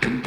to 0.00 0.23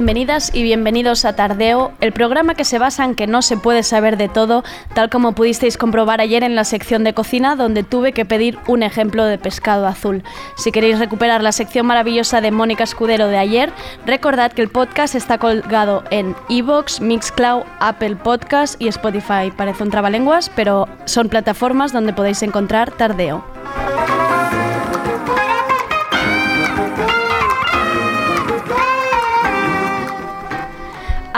Bienvenidas 0.00 0.50
y 0.54 0.62
bienvenidos 0.62 1.26
a 1.26 1.36
Tardeo, 1.36 1.92
el 2.00 2.12
programa 2.12 2.54
que 2.54 2.64
se 2.64 2.78
basa 2.78 3.04
en 3.04 3.14
que 3.14 3.26
no 3.26 3.42
se 3.42 3.58
puede 3.58 3.82
saber 3.82 4.16
de 4.16 4.30
todo, 4.30 4.64
tal 4.94 5.10
como 5.10 5.32
pudisteis 5.32 5.76
comprobar 5.76 6.22
ayer 6.22 6.42
en 6.42 6.54
la 6.54 6.64
sección 6.64 7.04
de 7.04 7.12
cocina 7.12 7.54
donde 7.54 7.82
tuve 7.82 8.14
que 8.14 8.24
pedir 8.24 8.58
un 8.66 8.82
ejemplo 8.82 9.26
de 9.26 9.36
pescado 9.36 9.86
azul. 9.86 10.22
Si 10.56 10.72
queréis 10.72 10.98
recuperar 10.98 11.42
la 11.42 11.52
sección 11.52 11.84
maravillosa 11.84 12.40
de 12.40 12.50
Mónica 12.50 12.84
Escudero 12.84 13.26
de 13.26 13.36
ayer, 13.36 13.74
recordad 14.06 14.52
que 14.52 14.62
el 14.62 14.70
podcast 14.70 15.14
está 15.14 15.36
colgado 15.36 16.02
en 16.10 16.34
Evox, 16.48 17.02
Mixcloud, 17.02 17.64
Apple 17.80 18.16
Podcast 18.16 18.80
y 18.80 18.88
Spotify. 18.88 19.52
Parece 19.54 19.82
un 19.82 19.90
trabalenguas, 19.90 20.50
pero 20.56 20.88
son 21.04 21.28
plataformas 21.28 21.92
donde 21.92 22.14
podéis 22.14 22.42
encontrar 22.42 22.90
Tardeo. 22.90 23.49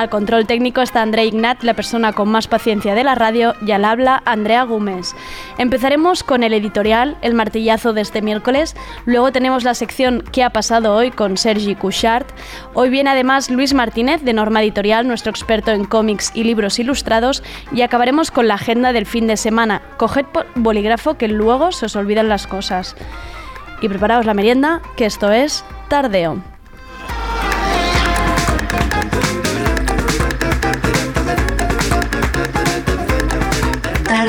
Al 0.02 0.10
control 0.10 0.48
técnico 0.48 0.80
está 0.80 1.00
André 1.00 1.26
Ignat, 1.26 1.62
la 1.62 1.74
persona 1.74 2.12
con 2.12 2.28
más 2.28 2.48
paciencia 2.48 2.96
de 2.96 3.04
la 3.04 3.14
radio, 3.14 3.54
y 3.64 3.70
al 3.70 3.84
habla 3.84 4.20
Andrea 4.24 4.64
Gómez. 4.64 5.14
Empezaremos 5.58 6.24
con 6.24 6.42
el 6.42 6.54
editorial, 6.54 7.16
el 7.22 7.34
martillazo 7.34 7.92
de 7.92 8.00
este 8.00 8.20
miércoles. 8.20 8.74
Luego 9.06 9.30
tenemos 9.30 9.62
la 9.62 9.74
sección 9.74 10.24
¿Qué 10.32 10.42
ha 10.42 10.50
pasado 10.50 10.96
hoy? 10.96 11.12
con 11.12 11.36
Sergi 11.36 11.76
Couchard. 11.76 12.26
Hoy 12.74 12.90
viene 12.90 13.10
además 13.10 13.48
Luis 13.48 13.74
Martínez 13.74 14.22
de 14.22 14.32
Norma 14.32 14.60
Editorial, 14.60 15.06
nuestro 15.06 15.30
experto 15.30 15.70
en 15.70 15.84
cómics 15.84 16.32
y 16.34 16.42
libros 16.42 16.80
ilustrados. 16.80 17.44
Y 17.70 17.82
acabaremos 17.82 18.32
con 18.32 18.48
la 18.48 18.54
agenda 18.54 18.92
del 18.92 19.06
fin 19.06 19.28
de 19.28 19.36
semana. 19.36 19.82
Coged 19.98 20.26
bolígrafo 20.56 21.14
que 21.14 21.28
luego 21.28 21.70
se 21.70 21.86
os 21.86 21.94
olvidan 21.94 22.28
las 22.28 22.48
cosas. 22.48 22.96
Y 23.80 23.88
preparaos 23.88 24.26
la 24.26 24.34
merienda, 24.34 24.82
que 24.96 25.06
esto 25.06 25.30
es 25.30 25.64
Tardeo. 25.86 26.51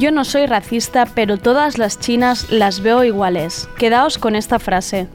Yo 0.00 0.10
no 0.10 0.24
soy 0.24 0.46
racista, 0.46 1.04
pero 1.04 1.36
todas 1.36 1.76
las 1.76 2.00
chinas 2.00 2.50
las 2.50 2.80
veo 2.80 3.04
iguales. 3.04 3.68
Quedaos 3.76 4.16
con 4.16 4.34
esta 4.34 4.58
frase. 4.58 5.08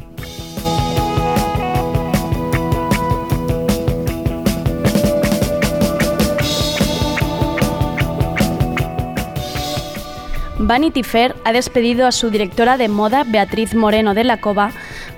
Vanity 10.59 11.01
Fair 11.01 11.35
ha 11.45 11.51
despedido 11.51 12.05
a 12.05 12.11
su 12.11 12.29
directora 12.29 12.77
de 12.77 12.87
moda, 12.87 13.23
Beatriz 13.23 13.73
Moreno 13.73 14.13
de 14.13 14.23
la 14.23 14.39
Cova. 14.39 14.69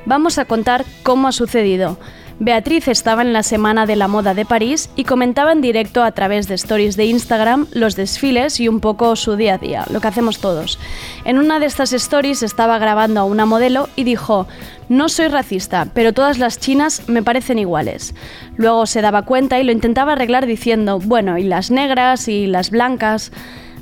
Vamos 0.05 0.37
a 0.37 0.45
contar 0.45 0.85
cómo 1.03 1.27
ha 1.27 1.33
sucedido. 1.33 1.97
Beatriz 2.39 2.87
estaba 2.87 3.23
en 3.23 3.33
la 3.33 3.41
Semana 3.41 3.87
de 3.87 3.95
la 3.95 4.07
Moda 4.07 4.35
de 4.35 4.45
París 4.45 4.91
y 4.95 5.05
comentaba 5.05 5.51
en 5.51 5.61
directo 5.61 6.03
a 6.03 6.11
través 6.11 6.47
de 6.47 6.53
stories 6.53 6.95
de 6.95 7.05
Instagram 7.05 7.65
los 7.71 7.95
desfiles 7.95 8.59
y 8.59 8.67
un 8.67 8.79
poco 8.79 9.15
su 9.15 9.35
día 9.35 9.55
a 9.55 9.57
día, 9.57 9.85
lo 9.89 10.01
que 10.01 10.07
hacemos 10.07 10.37
todos. 10.37 10.77
En 11.25 11.39
una 11.39 11.59
de 11.59 11.65
estas 11.65 11.93
stories 11.93 12.43
estaba 12.43 12.77
grabando 12.77 13.21
a 13.21 13.23
una 13.23 13.47
modelo 13.47 13.89
y 13.95 14.03
dijo, 14.03 14.47
no 14.87 15.09
soy 15.09 15.29
racista, 15.29 15.87
pero 15.95 16.13
todas 16.13 16.37
las 16.37 16.59
chinas 16.59 17.09
me 17.09 17.23
parecen 17.23 17.57
iguales. 17.57 18.13
Luego 18.55 18.85
se 18.85 19.01
daba 19.01 19.23
cuenta 19.23 19.59
y 19.59 19.63
lo 19.63 19.71
intentaba 19.71 20.13
arreglar 20.13 20.45
diciendo, 20.45 20.99
bueno, 20.99 21.39
y 21.39 21.43
las 21.43 21.71
negras 21.71 22.27
y 22.27 22.45
las 22.45 22.69
blancas. 22.69 23.31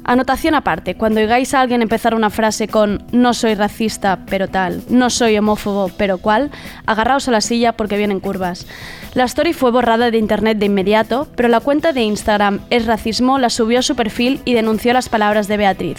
Anotación 0.07 0.53
aparte, 0.53 0.93
cuando 0.93 1.19
oigáis 1.19 1.55
a 1.55 1.61
alguien 1.61 1.81
empezar 1.81 2.13
una 2.13 2.29
frase 2.29 2.67
con 2.67 3.03
no 3.11 3.33
soy 3.33 3.55
racista, 3.55 4.19
pero 4.29 4.47
tal, 4.47 4.83
no 4.87 5.09
soy 5.09 5.35
homófobo, 5.35 5.89
pero 5.97 6.19
cual, 6.19 6.51
agarraos 6.85 7.27
a 7.27 7.31
la 7.31 7.41
silla 7.41 7.71
porque 7.71 7.97
vienen 7.97 8.19
curvas. 8.19 8.67
La 9.15 9.23
story 9.23 9.53
fue 9.53 9.71
borrada 9.71 10.11
de 10.11 10.19
internet 10.19 10.59
de 10.59 10.67
inmediato, 10.67 11.27
pero 11.35 11.49
la 11.49 11.59
cuenta 11.59 11.91
de 11.91 12.03
Instagram 12.03 12.59
Es 12.69 12.85
Racismo 12.85 13.39
la 13.39 13.49
subió 13.49 13.79
a 13.79 13.81
su 13.81 13.95
perfil 13.95 14.41
y 14.45 14.53
denunció 14.53 14.93
las 14.93 15.09
palabras 15.09 15.47
de 15.47 15.57
Beatriz. 15.57 15.97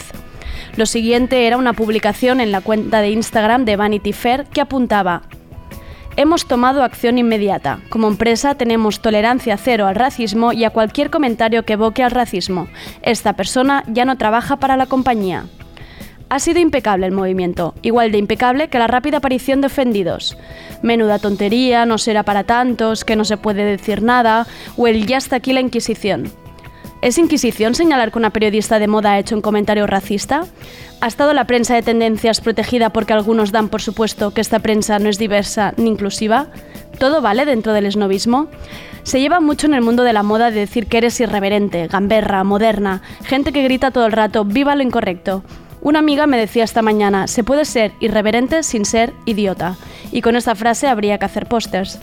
Lo 0.77 0.85
siguiente 0.85 1.45
era 1.45 1.57
una 1.57 1.73
publicación 1.73 2.39
en 2.39 2.53
la 2.53 2.61
cuenta 2.61 3.01
de 3.01 3.09
Instagram 3.09 3.65
de 3.65 3.75
Vanity 3.75 4.13
Fair 4.13 4.45
que 4.45 4.61
apuntaba 4.61 5.23
hemos 6.17 6.45
tomado 6.45 6.83
acción 6.83 7.17
inmediata. 7.17 7.79
Como 7.89 8.07
empresa 8.07 8.55
tenemos 8.55 8.99
tolerancia 8.99 9.55
cero 9.55 9.87
al 9.87 9.95
racismo 9.95 10.51
y 10.51 10.65
a 10.65 10.71
cualquier 10.71 11.09
comentario 11.09 11.63
que 11.63 11.73
evoque 11.73 12.03
al 12.03 12.11
racismo. 12.11 12.67
Esta 13.03 13.33
persona 13.33 13.83
ya 13.87 14.03
no 14.03 14.17
trabaja 14.17 14.57
para 14.57 14.75
la 14.75 14.87
compañía. 14.87 15.45
Ha 16.29 16.39
sido 16.39 16.59
impecable 16.59 17.05
el 17.05 17.13
movimiento, 17.13 17.73
igual 17.83 18.11
de 18.11 18.17
impecable 18.17 18.67
que 18.67 18.79
la 18.79 18.87
rápida 18.87 19.17
aparición 19.17 19.61
de 19.61 19.67
ofendidos. 19.67 20.37
Menuda 20.81 21.19
tontería, 21.19 21.85
no 21.85 21.97
será 21.97 22.23
para 22.23 22.43
tantos, 22.43 23.05
que 23.05 23.15
no 23.15 23.23
se 23.23 23.37
puede 23.37 23.63
decir 23.63 24.03
nada, 24.03 24.45
o 24.75 24.87
el 24.87 25.07
ya 25.07 25.17
está 25.17 25.37
aquí 25.37 25.53
la 25.53 25.61
Inquisición. 25.61 26.29
¿Es 27.01 27.19
Inquisición 27.19 27.75
señalar 27.75 28.11
que 28.11 28.17
una 28.17 28.31
periodista 28.31 28.79
de 28.79 28.87
moda 28.87 29.11
ha 29.11 29.19
hecho 29.19 29.35
un 29.35 29.41
comentario 29.41 29.85
racista? 29.85 30.45
¿Ha 30.99 31.07
estado 31.07 31.33
la 31.33 31.45
prensa 31.45 31.75
de 31.75 31.83
tendencias 31.83 32.41
protegida 32.41 32.89
porque 32.89 33.13
algunos 33.13 33.51
dan 33.51 33.69
por 33.69 33.83
supuesto 33.83 34.33
que 34.33 34.41
esta 34.41 34.59
prensa 34.59 34.97
no 34.97 35.07
es 35.07 35.19
diversa 35.19 35.75
ni 35.77 35.91
inclusiva? 35.91 36.47
¿Todo 36.97 37.21
vale 37.21 37.45
dentro 37.45 37.73
del 37.73 37.85
esnovismo? 37.85 38.47
Se 39.03 39.19
lleva 39.19 39.39
mucho 39.39 39.67
en 39.67 39.75
el 39.75 39.81
mundo 39.81 40.01
de 40.03 40.11
la 40.11 40.23
moda 40.23 40.49
de 40.49 40.61
decir 40.61 40.87
que 40.87 40.97
eres 40.97 41.19
irreverente, 41.19 41.87
gamberra, 41.87 42.43
moderna, 42.43 43.03
gente 43.23 43.53
que 43.53 43.63
grita 43.63 43.91
todo 43.91 44.07
el 44.07 44.11
rato, 44.11 44.43
viva 44.43 44.75
lo 44.75 44.81
incorrecto. 44.81 45.43
Una 45.87 45.99
amiga 45.99 46.27
me 46.27 46.37
decía 46.37 46.65
esta 46.65 46.81
mañana, 46.81 47.27
se 47.27 47.45
puede 47.45 47.63
ser 47.63 47.93
irreverente 48.01 48.61
sin 48.63 48.83
ser 48.83 49.13
idiota. 49.23 49.77
Y 50.11 50.21
con 50.21 50.35
esta 50.35 50.53
frase 50.53 50.89
habría 50.89 51.17
que 51.17 51.23
hacer 51.23 51.45
pósters. 51.45 51.97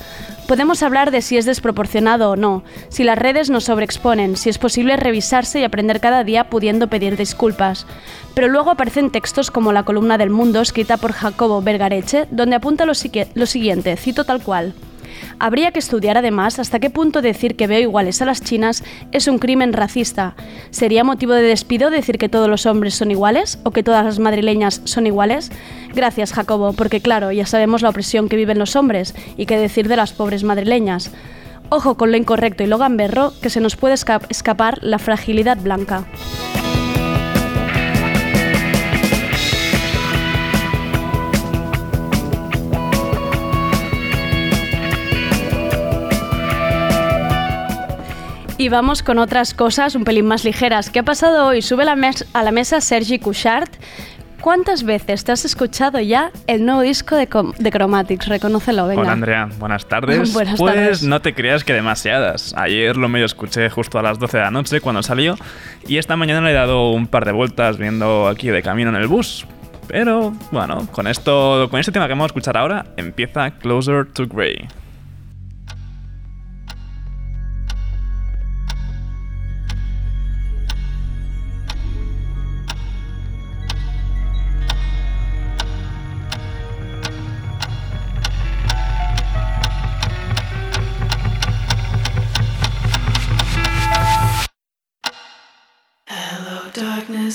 Podemos 0.49 0.83
hablar 0.83 1.11
de 1.11 1.21
si 1.21 1.37
es 1.37 1.45
desproporcionado 1.45 2.31
o 2.31 2.37
no, 2.37 2.65
si 2.89 3.05
las 3.05 3.19
redes 3.19 3.51
nos 3.51 3.65
sobreexponen, 3.65 4.39
si 4.39 4.49
es 4.49 4.57
posible 4.57 4.97
revisarse 4.97 5.61
y 5.61 5.65
aprender 5.65 6.01
cada 6.01 6.25
día 6.25 6.49
pudiendo 6.49 6.89
pedir 6.89 7.19
disculpas. 7.19 7.87
Pero 8.33 8.49
luego 8.49 8.71
aparecen 8.71 9.11
textos 9.11 9.51
como 9.51 9.71
la 9.71 9.83
columna 9.83 10.17
del 10.17 10.31
mundo 10.31 10.63
escrita 10.63 10.97
por 10.97 11.13
Jacobo 11.13 11.61
Bergareche, 11.61 12.27
donde 12.31 12.57
apunta 12.57 12.87
lo, 12.87 12.95
lo 13.35 13.47
siguiente, 13.47 13.99
cito 13.99 14.25
tal 14.25 14.43
cual. 14.43 14.73
Habría 15.39 15.73
que 15.73 15.79
estudiar 15.79 16.19
además 16.19 16.59
hasta 16.59 16.79
qué 16.79 16.91
punto 16.91 17.23
decir 17.23 17.57
que 17.57 17.67
veo 17.67 17.81
iguales 17.81 18.23
a 18.23 18.27
las 18.27 18.43
chinas 18.43 18.85
es 19.13 19.29
un 19.29 19.39
crimen 19.39 19.73
racista. 19.73 20.37
¿Sería 20.71 21.05
motivo 21.05 21.33
de 21.33 21.43
despido 21.43 21.91
decir 21.91 22.19
que 22.19 22.29
todos 22.29 22.49
los 22.49 22.67
hombres 22.67 22.95
son 22.95 23.11
iguales 23.11 23.59
o 23.65 23.71
que 23.71 23.83
todas 23.83 24.05
las 24.05 24.19
madrileñas 24.19 24.81
son 24.85 25.07
iguales? 25.07 25.51
Gracias, 25.95 26.33
Jacobo, 26.33 26.73
porque 26.73 27.01
claro, 27.01 27.33
ya 27.33 27.47
sabemos 27.47 27.83
la 27.83 27.91
opresión 27.91 28.29
que 28.29 28.37
viven 28.37 28.59
los 28.59 28.77
hombres 28.77 29.15
y 29.37 29.47
qué 29.47 29.59
decir 29.59 29.89
de 29.89 29.97
las 29.97 30.13
pobres 30.13 30.45
madrileñas. 30.45 31.11
Ojo 31.71 31.97
con 31.97 32.11
lo 32.11 32.17
incorrecto 32.17 32.63
y 32.63 32.67
lo 32.67 32.79
gamberro, 32.79 33.33
que 33.41 33.51
se 33.51 33.61
nos 33.61 33.77
puede 33.77 33.95
escapar 33.95 34.79
la 34.83 34.99
fragilidad 34.99 35.59
blanca. 35.59 36.07
Y 48.65 48.71
vamos 48.71 49.03
con 49.03 49.19
otras 49.19 49.53
cosas 49.53 49.95
un 49.95 50.05
pelín 50.05 50.25
más 50.25 50.43
ligeras. 50.43 50.89
¿Qué 50.89 51.01
ha 51.01 51.03
pasado 51.03 51.49
hoy? 51.49 51.61
Sube 51.61 51.85
la 51.85 51.99
a 52.33 52.43
la 52.43 52.51
mesa 52.51 52.81
Sergi 52.81 53.19
Couchard. 53.19 53.69
¿Cuántas 54.41 54.85
veces 54.85 55.23
te 55.23 55.33
has 55.33 55.45
escuchado 55.45 56.01
ya 56.01 56.31
el 56.47 56.65
nuevo 56.65 56.81
disco 56.81 57.15
de, 57.15 57.29
de 57.59 57.71
Chromatics? 57.71 58.27
Reconócelo, 58.27 58.87
venga. 58.87 59.03
Hola 59.03 59.13
Andrea, 59.13 59.51
buenas 59.59 59.87
tardes. 59.87 60.33
buenas 60.33 60.59
pues 60.59 60.75
tardes. 60.75 61.03
no 61.03 61.21
te 61.21 61.35
creas 61.35 61.63
que 61.63 61.75
demasiadas. 61.75 62.55
Ayer 62.57 62.97
lo 62.97 63.11
medio 63.11 63.27
escuché 63.27 63.69
justo 63.69 63.99
a 63.99 64.03
las 64.03 64.19
12 64.19 64.39
de 64.39 64.43
la 64.45 64.51
noche 64.51 64.81
cuando 64.81 65.03
salió 65.03 65.37
y 65.87 65.99
esta 65.99 66.17
mañana 66.17 66.41
le 66.41 66.53
he 66.53 66.55
dado 66.55 66.91
un 66.93 67.07
par 67.07 67.27
de 67.27 67.33
vueltas 67.33 67.77
viendo 67.77 68.29
aquí 68.29 68.49
de 68.49 68.63
camino 68.63 68.89
en 68.89 68.97
el 68.97 69.09
bus. 69.09 69.47
Pero 69.89 70.33
bueno, 70.53 70.89
con 70.91 71.07
esto, 71.07 71.69
con 71.71 71.81
este 71.81 71.93
tema 71.93 72.07
que 72.07 72.13
vamos 72.15 72.25
a 72.25 72.29
escuchar 72.29 72.57
ahora, 72.57 72.87
empieza 72.97 73.51
Closer 73.51 74.07
to 74.07 74.27
Grey. 74.27 74.67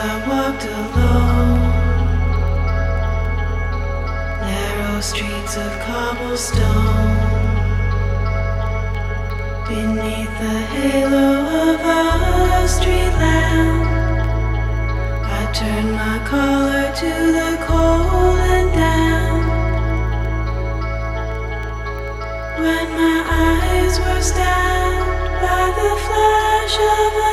I 0.00 0.14
walked 0.28 0.64
alone, 0.64 1.58
narrow 4.46 5.00
streets 5.00 5.56
of 5.56 5.72
cobblestone. 5.80 7.18
Beneath 9.66 10.34
the 10.38 10.58
halo 10.72 11.30
of 11.64 11.80
a 11.82 12.68
street 12.68 13.14
lamp, 13.22 13.88
I 15.26 15.42
turned 15.52 15.92
my 15.92 16.18
collar 16.30 16.86
to 17.02 17.12
the 17.38 17.52
cold 17.66 18.38
and 18.54 18.70
damp. 18.78 19.46
When 22.62 22.86
my 23.02 23.18
eyes 23.26 23.98
were 23.98 24.22
stabbed 24.22 25.10
by 25.42 25.64
the 25.80 25.92
flash 26.06 26.76
of 26.78 27.12
a 27.24 27.27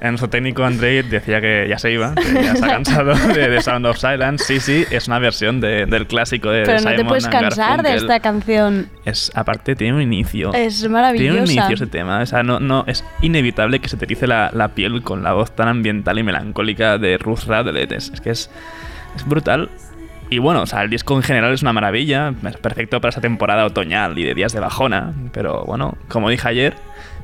En 0.00 0.10
nuestro 0.10 0.30
técnico 0.30 0.62
Andrei 0.64 1.02
decía 1.02 1.40
que 1.40 1.66
ya 1.68 1.76
se 1.76 1.90
iba, 1.90 2.14
que 2.14 2.32
ya 2.32 2.54
se 2.54 2.64
ha 2.64 2.68
cansado 2.74 3.14
de 3.14 3.48
The 3.48 3.60
Sound 3.60 3.84
of 3.84 3.98
Silence. 3.98 4.44
Sí, 4.44 4.60
sí, 4.60 4.84
es 4.92 5.08
una 5.08 5.18
versión 5.18 5.60
de- 5.60 5.86
del 5.86 6.06
clásico 6.06 6.50
de 6.50 6.62
Pero 6.62 6.74
no 6.74 6.78
Simon 6.78 6.96
te 6.96 7.04
puedes 7.04 7.26
cansar 7.26 7.82
de 7.82 7.96
esta 7.96 8.20
canción. 8.20 8.88
Es, 9.04 9.32
aparte, 9.34 9.74
tiene 9.74 9.96
un 9.96 10.02
inicio. 10.02 10.54
Es 10.54 10.88
Tiene 11.14 11.32
un 11.42 11.50
inicio 11.50 11.74
ese 11.74 11.88
tema. 11.88 12.20
O 12.20 12.26
sea, 12.26 12.44
no, 12.44 12.60
no, 12.60 12.84
es 12.86 13.04
inevitable 13.22 13.80
que 13.80 13.88
se 13.88 13.96
te 13.96 14.04
erice 14.04 14.28
la, 14.28 14.50
la 14.54 14.68
piel 14.68 15.02
con 15.02 15.24
la 15.24 15.32
voz 15.32 15.50
tan 15.56 15.66
ambiental 15.66 16.16
y 16.16 16.22
melancólica 16.22 16.96
de 16.96 17.18
Ruth 17.18 17.42
Radlett. 17.48 17.90
Es, 17.90 18.10
es 18.10 18.20
que 18.20 18.30
es, 18.30 18.50
es 19.16 19.26
brutal. 19.26 19.68
Y 20.30 20.38
bueno, 20.38 20.62
o 20.62 20.66
sea, 20.66 20.82
el 20.82 20.90
disco 20.90 21.16
en 21.16 21.22
general 21.22 21.54
es 21.54 21.62
una 21.62 21.72
maravilla. 21.72 22.34
Es 22.46 22.56
perfecto 22.56 23.00
para 23.00 23.10
esa 23.10 23.20
temporada 23.20 23.64
otoñal 23.64 24.18
y 24.18 24.24
de 24.24 24.34
días 24.34 24.52
de 24.52 24.60
bajona. 24.60 25.14
Pero 25.32 25.64
bueno, 25.64 25.96
como 26.08 26.28
dije 26.28 26.48
ayer, 26.48 26.74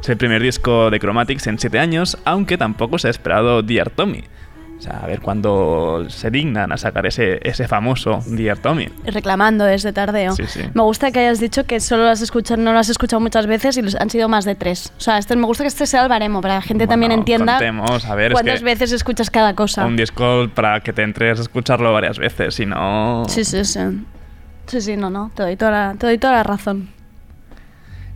es 0.00 0.08
el 0.08 0.16
primer 0.16 0.42
disco 0.42 0.90
de 0.90 0.98
Chromatics 0.98 1.46
en 1.46 1.58
7 1.58 1.78
años, 1.78 2.18
aunque 2.24 2.56
tampoco 2.56 2.98
se 2.98 3.08
ha 3.08 3.10
esperado 3.10 3.62
Dear 3.62 3.90
Tommy. 3.90 4.24
O 4.76 4.82
sea, 4.84 4.98
a 5.02 5.06
ver 5.06 5.20
cuándo 5.20 6.04
se 6.10 6.30
dignan 6.30 6.70
a 6.72 6.76
sacar 6.76 7.06
ese, 7.06 7.38
ese 7.48 7.68
famoso 7.68 8.20
Dear 8.26 8.58
Tommy. 8.58 8.88
Reclamando 9.06 9.64
desde 9.64 9.92
tardeo. 9.92 10.32
Sí, 10.32 10.42
sí. 10.46 10.60
Me 10.74 10.82
gusta 10.82 11.10
que 11.10 11.20
hayas 11.20 11.40
dicho 11.40 11.64
que 11.64 11.80
solo 11.80 12.02
lo 12.02 12.08
has 12.10 12.20
escuchado, 12.20 12.60
no 12.60 12.72
lo 12.72 12.78
has 12.80 12.88
escuchado 12.90 13.20
muchas 13.20 13.46
veces 13.46 13.76
y 13.78 13.82
los- 13.82 13.94
han 13.94 14.10
sido 14.10 14.28
más 14.28 14.44
de 14.44 14.56
tres. 14.56 14.92
O 14.98 15.00
sea, 15.00 15.16
este, 15.18 15.36
me 15.36 15.46
gusta 15.46 15.64
que 15.64 15.68
este 15.68 15.86
sea 15.86 16.02
el 16.02 16.08
baremo 16.08 16.40
para 16.42 16.54
que 16.54 16.58
la 16.58 16.62
gente 16.62 16.86
también 16.86 17.10
Bueno, 17.10 17.20
entienda 17.22 17.52
contemos, 17.54 18.04
a 18.04 18.14
ver, 18.14 18.32
es 18.32 18.34
cuántas 18.34 18.58
que- 18.58 18.64
veces 18.64 18.92
escuchas 18.92 19.30
cada 19.30 19.54
cosa. 19.54 19.86
Un 19.86 19.96
disco 19.96 20.48
para 20.54 20.80
que 20.80 20.92
te 20.92 21.02
entres 21.02 21.38
a 21.38 21.42
escucharlo 21.42 21.92
varias 21.92 22.18
veces, 22.18 22.54
si 22.54 22.66
no... 22.66 23.22
Sí, 23.28 23.44
sí, 23.44 23.64
sí. 23.64 23.80
Sí, 24.66 24.80
sí, 24.80 24.96
no, 24.96 25.08
no. 25.08 25.30
Te 25.34 25.44
doy 25.44 25.56
toda 25.56 25.70
la, 25.70 25.94
te 25.98 26.06
doy 26.06 26.18
toda 26.18 26.34
la 26.34 26.42
razón. 26.42 26.90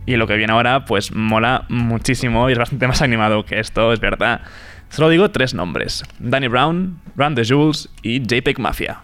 Y 0.05 0.15
lo 0.15 0.25
que 0.27 0.35
viene 0.35 0.53
ahora, 0.53 0.85
pues 0.85 1.11
mola 1.13 1.65
muchísimo 1.69 2.49
y 2.49 2.53
es 2.53 2.57
bastante 2.57 2.87
más 2.87 3.01
animado 3.01 3.45
que 3.45 3.59
esto, 3.59 3.93
es 3.93 3.99
verdad. 3.99 4.41
Solo 4.89 5.09
digo 5.09 5.29
tres 5.31 5.53
nombres. 5.53 6.03
Danny 6.19 6.47
Brown, 6.47 6.99
Run 7.15 7.35
the 7.35 7.43
Jules 7.43 7.89
y 8.03 8.19
JPEG 8.19 8.59
Mafia. 8.59 9.01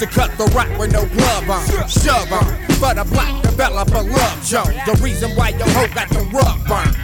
To 0.00 0.06
cut 0.06 0.30
the 0.38 0.46
rock 0.56 0.66
with 0.78 0.92
no 0.94 1.04
glove 1.04 1.50
on, 1.50 1.86
shove 1.86 2.32
on. 2.32 2.56
But 2.80 2.96
a 2.96 3.04
black 3.04 3.42
developer 3.42 4.02
love. 4.02 4.48
The 4.48 4.98
reason 5.02 5.32
why 5.32 5.50
your 5.50 5.68
hoe 5.68 5.88
got 5.88 6.08
the 6.08 6.20
rug 6.32 6.66
burns. 6.66 6.96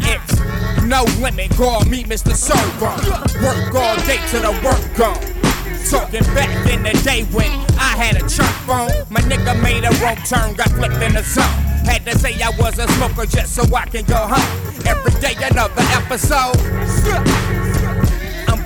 It's 0.00 0.82
no 0.82 1.04
limit, 1.22 1.52
call 1.52 1.84
me 1.84 2.02
Mr. 2.02 2.34
Work 2.80 3.74
all 3.76 3.96
day 4.06 4.18
the 4.32 4.50
work 4.64 4.96
gone. 4.96 5.41
Talking 5.90 6.22
back 6.34 6.70
in 6.70 6.82
the 6.82 6.92
day 7.04 7.24
when 7.32 7.50
I 7.78 7.96
had 7.96 8.16
a 8.16 8.20
church 8.20 8.46
phone. 8.66 8.90
My 9.10 9.20
nigga 9.20 9.60
made 9.62 9.84
a 9.84 9.90
wrong 10.02 10.16
turn, 10.24 10.54
got 10.54 10.70
flipped 10.70 11.02
in 11.02 11.14
the 11.14 11.22
zone. 11.22 11.44
Had 11.84 12.04
to 12.06 12.18
say 12.18 12.40
I 12.40 12.50
was 12.58 12.78
a 12.78 12.88
smoker 12.92 13.26
just 13.26 13.54
so 13.54 13.62
I 13.74 13.86
can 13.86 14.04
go 14.04 14.16
home. 14.16 14.74
Every 14.86 15.20
day 15.20 15.34
another 15.44 15.82
episode. 15.92 17.58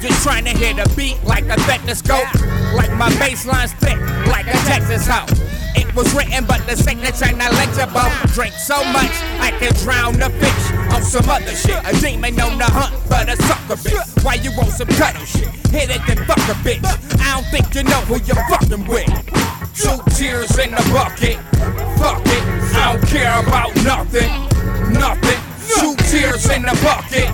Just 0.06 0.22
trying 0.22 0.44
to 0.44 0.50
hit 0.50 0.78
a 0.78 0.88
beat 0.94 1.18
like 1.24 1.46
a 1.46 1.58
stethoscope. 1.62 2.30
Like 2.74 2.92
my 2.94 3.10
bassline's 3.18 3.72
thick, 3.74 3.98
like 4.28 4.46
a 4.46 4.58
Texas 4.62 5.06
hoe. 5.06 5.26
It 5.74 5.92
was 5.96 6.14
written, 6.14 6.44
but 6.46 6.64
the 6.66 6.76
signature 6.76 7.34
not 7.34 7.52
legible. 7.52 8.06
Drink 8.32 8.54
so 8.54 8.78
much, 8.92 9.10
I 9.42 9.50
can 9.58 9.72
drown 9.82 10.14
the 10.14 10.30
fish 10.38 10.94
on 10.94 11.02
some 11.02 11.28
other 11.28 11.50
shit. 11.50 11.82
A 11.82 11.92
demon 12.00 12.38
on 12.40 12.56
the 12.56 12.64
hunt, 12.64 12.94
but 13.10 13.28
a 13.28 13.36
sucker 13.42 13.74
bitch. 13.82 14.24
Why 14.24 14.34
you 14.34 14.52
want 14.56 14.70
some 14.70 14.86
cuddle 14.94 15.24
shit? 15.24 15.48
Hit 15.74 15.90
it, 15.90 16.00
then 16.06 16.18
fuck 16.26 16.38
a 16.38 16.54
bitch. 16.62 16.86
I 17.18 17.34
don't 17.34 17.46
think 17.50 17.74
you 17.74 17.82
know 17.82 18.00
who 18.06 18.22
you're 18.22 18.46
fucking 18.46 18.86
with. 18.86 19.10
Two 19.74 19.98
tears 20.14 20.56
in 20.58 20.70
the 20.70 20.86
bucket. 20.94 21.36
Fuck 21.98 22.22
it, 22.30 22.42
I 22.78 22.94
don't 22.94 23.06
care 23.08 23.40
about 23.42 23.74
nothing. 23.82 24.30
Nothing. 24.94 25.40
Two 25.66 25.96
tears 26.06 26.48
in 26.50 26.62
the 26.62 26.78
bucket. 26.78 27.26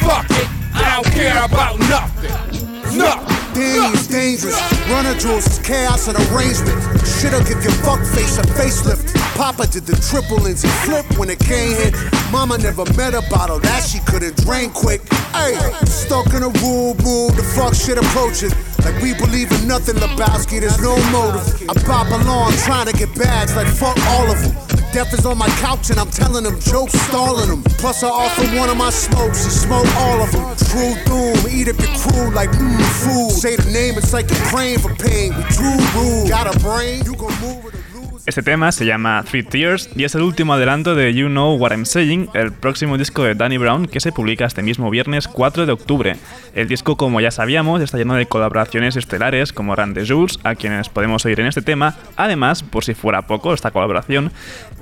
Fuck 0.00 0.30
it, 0.30 0.48
I 0.76 1.02
don't 1.02 1.12
care 1.12 1.44
about 1.44 1.78
nothing. 1.80 2.98
Nothing. 2.98 3.36
Is 3.56 4.06
dangerous. 4.06 4.60
Runner 4.90 5.14
jewels 5.14 5.46
is 5.46 5.58
chaos 5.60 6.08
and 6.08 6.16
arrangement. 6.28 6.76
Shit'll 7.06 7.40
give 7.40 7.62
your 7.64 7.72
fuck 7.80 8.00
face 8.12 8.36
a 8.36 8.42
facelift. 8.42 9.16
Papa 9.34 9.66
did 9.66 9.86
the 9.86 9.96
triple 9.96 10.36
Lindsay 10.36 10.68
flip 10.84 11.06
when 11.18 11.30
it 11.30 11.38
came 11.38 11.74
hit. 11.76 11.94
Mama 12.30 12.58
never 12.58 12.84
met 12.96 13.14
a 13.14 13.22
bottle 13.30 13.58
that 13.60 13.82
she 13.82 14.00
couldn't 14.00 14.36
drain 14.44 14.70
quick. 14.70 15.00
Hey, 15.32 15.56
stuck 15.86 16.26
in 16.34 16.42
a 16.42 16.52
rule, 16.60 16.94
rule, 17.00 17.30
the 17.32 17.42
fuck 17.56 17.74
shit 17.74 17.96
approaching. 17.96 18.52
Like 18.84 19.00
we 19.00 19.14
believe 19.14 19.50
in 19.52 19.66
nothing, 19.66 19.96
Lebowski, 19.96 20.60
there's 20.60 20.80
no 20.80 20.96
motive. 21.08 21.48
I 21.68 21.74
pop 21.84 22.08
along 22.12 22.52
trying 22.68 22.86
to 22.86 22.92
get 22.92 23.08
bags 23.16 23.56
like 23.56 23.68
fuck 23.68 23.96
all 24.12 24.30
of 24.30 24.36
them. 24.42 24.52
Death 24.96 25.12
is 25.12 25.26
on 25.26 25.36
my 25.36 25.48
couch 25.60 25.90
and 25.90 26.00
I'm 26.00 26.08
telling 26.08 26.44
them 26.44 26.58
jokes, 26.58 26.94
stalling 26.94 27.50
them. 27.50 27.62
Plus 27.76 28.02
I 28.02 28.08
offer 28.08 28.46
one 28.56 28.70
of 28.70 28.78
my 28.78 28.88
smokes, 28.88 29.44
he 29.44 29.50
smoke 29.50 29.86
all 29.94 30.22
of 30.22 30.32
them. 30.32 30.56
True 30.56 30.94
doom, 31.04 31.36
eat 31.52 31.68
up 31.68 31.78
your 31.78 31.92
crew 31.98 32.34
like 32.34 32.48
mmm 32.48 32.80
food. 33.04 33.30
Say 33.30 33.56
the 33.56 33.70
name, 33.70 33.98
it's 33.98 34.14
like 34.14 34.30
you're 34.30 34.48
praying 34.48 34.78
for 34.78 34.94
pain. 34.94 35.36
We 35.36 35.42
true 35.52 35.76
rule. 35.94 36.26
Got 36.26 36.48
a 36.48 36.58
brain, 36.60 37.04
you 37.04 37.14
gon' 37.14 37.38
move 37.42 37.66
it 37.66 37.85
Este 38.26 38.42
tema 38.42 38.72
se 38.72 38.84
llama 38.84 39.22
Three 39.22 39.44
Tears 39.44 39.88
y 39.94 40.02
es 40.02 40.16
el 40.16 40.22
último 40.22 40.52
adelanto 40.52 40.96
de 40.96 41.14
You 41.14 41.28
Know 41.28 41.54
What 41.54 41.70
I'm 41.70 41.86
Saying, 41.86 42.30
el 42.34 42.50
próximo 42.50 42.98
disco 42.98 43.22
de 43.22 43.36
Danny 43.36 43.56
Brown 43.56 43.86
que 43.86 44.00
se 44.00 44.10
publica 44.10 44.44
este 44.44 44.64
mismo 44.64 44.90
viernes 44.90 45.28
4 45.28 45.64
de 45.64 45.70
octubre. 45.70 46.16
El 46.52 46.66
disco, 46.66 46.96
como 46.96 47.20
ya 47.20 47.30
sabíamos, 47.30 47.80
está 47.80 47.98
lleno 47.98 48.16
de 48.16 48.26
colaboraciones 48.26 48.96
estelares 48.96 49.52
como 49.52 49.76
Randy 49.76 50.08
Jules, 50.08 50.40
a 50.42 50.56
quienes 50.56 50.88
podemos 50.88 51.24
oír 51.24 51.38
en 51.38 51.46
este 51.46 51.62
tema. 51.62 51.94
Además, 52.16 52.64
por 52.64 52.82
si 52.82 52.94
fuera 52.94 53.28
poco 53.28 53.54
esta 53.54 53.70
colaboración, 53.70 54.32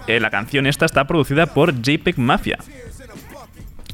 eh, 0.06 0.20
la 0.20 0.30
canción 0.30 0.66
esta 0.66 0.86
está 0.86 1.06
producida 1.06 1.44
por 1.44 1.74
JPEG 1.82 2.18
Mafia, 2.18 2.56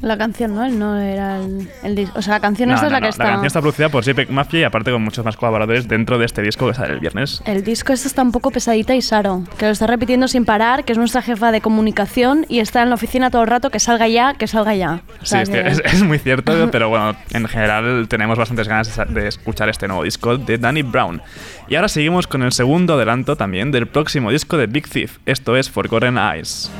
La 0.01 0.17
canción, 0.17 0.55
¿no? 0.55 0.65
Él 0.65 0.79
no 0.79 0.99
era 0.99 1.37
el, 1.37 1.69
el 1.83 1.95
disco. 1.95 2.17
O 2.17 2.21
sea, 2.23 2.33
la 2.35 2.39
canción 2.39 2.69
No, 2.69 2.75
esta 2.75 2.87
es 2.87 2.91
no, 2.91 2.95
la 2.95 2.99
que 3.01 3.05
no, 3.05 3.09
está. 3.09 3.23
La 3.23 3.29
canción 3.31 3.47
está 3.47 3.61
producida 3.61 3.89
por 3.89 4.03
JPEG 4.03 4.31
Mafia 4.31 4.59
y 4.61 4.63
aparte 4.63 4.91
con 4.91 5.03
muchos 5.03 5.23
más 5.23 5.37
colaboradores 5.37 5.87
dentro 5.87 6.17
de 6.17 6.25
este 6.25 6.41
disco 6.41 6.67
que 6.67 6.73
sale 6.73 6.93
el 6.93 6.99
viernes. 6.99 7.41
El 7.45 7.63
disco 7.63 7.93
este 7.93 8.07
está 8.07 8.23
un 8.23 8.31
poco 8.31 8.49
pesadita 8.51 8.95
y 8.95 9.01
Saro, 9.01 9.43
que 9.59 9.65
lo 9.65 9.71
está 9.71 9.85
repitiendo 9.87 10.27
sin 10.27 10.43
parar, 10.45 10.85
que 10.85 10.93
es 10.93 10.97
nuestra 10.97 11.21
jefa 11.21 11.51
de 11.51 11.61
comunicación 11.61 12.45
y 12.49 12.59
está 12.59 12.81
en 12.81 12.89
la 12.89 12.95
oficina 12.95 13.29
todo 13.29 13.43
el 13.43 13.47
rato, 13.47 13.69
que 13.69 13.79
salga 13.79 14.07
ya, 14.07 14.33
que 14.33 14.47
salga 14.47 14.73
ya. 14.75 15.01
O 15.21 15.25
Sí, 15.25 15.29
sea 15.29 15.41
es, 15.43 15.49
que- 15.49 15.61
que 15.63 15.69
es, 15.69 15.81
es 15.85 16.03
muy 16.03 16.17
cierto, 16.17 16.51
pero 16.71 16.89
bueno, 16.89 17.15
en 17.31 17.47
general 17.47 18.07
tenemos 18.09 18.37
bastantes 18.39 18.67
ganas 18.67 18.99
de 19.07 19.27
escuchar 19.27 19.69
este 19.69 19.87
nuevo 19.87 20.03
disco 20.03 20.37
de 20.37 20.57
Danny 20.57 20.81
Brown. 20.81 21.21
Y 21.67 21.75
ahora 21.75 21.87
seguimos 21.89 22.25
con 22.25 22.41
el 22.41 22.51
segundo 22.53 22.95
adelanto 22.95 23.35
también 23.35 23.71
del 23.71 23.87
próximo 23.87 24.31
disco 24.31 24.57
de 24.57 24.65
Big 24.67 24.89
Thief. 24.89 25.17
Esto 25.27 25.55
es 25.55 25.69
Forgotten 25.69 26.17
Eyes. 26.17 26.71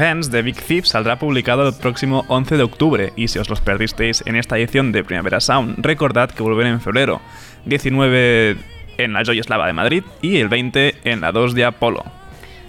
Hands 0.00 0.30
de 0.30 0.42
Big 0.42 0.56
Thief 0.56 0.86
saldrá 0.86 1.18
publicado 1.18 1.68
el 1.68 1.74
próximo 1.74 2.24
11 2.28 2.56
de 2.56 2.62
octubre 2.62 3.12
y 3.16 3.28
si 3.28 3.38
os 3.38 3.48
los 3.50 3.60
perdisteis 3.60 4.22
en 4.26 4.36
esta 4.36 4.56
edición 4.58 4.92
de 4.92 5.04
Primavera 5.04 5.40
Sound, 5.40 5.76
recordad 5.84 6.30
que 6.30 6.42
vuelven 6.42 6.66
en 6.68 6.80
febrero, 6.80 7.20
19 7.66 8.56
en 8.98 9.12
la 9.12 9.22
Joy 9.24 9.38
Eslava 9.38 9.66
de 9.66 9.72
Madrid 9.72 10.02
y 10.22 10.36
el 10.38 10.48
20 10.48 10.96
en 11.04 11.20
la 11.20 11.32
2 11.32 11.54
de 11.54 11.64
Apolo. 11.64 12.04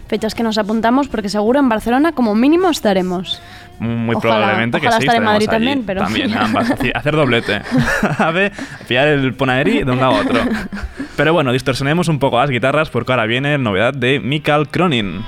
Fechas 0.08 0.36
que 0.36 0.44
nos 0.44 0.58
apuntamos 0.58 1.08
porque 1.08 1.30
seguro 1.30 1.60
en 1.60 1.70
Barcelona 1.70 2.12
como 2.12 2.36
mínimo 2.36 2.70
estaremos. 2.70 3.42
Muy 3.80 4.16
Ojalá- 4.16 4.36
probablemente 4.36 4.80
que 4.82 4.92
sí. 4.92 4.98
estar 5.00 5.16
en 5.16 5.24
Madrid 5.24 5.48
allí. 5.50 5.56
también, 5.56 5.84
pero- 5.86 6.02
También, 6.02 6.34
ambas. 6.38 6.72
Hacer 6.94 7.16
doblete. 7.16 7.62
A 8.20 8.32
ver, 8.32 8.52
pillar 8.88 9.08
el 9.08 9.34
Ponaderi 9.34 9.84
de 9.84 9.92
un 9.92 10.00
lado 10.00 10.16
a 10.16 10.20
otro. 10.22 10.40
Pero 11.18 11.34
bueno, 11.34 11.52
distorsionemos 11.52 12.08
un 12.08 12.20
poco 12.20 12.40
las 12.40 12.50
guitarras 12.50 12.90
porque 12.90 13.12
ahora 13.12 13.26
viene 13.26 13.58
novedad 13.58 13.94
de 13.94 14.20
Mikael 14.20 14.68
Cronin. 14.70 15.22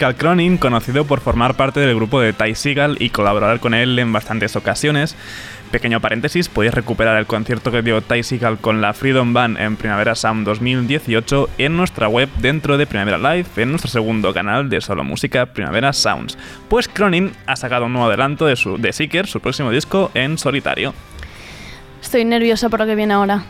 To 0.00 0.06
Mikael 0.06 0.16
Cronin, 0.16 0.56
conocido 0.56 1.04
por 1.04 1.20
formar 1.20 1.56
parte 1.56 1.80
del 1.80 1.94
grupo 1.94 2.20
de 2.20 2.32
Ty 2.32 2.54
Seagal 2.54 2.96
y 3.00 3.10
colaborar 3.10 3.60
con 3.60 3.74
él 3.74 3.98
en 3.98 4.12
bastantes 4.12 4.56
ocasiones. 4.56 5.14
Pequeño 5.70 6.00
paréntesis, 6.00 6.48
podéis 6.48 6.72
recuperar 6.72 7.18
el 7.18 7.26
concierto 7.26 7.70
que 7.70 7.82
dio 7.82 8.00
Ty 8.00 8.22
Seagal 8.22 8.58
con 8.58 8.80
la 8.80 8.94
Freedom 8.94 9.34
Band 9.34 9.58
en 9.58 9.76
Primavera 9.76 10.14
Sound 10.14 10.46
2018 10.46 11.50
en 11.58 11.76
nuestra 11.76 12.08
web 12.08 12.30
dentro 12.38 12.78
de 12.78 12.86
Primavera 12.86 13.18
Live, 13.18 13.46
en 13.56 13.70
nuestro 13.70 13.90
segundo 13.90 14.32
canal 14.32 14.70
de 14.70 14.80
solo 14.80 15.04
música 15.04 15.46
Primavera 15.46 15.92
Sounds. 15.92 16.38
Pues 16.68 16.88
Cronin 16.88 17.32
ha 17.46 17.56
sacado 17.56 17.84
un 17.84 17.92
nuevo 17.92 18.08
adelanto 18.08 18.46
de, 18.46 18.56
su, 18.56 18.78
de 18.78 18.92
Seeker, 18.92 19.26
su 19.26 19.40
próximo 19.40 19.70
disco 19.70 20.10
en 20.14 20.38
solitario. 20.38 20.94
Estoy 22.02 22.24
nerviosa 22.24 22.70
por 22.70 22.80
lo 22.80 22.86
que 22.86 22.94
viene 22.94 23.12
ahora. 23.12 23.44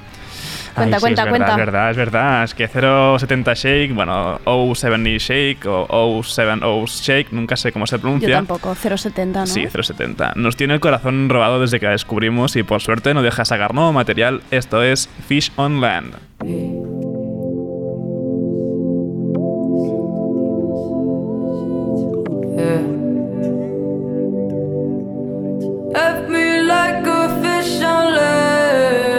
Cuenta, 0.75 0.97
Ay, 0.97 1.01
sí, 1.01 1.01
cuenta, 1.01 1.23
es 1.23 1.29
cuenta. 1.29 1.57
Verdad, 1.57 1.91
es 1.91 1.97
verdad, 1.97 2.43
es 2.45 2.45
verdad. 2.45 2.45
Es 2.45 2.55
que 2.55 2.69
070 2.69 3.55
Shake, 3.55 3.95
bueno, 3.95 4.41
070 4.45 5.11
Shake 5.19 5.67
o 5.67 6.23
070 6.23 6.67
Shake, 6.87 7.33
nunca 7.33 7.57
sé 7.57 7.73
cómo 7.73 7.87
se 7.87 7.99
pronuncia. 7.99 8.29
Yo 8.29 8.35
tampoco, 8.37 8.75
070, 8.75 9.41
¿no? 9.41 9.47
Sí, 9.47 9.67
070. 9.67 10.35
Nos 10.37 10.57
tiene 10.57 10.75
el 10.75 10.81
corazón 10.81 11.29
robado 11.29 11.61
desde 11.61 11.81
que 11.81 11.87
la 11.87 11.93
descubrimos 11.93 12.57
y 12.57 12.63
por 12.63 12.81
suerte 12.81 13.15
no 13.15 13.23
deja 13.23 13.45
sacar 13.45 13.75
nuevo 13.75 13.93
material. 13.93 14.43
Esto 14.51 14.83
es 14.83 15.09
Fish 15.27 15.53
on 15.57 15.81
Land. 15.81 16.15
Left 25.93 26.29
me 26.29 26.63
like 26.63 27.07
a 27.07 27.29
fish 27.43 27.83
on 27.83 28.15
land. 28.15 29.10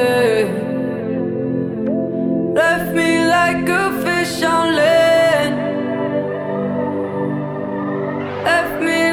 Like 3.53 3.67
a 3.67 4.01
fish 4.03 4.43
on 4.43 4.75
land. 4.75 5.55
Left 8.45 8.81
me 8.81 9.10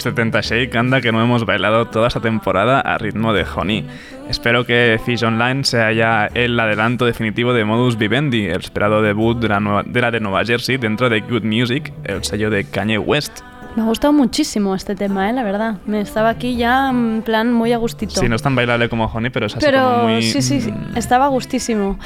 O 0.00 0.02
070 0.02 0.40
Shake, 0.40 0.74
anda 0.78 1.02
que 1.02 1.12
no 1.12 1.22
hemos 1.22 1.44
bailado 1.44 1.84
toda 1.86 2.08
esta 2.08 2.20
temporada 2.20 2.80
a 2.80 2.96
ritmo 2.96 3.34
de 3.34 3.44
Honey. 3.44 3.86
Espero 4.30 4.64
que 4.64 4.98
Fish 5.04 5.22
Online 5.22 5.62
sea 5.62 5.92
ya 5.92 6.26
el 6.32 6.58
adelanto 6.58 7.04
definitivo 7.04 7.52
de 7.52 7.66
Modus 7.66 7.98
Vivendi, 7.98 8.46
el 8.46 8.60
esperado 8.60 9.02
debut 9.02 9.38
de 9.38 9.48
la, 9.48 9.60
nueva- 9.60 9.82
de 9.84 10.00
la 10.00 10.10
de 10.10 10.20
Nueva 10.20 10.42
Jersey 10.42 10.78
dentro 10.78 11.10
de 11.10 11.20
Good 11.20 11.42
Music, 11.44 11.92
el 12.04 12.24
sello 12.24 12.48
de 12.48 12.64
Kanye 12.64 12.96
West. 12.96 13.40
Me 13.80 13.84
ha 13.84 13.88
gustado 13.88 14.12
muchísimo 14.12 14.74
este 14.74 14.94
tema, 14.94 15.30
¿eh? 15.30 15.32
la 15.32 15.42
verdad. 15.42 15.76
Me 15.86 16.02
estaba 16.02 16.28
aquí 16.28 16.54
ya 16.54 16.90
en 16.90 17.22
plan 17.22 17.50
muy 17.50 17.72
a 17.72 17.78
gustito. 17.78 18.20
Sí, 18.20 18.28
no 18.28 18.36
es 18.36 18.42
tan 18.42 18.54
bailable 18.54 18.90
como 18.90 19.06
Honey, 19.06 19.30
pero 19.30 19.46
es 19.46 19.56
así 19.56 19.64
Pero 19.64 19.82
como 19.82 20.02
muy... 20.02 20.22
sí, 20.22 20.42
sí, 20.42 20.60
sí, 20.60 20.70
mm, 20.70 20.98
estaba 20.98 21.28
gustísimo. 21.28 21.98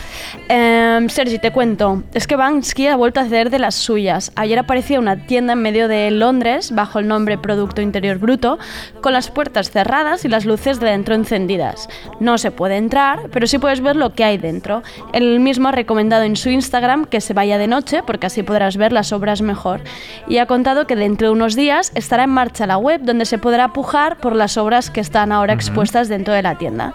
Em, 0.46 1.08
Sergi, 1.08 1.40
te 1.40 1.50
cuento. 1.50 2.04
Es 2.14 2.28
que 2.28 2.36
Banksy 2.36 2.86
ha 2.86 2.94
vuelto 2.94 3.18
a 3.18 3.24
hacer 3.24 3.50
de 3.50 3.58
las 3.58 3.74
suyas. 3.74 4.30
Ayer 4.36 4.56
aparecía 4.60 5.00
una 5.00 5.26
tienda 5.26 5.54
en 5.54 5.62
medio 5.62 5.88
de 5.88 6.12
Londres, 6.12 6.70
bajo 6.72 7.00
el 7.00 7.08
nombre 7.08 7.38
Producto 7.38 7.82
Interior 7.82 8.18
Bruto, 8.18 8.56
con 9.00 9.12
las 9.12 9.32
puertas 9.32 9.72
cerradas 9.72 10.24
y 10.24 10.28
las 10.28 10.44
luces 10.44 10.78
de 10.78 10.90
dentro 10.90 11.16
encendidas. 11.16 11.88
No 12.20 12.38
se 12.38 12.52
puede 12.52 12.76
entrar, 12.76 13.18
pero 13.32 13.48
sí 13.48 13.58
puedes 13.58 13.80
ver 13.80 13.96
lo 13.96 14.12
que 14.12 14.22
hay 14.22 14.38
dentro. 14.38 14.84
Él 15.12 15.40
mismo 15.40 15.70
ha 15.70 15.72
recomendado 15.72 16.22
en 16.22 16.36
su 16.36 16.50
Instagram 16.50 17.04
que 17.06 17.20
se 17.20 17.34
vaya 17.34 17.58
de 17.58 17.66
noche, 17.66 18.04
porque 18.06 18.26
así 18.26 18.44
podrás 18.44 18.76
ver 18.76 18.92
las 18.92 19.12
obras 19.12 19.42
mejor. 19.42 19.80
Y 20.28 20.38
ha 20.38 20.46
contado 20.46 20.86
que 20.86 20.94
dentro 20.94 21.26
de 21.26 21.32
unos 21.32 21.56
días 21.56 21.63
estará 21.70 22.24
en 22.24 22.30
marcha 22.30 22.66
la 22.66 22.76
web 22.76 23.00
donde 23.02 23.24
se 23.24 23.38
podrá 23.38 23.72
pujar 23.72 24.18
por 24.18 24.34
las 24.36 24.56
obras 24.56 24.90
que 24.90 25.00
están 25.00 25.32
ahora 25.32 25.52
expuestas 25.54 26.08
dentro 26.08 26.34
de 26.34 26.42
la 26.42 26.56
tienda. 26.58 26.92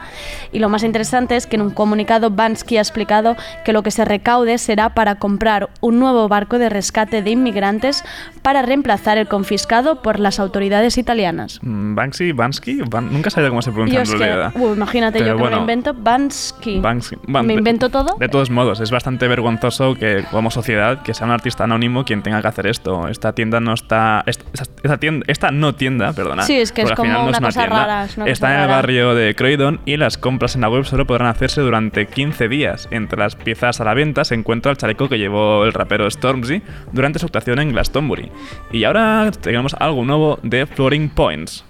Y 0.52 0.60
lo 0.60 0.70
más 0.70 0.84
interesante 0.84 1.36
es 1.36 1.48
que 1.48 1.56
en 1.56 1.62
un 1.64 1.70
comunicado 1.72 2.30
Bansky 2.30 2.78
ha 2.78 2.82
explicado 2.82 3.36
que 3.66 3.74
lo 3.74 3.84
que 3.84 3.92
se 3.92 4.06
recaude 4.06 4.58
será 4.58 4.90
para 4.94 5.16
comprar 5.16 5.70
un 5.82 6.00
nuevo 6.00 6.28
barco 6.28 6.60
de 6.60 6.70
rescate 6.70 7.22
de 7.22 7.32
inmigrantes 7.32 8.04
para 8.42 8.62
reemplazar 8.62 9.18
el 9.18 9.28
confiscado 9.28 10.02
por 10.02 10.20
las 10.20 10.40
autoridades 10.40 10.98
italianas. 10.98 11.60
mm, 11.62 11.96
Banksy, 11.96 12.32
Bansky, 12.32 12.82
Ban- 12.82 13.10
nunca 13.12 13.30
sabía 13.30 13.50
cómo 13.50 13.62
se 13.62 13.72
pronuncia 13.72 13.98
en 14.00 14.04
es 14.04 14.12
que, 14.12 14.18
realidad. 14.18 14.52
uh, 14.56 14.74
imagínate, 14.74 15.20
Pero 15.20 15.32
yo 15.32 15.34
que 15.34 15.38
me 15.38 15.42
bueno, 15.42 15.56
lo 15.58 15.62
invento, 15.62 15.94
Bansky. 15.94 16.80
Banksy. 16.80 17.16
Ban- 17.28 17.46
¿Me 17.46 17.54
invento 17.54 17.90
todo? 17.90 18.16
De 18.20 18.30
todos 18.30 18.50
modos, 18.50 18.80
es 18.80 18.92
bastante 18.92 19.28
vergonzoso 19.28 19.96
que 19.96 20.24
como 20.32 20.52
sociedad 20.52 21.02
que 21.02 21.14
sea 21.14 21.26
un 21.26 21.32
artista 21.34 21.64
anónimo 21.64 22.04
quien 22.06 22.22
tenga 22.24 22.42
que 22.42 22.48
hacer 22.48 22.68
esto. 22.68 23.08
Esta 23.08 23.34
tienda 23.34 23.60
no 23.60 23.74
está... 23.74 24.24
Esta, 24.54 24.72
esta 24.84 24.98
tienda, 24.98 25.26
esta 25.28 25.52
no 25.52 25.76
tienda, 25.76 26.14
perdona. 26.14 26.44
Sí, 26.44 26.58
es 26.58 26.72
que 26.72 26.82
es 26.82 26.92
como 26.92 27.12
no 27.12 27.32
rara, 27.32 28.06
es 28.06 28.18
una 28.18 28.26
está 28.28 28.48
cosa 28.48 28.56
en 28.56 28.62
el 28.62 28.68
barrio 28.68 29.16
de 29.16 29.36
Croydon 29.36 29.80
y 29.86 29.98
las 29.98 30.18
compras 30.18 30.56
en 30.56 30.62
la 30.62 30.70
web 30.70 30.86
solo 30.86 31.06
podrán 31.06 31.28
hacerse 31.28 31.62
durante 31.62 32.08
15 32.08 32.48
días. 32.48 32.88
Entre 32.92 33.20
las 33.20 33.36
piezas 33.36 33.80
a 33.82 33.84
la 33.84 33.94
venta 33.94 34.24
se 34.24 34.36
encuentra 34.36 34.72
el 34.72 34.78
chaleco 34.78 35.10
que 35.10 35.18
llevó 35.18 35.66
el 35.66 35.74
rapero 35.74 36.10
Stormzy 36.10 36.62
durante 36.92 37.20
su 37.20 37.26
actuación 37.26 37.60
en 37.60 37.72
Glastonbury. 37.72 38.32
Y 38.72 38.84
ahora 38.84 39.32
tenemos 39.32 39.76
algo 39.76 40.04
nuevo 40.04 40.40
de 40.44 40.66
Floating 40.66 41.10
Points. 41.10 41.66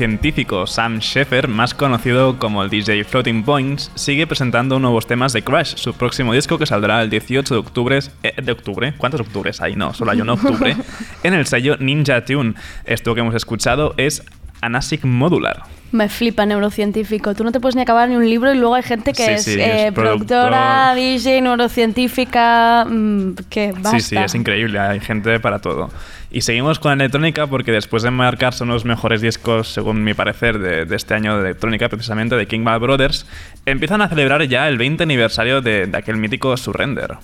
El 0.00 0.06
neurocientífico 0.12 0.66
Sam 0.66 0.98
Sheffer, 1.00 1.46
más 1.46 1.74
conocido 1.74 2.38
como 2.38 2.62
el 2.62 2.70
DJ 2.70 3.04
Floating 3.04 3.42
Points, 3.42 3.92
sigue 3.96 4.26
presentando 4.26 4.78
nuevos 4.78 5.06
temas 5.06 5.34
de 5.34 5.42
Crash, 5.42 5.74
su 5.76 5.92
próximo 5.92 6.32
disco 6.32 6.56
que 6.56 6.64
saldrá 6.64 7.02
el 7.02 7.10
18 7.10 7.52
de 7.52 7.60
octubre. 7.60 7.98
eh, 8.22 8.32
¿De 8.42 8.50
octubre? 8.50 8.94
¿Cuántos 8.96 9.20
octubres 9.20 9.60
hay? 9.60 9.76
No, 9.76 9.92
solo 9.92 10.12
hay 10.12 10.22
uno 10.22 10.34
octubre. 10.34 10.74
en 11.22 11.34
el 11.34 11.44
sello 11.44 11.76
Ninja 11.78 12.24
Tune. 12.24 12.54
Esto 12.86 13.14
que 13.14 13.20
hemos 13.20 13.34
escuchado 13.34 13.92
es 13.98 14.24
Anasic 14.62 15.04
Modular. 15.04 15.64
Me 15.92 16.08
flipa 16.08 16.46
neurocientífico. 16.46 17.34
Tú 17.34 17.42
no 17.42 17.52
te 17.52 17.58
puedes 17.60 17.74
ni 17.74 17.82
acabar 17.82 18.08
ni 18.08 18.16
un 18.16 18.28
libro 18.28 18.52
y 18.52 18.56
luego 18.56 18.76
hay 18.76 18.82
gente 18.82 19.12
que 19.12 19.24
Sí, 19.24 19.30
es, 19.32 19.44
sí, 19.44 19.60
eh, 19.60 19.88
es 19.88 19.92
productora, 19.92 20.92
productor. 20.92 20.96
DJ, 20.96 21.40
neurocientífica, 21.42 22.84
mm, 22.88 23.32
que 23.48 23.72
basta. 23.72 23.90
Sí, 23.90 24.00
sí, 24.00 24.16
es 24.16 24.34
increíble, 24.34 24.78
hay 24.78 25.00
gente 25.00 25.40
para 25.40 25.58
todo. 25.58 25.90
Y 26.30 26.42
seguimos 26.42 26.78
con 26.78 26.90
la 26.96 27.04
electrónica 27.04 27.48
porque 27.48 27.72
después 27.72 28.04
de 28.04 28.12
marcarse 28.12 28.62
unos 28.62 28.84
mejores 28.84 29.20
discos, 29.20 29.66
según 29.68 30.04
mi 30.04 30.14
parecer, 30.14 30.60
de, 30.60 30.84
de 30.84 30.96
este 30.96 31.14
año 31.14 31.36
de 31.36 31.42
electrónica, 31.48 31.88
precisamente 31.88 32.36
de 32.36 32.46
King 32.46 32.62
Bad 32.62 32.80
Brothers, 32.80 33.26
empiezan 33.66 34.00
a 34.00 34.08
celebrar 34.08 34.44
ya 34.44 34.68
el 34.68 34.78
20 34.78 35.02
aniversario 35.02 35.60
de, 35.60 35.86
de 35.86 35.98
aquel 35.98 36.18
mítico 36.18 36.56
Surrender. 36.56 37.16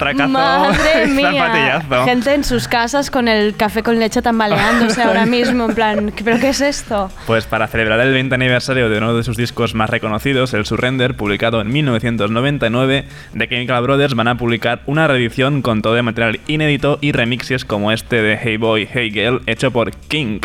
Toma 0.00 0.58
matracazo, 0.68 0.82
Madre 0.82 1.06
mía. 1.08 1.82
Gente 2.04 2.34
en 2.34 2.44
sus 2.44 2.66
casas 2.68 3.10
con 3.10 3.28
el 3.28 3.54
café 3.56 3.82
con 3.82 3.98
leche 3.98 4.22
tambaleándose 4.22 5.02
ahora 5.02 5.26
mismo, 5.26 5.66
en 5.66 5.74
plan, 5.74 6.12
¿pero 6.24 6.38
qué 6.38 6.48
es 6.48 6.60
esto? 6.60 7.10
Pues 7.26 7.44
para 7.46 7.66
celebrar 7.68 8.00
el 8.00 8.12
20 8.12 8.34
aniversario 8.34 8.88
de 8.88 8.98
uno 8.98 9.14
de 9.14 9.22
sus 9.22 9.36
discos 9.36 9.74
más 9.74 9.90
reconocidos, 9.90 10.54
el 10.54 10.64
Surrender, 10.66 11.14
publicado 11.16 11.60
en 11.60 11.70
1999, 11.72 13.04
The 13.36 13.48
Chemical 13.48 13.82
Brothers 13.82 14.14
van 14.14 14.28
a 14.28 14.36
publicar 14.36 14.80
una 14.86 15.06
reedición 15.06 15.62
con 15.62 15.82
todo 15.82 15.96
el 15.96 16.02
material 16.02 16.40
inédito 16.46 16.98
y 17.00 17.12
remixes 17.12 17.64
como 17.64 17.92
este 17.92 18.22
de 18.22 18.38
Hey 18.42 18.56
Boy, 18.56 18.88
Hey 18.92 19.10
Girl, 19.10 19.42
hecho 19.46 19.70
por 19.70 19.90
King. 19.92 20.40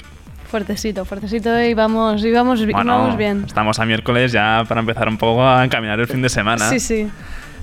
Fuertecito, 0.50 1.06
fuertecito 1.06 1.60
y 1.62 1.74
vamos, 1.74 2.24
y 2.24 2.32
vamos, 2.32 2.62
y 2.62 2.65
Bueno, 2.68 2.98
vamos 2.98 3.18
bien. 3.18 3.44
estamos 3.46 3.80
a 3.80 3.86
miércoles 3.86 4.32
ya 4.32 4.63
para 4.68 4.80
empezar 4.80 5.08
un 5.10 5.18
poco 5.18 5.46
a 5.46 5.65
encaminar 5.65 6.00
el 6.00 6.08
fin 6.08 6.22
de 6.22 6.30
semana. 6.30 6.70
Sí, 6.70 6.80
sí. 6.80 7.10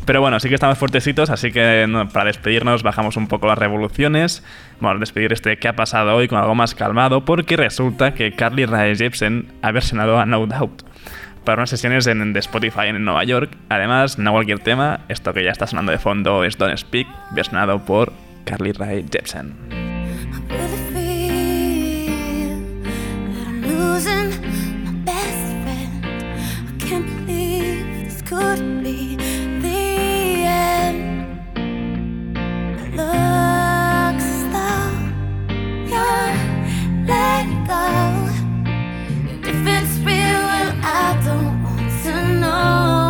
Pero 0.04 0.20
bueno, 0.20 0.40
sí 0.40 0.48
que 0.48 0.54
estamos 0.54 0.78
fuertecitos, 0.78 1.30
así 1.30 1.52
que 1.52 1.86
para 2.12 2.24
despedirnos 2.24 2.82
bajamos 2.82 3.16
un 3.16 3.28
poco 3.28 3.46
las 3.46 3.58
revoluciones. 3.58 4.44
Bueno, 4.80 4.98
despedir 4.98 5.32
este 5.32 5.58
que 5.58 5.68
ha 5.68 5.76
pasado 5.76 6.16
hoy 6.16 6.26
con 6.26 6.38
algo 6.38 6.54
más 6.54 6.74
calmado, 6.74 7.24
porque 7.24 7.56
resulta 7.56 8.12
que 8.12 8.32
Carly 8.32 8.66
Rae 8.66 8.96
Jepsen 8.96 9.46
ha 9.62 9.70
versionado 9.70 10.18
a 10.18 10.26
No 10.26 10.46
Doubt 10.46 10.82
para 11.44 11.58
unas 11.58 11.70
sesiones 11.70 12.06
en, 12.06 12.32
de 12.32 12.40
Spotify 12.40 12.86
en 12.88 13.04
Nueva 13.04 13.24
York. 13.24 13.56
Además, 13.68 14.18
no 14.18 14.32
cualquier 14.32 14.58
tema, 14.58 15.00
esto 15.08 15.32
que 15.32 15.44
ya 15.44 15.50
está 15.50 15.66
sonando 15.66 15.92
de 15.92 15.98
fondo 15.98 16.44
es 16.44 16.58
Don't 16.58 16.76
Speak, 16.76 17.06
versionado 17.32 17.84
por 17.84 18.12
Carly 18.44 18.72
Rae 18.72 19.04
Jepsen. 19.10 19.91
Go. 37.72 38.28
If 39.50 39.60
it's 39.76 39.94
real, 40.08 40.44
I 40.84 41.20
don't 41.24 41.62
want 41.64 41.90
to 42.04 42.12
know. 42.40 43.01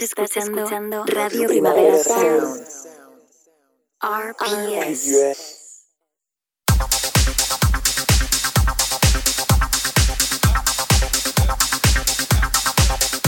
Estás, 0.00 0.34
escuchando, 0.34 1.04
Radio 1.04 1.46
Primavera 1.46 2.02
Sound. 2.02 2.66
RPS. 4.00 5.12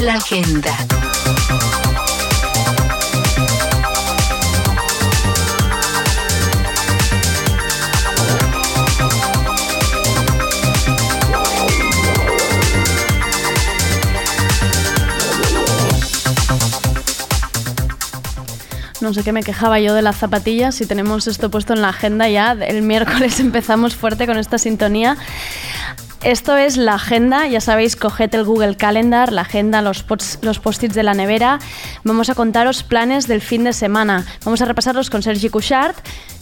La 0.00 0.14
agenda. 0.14 0.74
No 19.02 19.12
sé 19.12 19.24
qué 19.24 19.32
me 19.32 19.42
quejaba 19.42 19.80
yo 19.80 19.94
de 19.94 20.02
las 20.02 20.16
zapatillas. 20.16 20.76
Si 20.76 20.86
tenemos 20.86 21.26
esto 21.26 21.50
puesto 21.50 21.72
en 21.72 21.82
la 21.82 21.88
agenda 21.88 22.28
ya, 22.28 22.52
el 22.52 22.82
miércoles 22.82 23.40
empezamos 23.40 23.96
fuerte 23.96 24.26
con 24.26 24.38
esta 24.38 24.58
sintonía. 24.58 25.16
Esto 26.22 26.56
es 26.56 26.76
la 26.76 26.94
agenda, 26.94 27.48
ya 27.48 27.60
sabéis, 27.60 27.96
coged 27.96 28.32
el 28.36 28.44
Google 28.44 28.76
Calendar, 28.76 29.32
la 29.32 29.40
agenda, 29.40 29.82
los, 29.82 30.04
los 30.42 30.60
post-its 30.60 30.94
de 30.94 31.02
la 31.02 31.14
nevera. 31.14 31.58
Vamos 32.04 32.30
a 32.30 32.36
contaros 32.36 32.84
planes 32.84 33.26
del 33.26 33.40
fin 33.40 33.64
de 33.64 33.72
semana. 33.72 34.24
Vamos 34.44 34.62
a 34.62 34.66
repasarlos 34.66 35.10
con 35.10 35.20
Sergi 35.20 35.48
Couchard. 35.48 35.96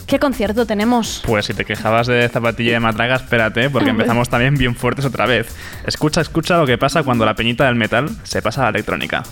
¿Qué 0.07 0.18
concierto 0.18 0.66
tenemos? 0.66 1.23
Pues 1.25 1.46
si 1.46 1.55
te 1.55 1.64
quejabas 1.64 2.09
de 2.09 2.29
zapatilla 2.29 2.73
de 2.73 2.81
matraga, 2.81 3.16
espérate, 3.16 3.70
porque 3.70 3.88
empezamos 3.96 4.29
también 4.29 4.57
bien 4.57 4.75
fuertes 4.77 5.07
otra 5.07 5.25
vez. 5.25 5.49
Escucha, 5.87 6.20
escucha 6.20 6.59
lo 6.59 6.66
que 6.66 6.77
pasa 6.77 7.03
cuando 7.05 7.25
la 7.25 7.35
peñita 7.35 7.64
del 7.64 7.77
metal 7.77 8.11
se 8.25 8.42
pasa 8.42 8.61
a 8.61 8.64
la 8.64 8.70
electrónica. 8.70 9.23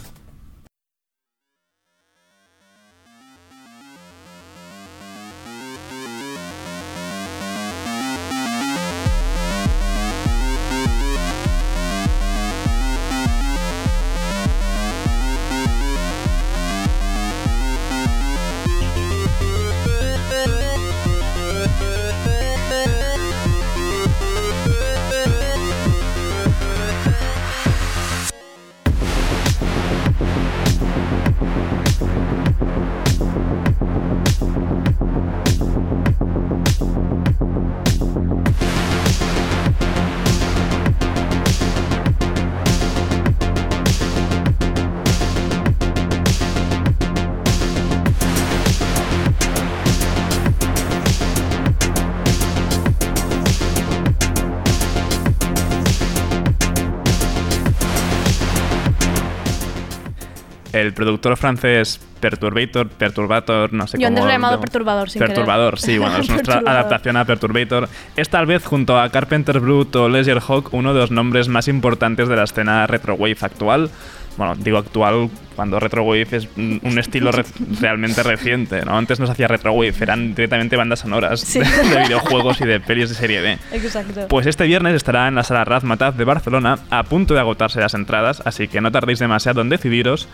El 60.80 60.92
productor 60.94 61.36
francés 61.36 62.00
Perturbator, 62.20 62.88
Perturbator, 62.88 63.72
no 63.72 63.86
sé 63.86 63.98
Yo 63.98 64.08
antes 64.08 64.20
cómo... 64.20 64.26
lo 64.26 64.30
he 64.30 64.34
llamado 64.34 64.60
Perturbador, 64.60 65.08
sin 65.10 65.20
querer. 65.20 65.34
Perturbador, 65.36 65.78
sí, 65.78 65.98
bueno, 65.98 66.18
es 66.18 66.28
nuestra 66.30 66.58
adaptación 66.58 67.16
a 67.16 67.24
Perturbator. 67.24 67.88
Es 68.16 68.28
tal 68.28 68.46
vez 68.46 68.64
junto 68.64 68.98
a 68.98 69.08
Carpenter 69.10 69.60
Brute 69.60 69.98
o 69.98 70.08
Ledger 70.08 70.40
Hawk 70.40 70.72
uno 70.74 70.94
de 70.94 71.00
los 71.00 71.10
nombres 71.10 71.48
más 71.48 71.68
importantes 71.68 72.28
de 72.28 72.36
la 72.36 72.44
escena 72.44 72.86
retrowave 72.86 73.36
actual. 73.40 73.90
Bueno, 74.36 74.54
digo 74.56 74.78
actual 74.78 75.30
cuando 75.56 75.80
retrowave 75.80 76.28
es 76.30 76.48
un 76.56 76.80
un 76.84 76.96
estilo 77.00 77.32
re- 77.32 77.44
realmente 77.80 78.22
reciente, 78.22 78.84
¿no? 78.84 78.96
Antes 78.96 79.18
no 79.18 79.26
se 79.26 79.32
hacía 79.32 79.48
retrowave, 79.48 79.92
eran 80.00 80.32
directamente 80.36 80.76
bandas 80.76 81.00
sonoras 81.00 81.40
Sí. 81.40 81.58
de, 81.58 81.64
de 81.96 82.02
videojuegos 82.04 82.60
y 82.60 82.64
de 82.64 82.78
pelis 82.78 83.08
de 83.08 83.16
serie 83.16 83.40
B. 83.40 83.58
Exacto. 83.72 84.28
Pues 84.28 84.46
este 84.46 84.64
viernes 84.66 84.94
estará 84.94 85.26
en 85.26 85.34
la 85.34 85.42
sala 85.42 85.64
Razmataz 85.64 86.16
de 86.16 86.22
Barcelona, 86.24 86.78
a 86.90 87.02
punto 87.02 87.34
de 87.34 87.40
agotarse 87.40 87.80
las 87.80 87.94
entradas, 87.94 88.40
así 88.44 88.68
que 88.68 88.80
no 88.80 88.92
tardéis 88.92 89.18
demasiado 89.18 89.60
en 89.60 89.70
decidiros. 89.70 90.28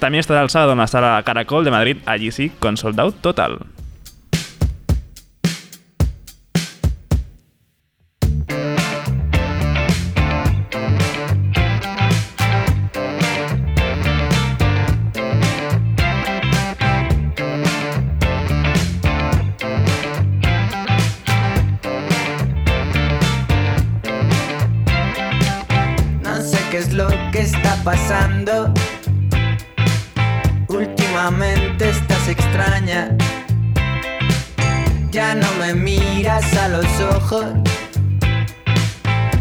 También 0.00 0.20
estará 0.20 0.40
el 0.40 0.48
sábado 0.48 0.72
en 0.72 0.78
la 0.78 0.86
sala 0.86 1.22
Caracol 1.24 1.62
de 1.62 1.70
Madrid, 1.70 1.98
allí 2.06 2.32
sí, 2.32 2.50
con 2.58 2.78
sold 2.78 2.98
out 2.98 3.20
total. 3.20 3.58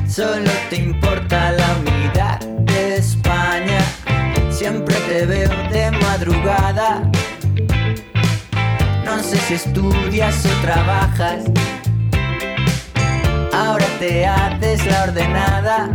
Solo 0.07 0.51
te 0.69 0.75
importa 0.75 1.51
la 1.53 1.75
unidad 1.79 2.39
de 2.39 2.97
España. 2.97 3.79
Siempre 4.51 4.95
te 5.07 5.25
veo 5.25 5.49
de 5.71 5.89
madrugada. 5.91 7.01
No 9.05 9.23
sé 9.23 9.37
si 9.37 9.55
estudias 9.55 10.45
o 10.45 10.49
trabajas. 10.61 11.45
Ahora 13.53 13.85
te 13.97 14.27
haces 14.27 14.85
la 14.85 15.03
ordenada. 15.05 15.89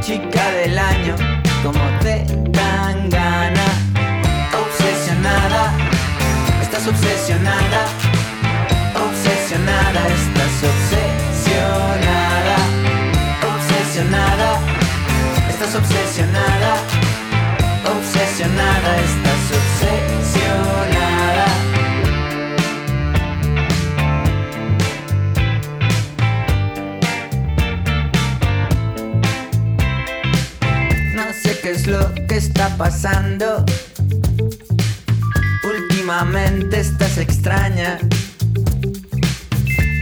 Chica 0.00 0.50
del 0.52 0.78
año, 0.78 1.14
como 1.62 1.84
te 2.00 2.24
dan 2.52 3.10
gana. 3.10 3.66
Obsesionada, 4.62 5.72
estás 6.62 6.86
obsesionada. 6.86 8.09
Estás 9.60 10.62
obsesionada. 10.72 12.56
Obsesionada, 13.44 14.58
estás 15.50 15.74
obsesionada. 15.74 16.72
Obsesionada, 17.84 18.90
estás 19.00 19.44
obsesionada. 19.60 21.46
No 31.14 31.24
sé 31.42 31.60
qué 31.60 31.70
es 31.72 31.86
lo 31.86 32.14
que 32.26 32.36
está 32.36 32.74
pasando. 32.78 33.66
Últimamente 35.62 36.80
estás 36.80 37.18
extraña. 37.18 37.98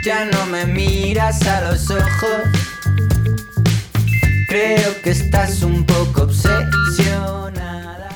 Ya 0.05 0.25
no 0.27 0.47
me 0.47 0.65
miras 0.65 1.47
a 1.47 1.71
los 1.71 1.91
ojos. 1.91 2.43
Creo 4.49 5.03
que 5.03 5.11
estás 5.11 5.63
un 5.63 5.85
poco 5.85 6.23
obsesionada. 6.23 8.09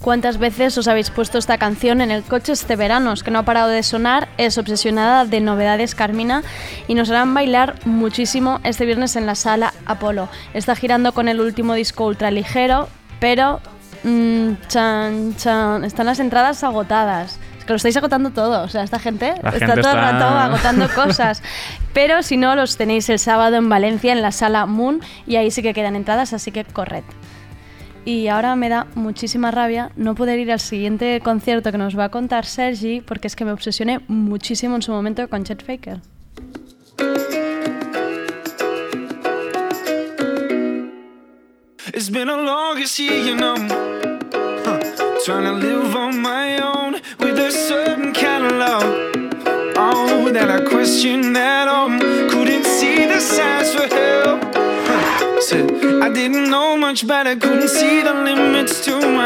¿Cuántas 0.00 0.38
veces 0.38 0.78
os 0.78 0.86
habéis 0.86 1.10
puesto 1.10 1.38
esta 1.38 1.58
canción 1.58 2.00
en 2.00 2.10
el 2.10 2.22
coche 2.22 2.52
este 2.52 2.76
verano? 2.76 3.12
Es 3.12 3.22
que 3.22 3.30
no 3.30 3.40
ha 3.40 3.44
parado 3.44 3.68
de 3.68 3.82
sonar, 3.82 4.28
es 4.38 4.58
obsesionada 4.58 5.24
de 5.24 5.40
novedades 5.40 5.94
Carmina 5.94 6.42
y 6.86 6.94
nos 6.94 7.10
harán 7.10 7.34
bailar 7.34 7.74
muchísimo 7.84 8.60
este 8.64 8.86
viernes 8.86 9.16
en 9.16 9.26
la 9.26 9.34
sala 9.34 9.74
Apolo. 9.86 10.28
Está 10.52 10.76
girando 10.76 11.12
con 11.12 11.28
el 11.28 11.40
último 11.40 11.74
disco 11.74 12.06
ultra 12.06 12.30
ligero, 12.30 12.88
pero 13.18 13.60
mm, 14.04 14.52
chan, 14.68 15.36
chan, 15.36 15.84
están 15.84 16.06
las 16.06 16.20
entradas 16.20 16.62
agotadas. 16.62 17.38
Que 17.66 17.72
lo 17.72 17.76
estáis 17.76 17.96
agotando 17.96 18.30
todo, 18.30 18.62
o 18.62 18.68
sea, 18.68 18.82
esta 18.82 18.98
gente 18.98 19.34
La 19.42 19.50
está 19.50 19.66
gente 19.66 19.80
todo 19.80 19.92
el 19.92 19.98
está- 19.98 20.10
rato 20.12 20.24
agotando 20.38 20.88
cosas. 20.94 21.42
Pero 21.94 22.22
si 22.22 22.36
no, 22.36 22.54
los 22.56 22.76
tenéis 22.76 23.08
el 23.08 23.18
sábado 23.18 23.56
en 23.56 23.68
Valencia 23.68 24.12
en 24.12 24.20
la 24.22 24.32
sala 24.32 24.66
Moon 24.66 25.00
y 25.26 25.36
ahí 25.36 25.50
sí 25.50 25.62
que 25.62 25.72
quedan 25.72 25.96
entradas, 25.96 26.32
así 26.34 26.50
que 26.52 26.64
corred. 26.64 27.04
Y 28.04 28.28
ahora 28.28 28.54
me 28.54 28.68
da 28.68 28.86
muchísima 28.94 29.50
rabia 29.50 29.90
no 29.96 30.14
poder 30.14 30.38
ir 30.38 30.52
al 30.52 30.60
siguiente 30.60 31.20
concierto 31.24 31.72
que 31.72 31.78
nos 31.78 31.98
va 31.98 32.04
a 32.04 32.08
contar 32.10 32.44
Sergi, 32.44 33.00
porque 33.00 33.28
es 33.28 33.34
que 33.36 33.46
me 33.46 33.52
obsesioné 33.52 34.00
muchísimo 34.08 34.76
en 34.76 34.82
su 34.82 34.92
momento 34.92 35.26
con 35.30 35.42
Chet 35.44 35.64
Faker. 35.64 36.00
It's 41.96 42.08
been 42.10 42.28
a 42.28 42.36
longest 42.36 42.98
year, 42.98 43.14
you 43.24 43.36
know. 43.36 43.54
Huh. 43.56 44.80
Trying 45.24 45.44
to 45.44 45.52
live 45.52 45.94
on 45.94 46.20
my 46.20 46.58
own 46.58 46.83
with 46.83 46.83
a 47.44 47.52
certain 47.52 48.12
kind 48.14 48.46
of 48.46 48.52
love. 48.52 48.84
Oh, 49.76 50.30
that 50.32 50.50
I 50.50 50.60
question 50.64 51.36
at 51.36 51.68
all. 51.68 51.90
Couldn't 52.30 52.64
see 52.64 53.04
the 53.04 53.20
signs 53.20 53.70
for 53.74 53.86
help. 53.94 54.40
Said 55.42 55.70
I 56.02 56.08
didn't 56.08 56.48
know 56.50 56.76
much 56.76 57.06
better, 57.06 57.36
couldn't 57.36 57.68
see 57.68 58.00
the 58.00 58.14
limits 58.14 58.82
to 58.86 58.92
my 58.98 59.23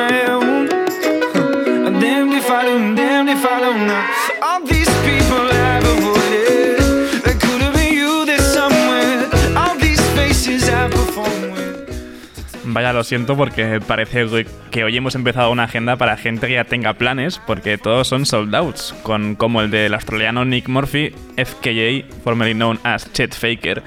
Vaya, 12.71 12.93
lo 12.93 13.03
siento 13.03 13.35
porque 13.35 13.81
parece 13.81 14.27
que- 14.71 14.85
hoy 14.85 14.95
hemos 14.97 15.15
empezado 15.15 15.51
una 15.51 15.65
agenda 15.65 15.97
para 15.97 16.17
gente 16.19 16.47
que 16.49 16.53
ya 16.55 16.65
tenga 16.65 16.93
planes, 16.95 17.41
porque 17.47 17.79
todos 17.79 18.07
son 18.09 18.27
sold 18.27 18.55
outs, 18.55 18.95
con, 19.03 19.37
como 19.37 19.63
el 19.63 19.71
del 19.71 19.95
australiano 19.95 20.45
Nick 20.45 20.69
Murphy, 20.69 21.15
FKJ, 21.37 22.05
formerly 22.23 22.53
known 22.55 22.79
as 22.85 23.11
Chet 23.15 23.35
Faker, 23.35 23.83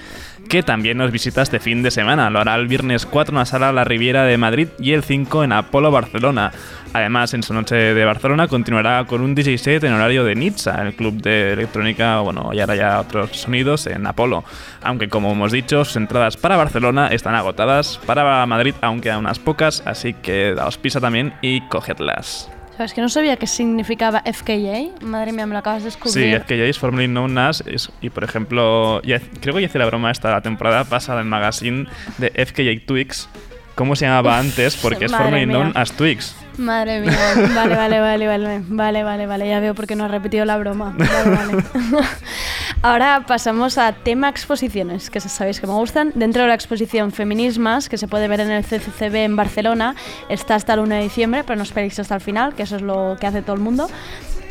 que 0.51 0.63
también 0.63 0.97
nos 0.97 1.11
visita 1.11 1.41
este 1.41 1.61
fin 1.61 1.81
de 1.81 1.91
semana. 1.91 2.29
Lo 2.29 2.41
hará 2.41 2.55
el 2.55 2.67
viernes 2.67 3.05
4 3.05 3.31
en 3.31 3.39
la 3.39 3.45
sala 3.45 3.71
La 3.71 3.85
Riviera 3.85 4.25
de 4.25 4.37
Madrid 4.37 4.67
y 4.79 4.91
el 4.91 5.01
5 5.01 5.45
en 5.45 5.53
Apolo 5.53 5.91
Barcelona. 5.91 6.51
Además, 6.91 7.33
en 7.33 7.41
su 7.41 7.53
noche 7.53 7.75
de 7.75 8.03
Barcelona 8.03 8.49
continuará 8.49 9.05
con 9.05 9.21
un 9.21 9.33
DJ 9.33 9.57
set 9.57 9.85
en 9.85 9.93
horario 9.93 10.25
de 10.25 10.35
Nizza, 10.35 10.81
el 10.81 10.93
club 10.93 11.21
de 11.21 11.53
electrónica, 11.53 12.19
bueno, 12.19 12.49
y 12.51 12.59
ahora 12.59 12.75
ya 12.75 12.99
otros 12.99 13.29
sonidos 13.31 13.87
en 13.87 14.05
Apolo. 14.05 14.43
Aunque 14.83 15.07
como 15.07 15.31
hemos 15.31 15.53
dicho, 15.53 15.85
sus 15.85 15.95
entradas 15.95 16.35
para 16.35 16.57
Barcelona 16.57 17.07
están 17.07 17.35
agotadas, 17.35 18.01
para 18.05 18.45
Madrid 18.45 18.75
aún 18.81 18.99
quedan 18.99 19.19
unas 19.19 19.39
pocas, 19.39 19.81
así 19.85 20.13
que 20.13 20.53
daos 20.53 20.77
pisa 20.77 20.99
también 20.99 21.33
y 21.41 21.61
cogedlas. 21.69 22.51
¿Sabes 22.81 22.95
que 22.95 23.01
no 23.01 23.09
sabía 23.09 23.37
qué 23.37 23.45
significaba 23.45 24.23
FKJ? 24.25 25.03
Madre 25.05 25.31
mía, 25.33 25.45
me 25.45 25.53
lo 25.53 25.59
acabas 25.59 25.83
de 25.83 25.91
Sí, 25.91 25.97
descubrir. 25.99 26.33
es 26.33 26.43
que 26.45 26.57
ya 26.57 26.63
es 26.63 26.79
formerly 26.79 27.05
known 27.07 27.37
as, 27.37 27.61
es- 27.67 27.91
y 28.01 28.09
por 28.09 28.23
ejemplo, 28.23 29.03
ya- 29.03 29.19
creo 29.39 29.53
que 29.53 29.61
ya 29.61 29.67
hice 29.67 29.77
la 29.77 29.85
broma 29.85 30.09
esta 30.09 30.31
la 30.31 30.41
temporada 30.41 30.83
pasada 30.85 31.21
en 31.21 31.29
magazine 31.29 31.85
de 32.17 32.31
FKJ 32.33 32.87
Twix, 32.87 33.29
cómo 33.75 33.95
se 33.95 34.05
llamaba 34.07 34.39
antes, 34.39 34.77
porque 34.81 35.05
es 35.05 35.11
formerly 35.11 35.45
known 35.45 35.73
as 35.75 35.91
Twix. 35.91 36.35
Madre 36.57 37.01
mía, 37.01 37.11
vale, 37.55 37.75
vale, 37.75 37.99
vale, 37.99 38.27
vale, 38.27 38.63
vale, 38.67 39.03
vale, 39.03 39.25
vale, 39.27 39.47
ya 39.47 39.59
veo 39.59 39.73
por 39.73 39.87
qué 39.87 39.95
no 39.95 40.05
has 40.05 40.11
repetido 40.11 40.45
la 40.45 40.57
broma. 40.57 40.93
Vale, 40.97 41.29
vale. 41.29 41.63
Ahora 42.83 43.25
pasamos 43.27 43.77
a 43.77 43.93
tema 43.93 44.27
exposiciones, 44.27 45.09
que 45.11 45.19
sabéis 45.19 45.59
que 45.59 45.67
me 45.67 45.73
gustan. 45.73 46.11
Dentro 46.15 46.41
de 46.41 46.47
la 46.47 46.55
exposición 46.55 47.11
Feminismas, 47.11 47.89
que 47.89 47.97
se 47.97 48.07
puede 48.07 48.27
ver 48.27 48.39
en 48.39 48.49
el 48.49 48.63
CCCB 48.63 49.15
en 49.17 49.35
Barcelona, 49.35 49.95
está 50.29 50.55
hasta 50.55 50.73
el 50.73 50.79
1 50.79 50.95
de 50.95 51.01
diciembre, 51.01 51.43
pero 51.43 51.57
no 51.57 51.63
esperéis 51.63 51.99
hasta 51.99 52.15
el 52.15 52.21
final, 52.21 52.55
que 52.55 52.63
eso 52.63 52.77
es 52.77 52.81
lo 52.81 53.17
que 53.19 53.27
hace 53.27 53.43
todo 53.43 53.55
el 53.55 53.61
mundo. 53.61 53.87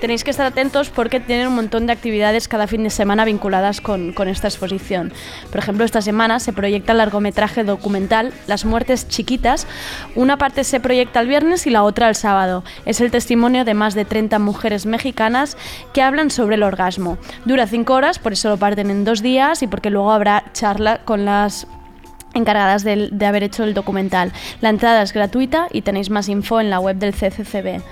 Tenéis 0.01 0.25
que 0.25 0.31
estar 0.31 0.47
atentos 0.47 0.89
porque 0.89 1.21
tienen 1.21 1.49
un 1.49 1.55
montón 1.55 1.87
de 1.87 1.93
actividades 1.93 2.49
cada 2.49 2.67
fin 2.67 2.83
de 2.85 2.91
semana 2.91 3.27
vinculadas 3.27 3.83
con, 3.83 4.13
con 4.15 4.29
esta 4.29 4.49
exposición. 4.49 5.13
Por 5.51 5.59
ejemplo, 5.59 5.85
esta 5.85 6.01
semana 6.01 6.41
se 6.41 6.55
proyecta 6.55 6.93
el 6.93 6.99
largometraje 6.99 7.65
documental 7.65 8.33
Las 8.47 8.65
muertes 8.65 9.09
chiquitas. 9.09 9.67
Una 10.15 10.39
parte 10.39 10.65
se 10.65 10.81
proyecta 10.81 11.21
el 11.21 11.29
viernes 11.29 11.67
y 11.67 11.71
la 11.71 11.83
otra 11.83 12.09
el 12.09 12.15
sábado. 12.15 12.65
Es 12.87 13.03
el 13.03 13.11
testimonio 13.11 13.67
de 13.67 13.75
más 13.75 13.95
de 13.95 14.07
30 14.07 14.39
mujeres 14.39 14.87
mexicanas 14.87 15.59
que 15.93 16.01
hablan 16.03 16.31
sobre 16.31 16.57
el 16.57 16.63
orgasmo. 16.63 17.19
Dura 17.45 17.67
5 17.67 17.93
horas, 17.93 18.19
por 18.19 18.33
eso 18.33 18.49
lo 18.49 18.57
parten 18.57 18.91
en 18.91 19.05
dos 19.05 19.21
días 19.23 19.63
y 19.63 19.67
porque 19.67 19.91
luego 19.91 20.13
habrá 20.13 20.45
charla 20.55 21.01
con 21.05 21.27
las 21.27 21.67
encargadas 22.33 22.85
del- 22.85 23.11
de, 23.19 23.27
haber 23.27 23.43
hecho 23.43 23.65
el 23.65 23.75
documental. 23.75 24.33
La 24.63 24.71
entrada 24.71 25.03
es 25.03 25.13
gratuita 25.13 25.67
y 25.71 25.83
tenéis 25.83 26.09
más 26.09 26.29
info 26.29 26.61
en 26.61 26.71
la 26.71 26.81
web 26.81 26.97
del 26.97 27.13
CCCB. 27.13 27.83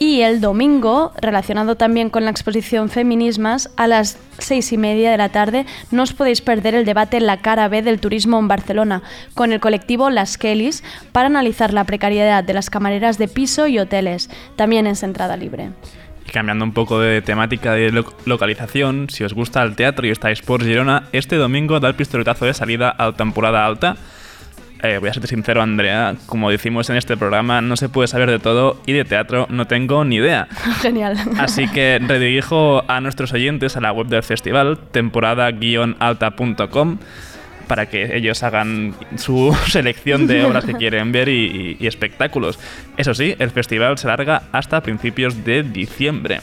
Y 0.00 0.20
el 0.20 0.40
domingo, 0.40 1.12
relacionado 1.20 1.74
también 1.74 2.08
con 2.08 2.24
la 2.24 2.30
exposición 2.30 2.88
Feminismas, 2.88 3.68
a 3.76 3.88
las 3.88 4.16
seis 4.38 4.72
y 4.72 4.78
media 4.78 5.10
de 5.10 5.16
la 5.18 5.30
tarde 5.30 5.66
no 5.90 6.04
os 6.04 6.12
podéis 6.12 6.40
perder 6.40 6.76
el 6.76 6.84
debate 6.84 7.20
la 7.20 7.38
cara 7.38 7.66
B 7.66 7.82
del 7.82 7.98
turismo 7.98 8.38
en 8.38 8.46
Barcelona 8.46 9.02
con 9.34 9.52
el 9.52 9.58
colectivo 9.58 10.08
Las 10.08 10.38
Kellys 10.38 10.84
para 11.10 11.26
analizar 11.26 11.74
la 11.74 11.82
precariedad 11.82 12.44
de 12.44 12.54
las 12.54 12.70
camareras 12.70 13.18
de 13.18 13.26
piso 13.26 13.66
y 13.66 13.80
hoteles. 13.80 14.30
También 14.54 14.86
es 14.86 15.02
entrada 15.02 15.36
libre. 15.36 15.70
Y 16.24 16.30
cambiando 16.30 16.64
un 16.64 16.72
poco 16.72 17.00
de 17.00 17.20
temática 17.20 17.72
de 17.72 17.90
lo- 17.90 18.14
localización, 18.24 19.08
si 19.10 19.24
os 19.24 19.34
gusta 19.34 19.62
el 19.64 19.74
teatro 19.74 20.06
y 20.06 20.10
estáis 20.10 20.42
por 20.42 20.62
Girona, 20.62 21.04
este 21.10 21.34
domingo 21.34 21.80
da 21.80 21.88
el 21.88 21.96
pistoletazo 21.96 22.44
de 22.44 22.54
salida 22.54 22.94
a 22.98 23.12
temporada 23.12 23.66
alta. 23.66 23.96
Eh, 24.82 24.98
voy 24.98 25.08
a 25.08 25.12
serte 25.12 25.26
sincero, 25.28 25.60
Andrea, 25.60 26.14
como 26.26 26.50
decimos 26.50 26.88
en 26.88 26.96
este 26.96 27.16
programa, 27.16 27.60
no 27.60 27.76
se 27.76 27.88
puede 27.88 28.06
saber 28.06 28.30
de 28.30 28.38
todo 28.38 28.80
y 28.86 28.92
de 28.92 29.04
teatro 29.04 29.46
no 29.50 29.66
tengo 29.66 30.04
ni 30.04 30.16
idea. 30.16 30.46
Genial. 30.82 31.16
Así 31.38 31.66
que 31.68 31.98
redirijo 32.00 32.84
a 32.88 33.00
nuestros 33.00 33.32
oyentes 33.32 33.76
a 33.76 33.80
la 33.80 33.92
web 33.92 34.06
del 34.06 34.22
festival, 34.22 34.78
temporada-alta.com, 34.92 36.98
para 37.66 37.86
que 37.86 38.16
ellos 38.16 38.42
hagan 38.42 38.94
su 39.16 39.54
selección 39.66 40.26
de 40.26 40.44
obras 40.44 40.64
que 40.64 40.74
quieren 40.74 41.12
ver 41.12 41.28
y, 41.28 41.76
y- 41.80 41.80
y 41.80 41.86
espectáculos. 41.86 42.58
Eso 42.96 43.14
sí, 43.14 43.34
el 43.38 43.50
festival 43.50 43.98
se 43.98 44.06
larga 44.08 44.44
hasta 44.52 44.80
principios 44.82 45.44
de 45.44 45.62
diciembre. 45.64 46.40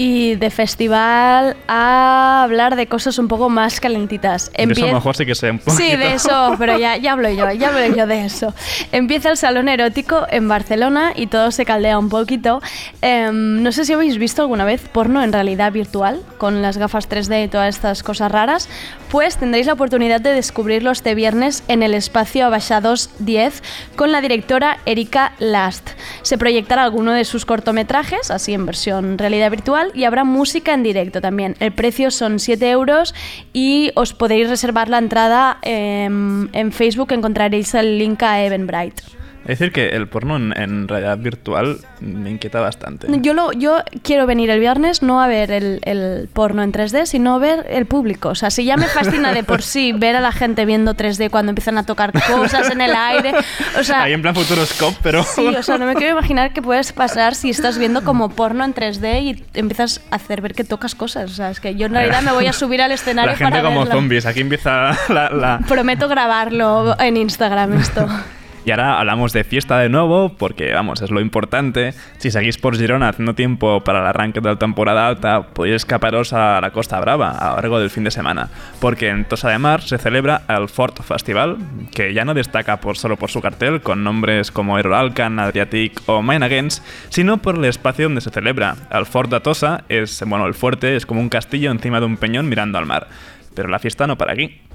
Y 0.00 0.36
de 0.36 0.50
festival 0.50 1.56
a 1.66 2.44
hablar 2.44 2.76
de 2.76 2.86
cosas 2.86 3.18
un 3.18 3.26
poco 3.26 3.48
más 3.48 3.80
calentitas. 3.80 4.52
De 4.52 4.62
eso 4.62 4.72
Empie- 4.86 4.92
mejor 4.92 5.16
sí 5.16 5.26
que 5.26 5.34
sé 5.34 5.50
un 5.50 5.58
poquito. 5.58 5.76
Sí, 5.76 5.96
de 5.96 6.14
eso, 6.14 6.54
pero 6.56 6.78
ya, 6.78 6.96
ya 6.96 7.14
hablo 7.14 7.28
yo, 7.30 7.50
ya 7.50 7.68
hablo 7.70 7.96
yo 7.96 8.06
de 8.06 8.24
eso. 8.24 8.54
Empieza 8.92 9.30
el 9.30 9.36
Salón 9.36 9.68
Erótico 9.68 10.24
en 10.30 10.46
Barcelona 10.46 11.12
y 11.16 11.26
todo 11.26 11.50
se 11.50 11.64
caldea 11.64 11.98
un 11.98 12.10
poquito. 12.10 12.62
Em, 13.02 13.60
no 13.60 13.72
sé 13.72 13.84
si 13.84 13.92
habéis 13.92 14.18
visto 14.18 14.42
alguna 14.42 14.64
vez 14.64 14.82
porno 14.88 15.20
en 15.20 15.32
realidad 15.32 15.72
virtual, 15.72 16.20
con 16.38 16.62
las 16.62 16.78
gafas 16.78 17.08
3D 17.08 17.46
y 17.46 17.48
todas 17.48 17.74
estas 17.74 18.04
cosas 18.04 18.30
raras. 18.30 18.68
Pues 19.10 19.36
tendréis 19.36 19.66
la 19.66 19.72
oportunidad 19.72 20.20
de 20.20 20.32
descubrirlo 20.32 20.92
este 20.92 21.16
viernes 21.16 21.64
en 21.66 21.82
el 21.82 21.94
espacio 21.94 22.46
Abaixados 22.46 23.10
10 23.18 23.62
con 23.96 24.12
la 24.12 24.20
directora 24.20 24.78
Erika 24.86 25.32
Last. 25.40 25.88
Se 26.22 26.38
proyectará 26.38 26.84
alguno 26.84 27.12
de 27.12 27.24
sus 27.24 27.44
cortometrajes, 27.44 28.30
así 28.30 28.54
en 28.54 28.64
versión 28.64 29.18
realidad 29.18 29.50
virtual, 29.50 29.87
y 29.94 30.04
habrá 30.04 30.24
música 30.24 30.74
en 30.74 30.82
directo 30.82 31.20
también. 31.20 31.56
El 31.60 31.72
precio 31.72 32.10
son 32.10 32.38
7 32.38 32.70
euros 32.70 33.14
y 33.52 33.90
os 33.94 34.14
podéis 34.14 34.48
reservar 34.48 34.88
la 34.88 34.98
entrada 34.98 35.58
em, 35.62 36.48
en 36.52 36.72
Facebook, 36.72 37.12
encontraréis 37.12 37.74
el 37.74 37.98
link 37.98 38.22
a 38.22 38.44
Eventbrite. 38.44 39.17
Es 39.48 39.58
decir, 39.58 39.72
que 39.72 39.88
el 39.96 40.06
porno 40.08 40.36
en, 40.36 40.52
en 40.60 40.86
realidad 40.88 41.16
virtual 41.16 41.78
me 42.00 42.30
inquieta 42.30 42.60
bastante. 42.60 43.06
Yo, 43.22 43.32
lo, 43.32 43.50
yo 43.52 43.78
quiero 44.02 44.26
venir 44.26 44.50
el 44.50 44.60
viernes 44.60 45.02
no 45.02 45.22
a 45.22 45.26
ver 45.26 45.50
el, 45.50 45.80
el 45.84 46.28
porno 46.32 46.62
en 46.62 46.70
3D, 46.70 47.06
sino 47.06 47.34
a 47.34 47.38
ver 47.38 47.64
el 47.70 47.86
público. 47.86 48.28
O 48.28 48.34
sea, 48.34 48.50
si 48.50 48.66
ya 48.66 48.76
me 48.76 48.86
fascina 48.86 49.32
de 49.32 49.44
por 49.44 49.62
sí 49.62 49.92
ver 49.92 50.16
a 50.16 50.20
la 50.20 50.32
gente 50.32 50.66
viendo 50.66 50.94
3D 50.94 51.30
cuando 51.30 51.48
empiezan 51.50 51.78
a 51.78 51.84
tocar 51.86 52.12
cosas 52.26 52.70
en 52.70 52.82
el 52.82 52.94
aire. 52.94 53.32
O 53.80 53.82
sea, 53.84 54.02
Ahí 54.02 54.12
en 54.12 54.20
plan 54.20 54.34
Futuroscope, 54.34 54.98
pero... 55.02 55.22
Sí, 55.24 55.46
o 55.46 55.62
sea, 55.62 55.78
no 55.78 55.86
me 55.86 55.94
quiero 55.94 56.12
imaginar 56.12 56.52
qué 56.52 56.60
puedes 56.60 56.92
pasar 56.92 57.34
si 57.34 57.48
estás 57.48 57.78
viendo 57.78 58.04
como 58.04 58.28
porno 58.28 58.64
en 58.66 58.74
3D 58.74 59.22
y 59.22 59.44
empiezas 59.54 60.02
a 60.10 60.16
hacer 60.16 60.42
ver 60.42 60.54
que 60.54 60.64
tocas 60.64 60.94
cosas. 60.94 61.30
O 61.30 61.34
sea, 61.34 61.50
es 61.50 61.58
que 61.60 61.74
yo 61.74 61.86
en 61.86 61.94
realidad 61.94 62.20
me 62.22 62.32
voy 62.32 62.46
a 62.48 62.52
subir 62.52 62.82
al 62.82 62.92
escenario 62.92 63.32
La 63.32 63.38
gente 63.38 63.50
para 63.50 63.62
como 63.62 63.80
verlo. 63.80 63.94
zombies. 63.94 64.26
Aquí 64.26 64.40
empieza 64.40 64.90
la- 65.08 65.30
la, 65.30 65.60
Prometo 65.66 66.06
grabarlo 66.06 66.94
en 67.00 67.16
Instagram 67.16 67.72
esto. 67.80 68.06
Y 68.68 68.70
ahora 68.70 68.98
hablamos 68.98 69.32
de 69.32 69.44
fiesta 69.44 69.78
de 69.78 69.88
nuevo, 69.88 70.36
porque 70.36 70.74
vamos, 70.74 71.00
es 71.00 71.10
lo 71.10 71.22
importante. 71.22 71.94
Si 72.18 72.30
seguís 72.30 72.58
por 72.58 72.76
Girona 72.76 73.08
haciendo 73.08 73.34
tiempo 73.34 73.82
para 73.82 74.00
el 74.00 74.06
arranque 74.06 74.42
de 74.42 74.50
la 74.50 74.56
temporada 74.56 75.08
alta, 75.08 75.40
podéis 75.54 75.76
escaparos 75.76 76.34
a 76.34 76.60
la 76.60 76.70
Costa 76.70 77.00
Brava 77.00 77.30
a 77.30 77.48
lo 77.48 77.54
largo 77.54 77.80
del 77.80 77.88
fin 77.88 78.04
de 78.04 78.10
semana. 78.10 78.50
Porque 78.78 79.08
en 79.08 79.24
Tosa 79.24 79.48
de 79.48 79.58
Mar 79.58 79.80
se 79.80 79.96
celebra 79.96 80.42
el 80.50 80.68
Fort 80.68 81.02
Festival, 81.02 81.56
que 81.94 82.12
ya 82.12 82.26
no 82.26 82.34
destaca 82.34 82.78
por 82.78 82.98
solo 82.98 83.16
por 83.16 83.30
su 83.30 83.40
cartel, 83.40 83.80
con 83.80 84.04
nombres 84.04 84.50
como 84.50 84.76
Alcan, 84.76 85.38
Adriatic 85.38 86.02
o 86.04 86.20
Mine 86.20 86.44
Against, 86.44 86.84
sino 87.08 87.38
por 87.38 87.56
el 87.56 87.64
espacio 87.64 88.04
donde 88.04 88.20
se 88.20 88.28
celebra. 88.28 88.76
El 88.90 89.06
Fort 89.06 89.30
de 89.30 89.40
Tosa 89.40 89.84
es, 89.88 90.22
bueno, 90.26 90.44
el 90.44 90.52
fuerte 90.52 90.94
es 90.94 91.06
como 91.06 91.22
un 91.22 91.30
castillo 91.30 91.70
encima 91.70 92.00
de 92.00 92.06
un 92.06 92.18
peñón 92.18 92.50
mirando 92.50 92.76
al 92.76 92.84
mar. 92.84 93.08
Pero 93.54 93.70
la 93.70 93.78
fiesta 93.78 94.06
no 94.06 94.18
para 94.18 94.34
aquí. 94.34 94.67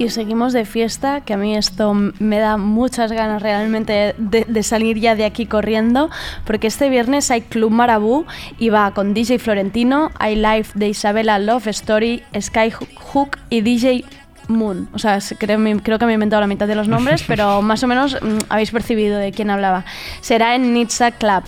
Y 0.00 0.08
seguimos 0.08 0.54
de 0.54 0.64
fiesta, 0.64 1.20
que 1.20 1.34
a 1.34 1.36
mí 1.36 1.54
esto 1.54 1.92
me 1.92 2.38
da 2.38 2.56
muchas 2.56 3.12
ganas 3.12 3.42
realmente 3.42 4.14
de, 4.16 4.46
de 4.48 4.62
salir 4.62 4.98
ya 4.98 5.14
de 5.14 5.26
aquí 5.26 5.44
corriendo, 5.44 6.08
porque 6.46 6.68
este 6.68 6.88
viernes 6.88 7.30
hay 7.30 7.42
Club 7.42 7.70
Marabú 7.70 8.24
y 8.58 8.70
va 8.70 8.92
con 8.92 9.12
DJ 9.12 9.38
Florentino, 9.38 10.10
hay 10.18 10.36
live 10.36 10.68
de 10.74 10.88
Isabela 10.88 11.38
Love 11.38 11.66
Story, 11.66 12.22
Skyhook 12.34 13.36
y 13.50 13.60
DJ 13.60 14.06
Moon. 14.48 14.88
O 14.94 14.98
sea, 14.98 15.20
se- 15.20 15.36
creo, 15.36 15.58
creo 15.82 15.98
que 15.98 16.06
me 16.06 16.12
he 16.12 16.14
inventado 16.14 16.40
la 16.40 16.46
mitad 16.46 16.66
de 16.66 16.76
los 16.76 16.88
nombres, 16.88 17.22
pero 17.28 17.60
más 17.60 17.82
o 17.82 17.86
menos 17.86 18.16
mm, 18.22 18.38
habéis 18.48 18.70
percibido 18.70 19.18
de 19.18 19.32
quién 19.32 19.50
hablaba. 19.50 19.84
Será 20.22 20.54
en 20.54 20.72
Nitsa 20.72 21.10
Club. 21.10 21.44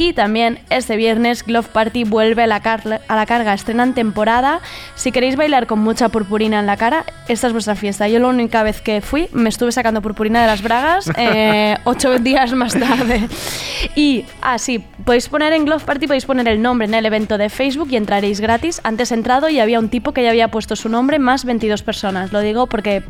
Y 0.00 0.12
también 0.12 0.60
este 0.70 0.94
viernes 0.94 1.44
Glove 1.44 1.66
Party 1.72 2.04
vuelve 2.04 2.44
a 2.44 2.46
la, 2.46 2.60
car- 2.60 3.00
a 3.08 3.16
la 3.16 3.26
carga, 3.26 3.52
estrenan 3.52 3.94
temporada. 3.94 4.60
Si 4.94 5.10
queréis 5.10 5.34
bailar 5.34 5.66
con 5.66 5.80
mucha 5.80 6.08
purpurina 6.08 6.60
en 6.60 6.66
la 6.66 6.76
cara, 6.76 7.04
esta 7.26 7.48
es 7.48 7.52
vuestra 7.52 7.74
fiesta. 7.74 8.06
Yo 8.06 8.20
la 8.20 8.28
única 8.28 8.62
vez 8.62 8.80
que 8.80 9.00
fui 9.00 9.28
me 9.32 9.48
estuve 9.48 9.72
sacando 9.72 10.00
purpurina 10.00 10.40
de 10.40 10.46
las 10.46 10.62
bragas 10.62 11.10
eh, 11.16 11.76
ocho 11.82 12.16
días 12.20 12.52
más 12.52 12.74
tarde. 12.78 13.28
Y, 13.96 14.24
ah, 14.40 14.58
sí, 14.58 14.84
podéis 15.04 15.28
poner 15.28 15.52
en 15.52 15.64
Glove 15.64 15.82
Party, 15.84 16.06
podéis 16.06 16.26
poner 16.26 16.46
el 16.46 16.62
nombre 16.62 16.86
en 16.86 16.94
el 16.94 17.04
evento 17.04 17.36
de 17.36 17.50
Facebook 17.50 17.88
y 17.90 17.96
entraréis 17.96 18.40
gratis. 18.40 18.80
Antes 18.84 19.10
he 19.10 19.14
entrado 19.14 19.48
y 19.48 19.58
había 19.58 19.80
un 19.80 19.88
tipo 19.88 20.12
que 20.12 20.22
ya 20.22 20.30
había 20.30 20.46
puesto 20.46 20.76
su 20.76 20.88
nombre 20.88 21.18
más 21.18 21.44
22 21.44 21.82
personas. 21.82 22.32
Lo 22.32 22.38
digo 22.40 22.68
porque... 22.68 23.02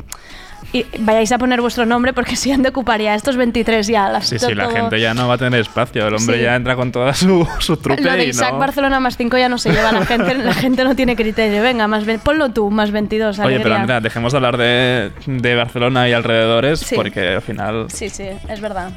y 0.72 0.84
vayáis 0.98 1.32
a 1.32 1.38
poner 1.38 1.60
vuestro 1.60 1.86
nombre 1.86 2.12
porque 2.12 2.36
si 2.36 2.50
han 2.52 2.62
de 2.62 2.68
ocupar 2.70 3.00
ya 3.00 3.14
estos 3.14 3.36
23 3.36 3.86
ya. 3.86 4.08
Las, 4.08 4.28
Sí, 4.28 4.38
sí, 4.38 4.54
la 4.54 4.64
todo- 4.64 4.74
gente 4.74 5.00
ya 5.00 5.14
no 5.14 5.26
va 5.28 5.34
a 5.34 5.38
tener 5.38 5.60
espacio. 5.60 6.06
El 6.06 6.14
hombre 6.14 6.36
Sí. 6.38 6.42
ya 6.44 6.54
entra 6.56 6.76
con 6.76 6.92
toda 6.92 7.14
su, 7.14 7.46
su 7.60 7.76
trupe 7.76 8.02
Lo 8.02 8.12
de 8.12 8.26
y 8.26 8.28
Isaac 8.30 8.52
no... 8.52 8.58
Barcelona 8.58 9.00
más 9.00 9.16
5 9.16 9.38
ya 9.38 9.48
no 9.48 9.58
se 9.58 9.70
lleva. 9.70 9.92
La 9.92 10.04
gente, 10.04 10.34
la 10.34 10.54
gente 10.54 10.84
no 10.84 10.94
tiene 10.94 11.16
criterio. 11.16 11.62
Venga, 11.62 11.86
más 11.88 12.04
ve- 12.04 12.18
ponlo 12.18 12.50
tú, 12.50 12.70
más 12.70 12.90
22. 12.90 13.38
Oye, 13.38 13.46
pero 13.46 13.52
alegría. 13.74 13.78
mira, 13.80 14.00
dejemos 14.00 14.32
de 14.32 14.36
hablar 14.38 14.56
de, 14.56 15.10
de 15.26 15.54
Barcelona 15.54 16.08
y 16.08 16.12
alrededores 16.12 16.80
Sí. 16.80 16.94
porque 16.94 17.28
al 17.36 17.42
final 17.42 17.86
Sí, 17.90 18.08
sí, 18.08 18.24
es 18.48 18.60
verdad. 18.60 18.90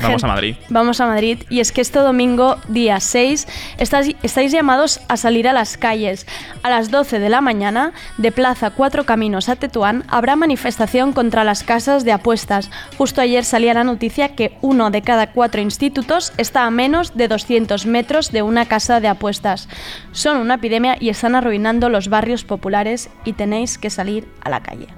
Vamos 0.00 0.24
a 0.24 0.26
Madrid. 0.26 0.56
Vamos 0.68 1.00
a 1.00 1.06
Madrid 1.06 1.38
y 1.48 1.60
es 1.60 1.72
que 1.72 1.80
este 1.80 1.98
domingo, 1.98 2.56
día 2.68 3.00
6, 3.00 3.46
estáis, 3.78 4.16
estáis 4.22 4.52
llamados 4.52 5.00
a 5.08 5.16
salir 5.16 5.48
a 5.48 5.52
las 5.52 5.76
calles. 5.76 6.26
A 6.62 6.70
las 6.70 6.90
12 6.90 7.18
de 7.18 7.28
la 7.28 7.40
mañana, 7.40 7.92
de 8.16 8.32
Plaza 8.32 8.70
Cuatro 8.70 9.04
Caminos 9.04 9.48
a 9.48 9.56
Tetuán, 9.56 10.04
habrá 10.08 10.36
manifestación 10.36 11.12
contra 11.12 11.44
las 11.44 11.62
casas 11.62 12.04
de 12.04 12.12
apuestas. 12.12 12.70
Justo 12.96 13.20
ayer 13.20 13.44
salía 13.44 13.74
la 13.74 13.84
noticia 13.84 14.34
que 14.34 14.56
uno 14.60 14.90
de 14.90 15.02
cada 15.02 15.32
cuatro 15.32 15.60
institutos 15.60 16.32
está 16.36 16.64
a 16.64 16.70
menos 16.70 17.16
de 17.16 17.28
200 17.28 17.86
metros 17.86 18.32
de 18.32 18.42
una 18.42 18.66
casa 18.66 19.00
de 19.00 19.08
apuestas. 19.08 19.68
Son 20.12 20.36
una 20.38 20.54
epidemia 20.54 20.96
y 20.98 21.08
están 21.08 21.34
arruinando 21.34 21.88
los 21.88 22.08
barrios 22.08 22.44
populares 22.44 23.10
y 23.24 23.32
tenéis 23.32 23.78
que 23.78 23.90
salir 23.90 24.28
a 24.42 24.50
la 24.50 24.62
calle. 24.62 24.88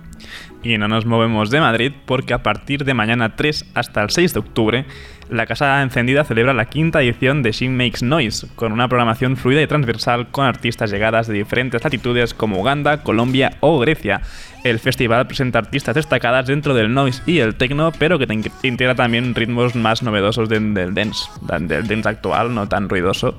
Y 0.63 0.77
no 0.77 0.89
nos 0.89 1.07
movemos 1.07 1.49
de 1.51 1.59
Madrid 1.61 1.93
porque 2.05 2.35
a 2.35 2.43
partir 2.43 2.85
de 2.85 2.93
mañana 2.93 3.35
3 3.35 3.65
hasta 3.75 4.03
el 4.03 4.11
6 4.11 4.35
de 4.35 4.41
octubre, 4.41 4.85
la 5.31 5.47
Casa 5.47 5.81
Encendida 5.81 6.25
celebra 6.25 6.53
la 6.53 6.67
quinta 6.67 7.01
edición 7.01 7.43
de 7.43 7.53
She 7.53 7.71
Makes 7.71 8.05
Noise, 8.05 8.47
con 8.57 8.73
una 8.73 8.87
programación 8.89 9.39
fluida 9.39 9.63
y 9.63 9.67
transversal 9.67 10.29
con 10.31 10.45
artistas 10.45 10.91
llegadas 10.91 11.29
de 11.29 11.35
diferentes 11.35 11.83
latitudes 11.83 12.35
como 12.35 12.61
Uganda, 12.61 13.03
Colombia 13.03 13.53
o 13.61 13.79
Grecia. 13.79 14.21
El 14.63 14.79
festival 14.81 15.27
presenta 15.27 15.61
artistas 15.61 15.95
destacadas 15.95 16.47
dentro 16.47 16.75
del 16.75 16.93
noise 16.93 17.23
y 17.25 17.39
el 17.39 17.55
techno, 17.55 17.93
pero 17.99 18.19
que 18.19 18.27
te 18.27 18.35
in- 18.35 18.45
integra 18.63 18.95
también 18.95 19.35
ritmos 19.35 19.75
más 19.77 20.03
novedosos 20.03 20.51
de- 20.51 20.61
del 20.61 20.93
dance, 20.93 21.25
dan- 21.41 21.69
del 21.69 21.87
dance 21.87 22.09
actual, 22.09 22.53
no 22.55 22.69
tan 22.69 22.89
ruidoso. 22.91 23.39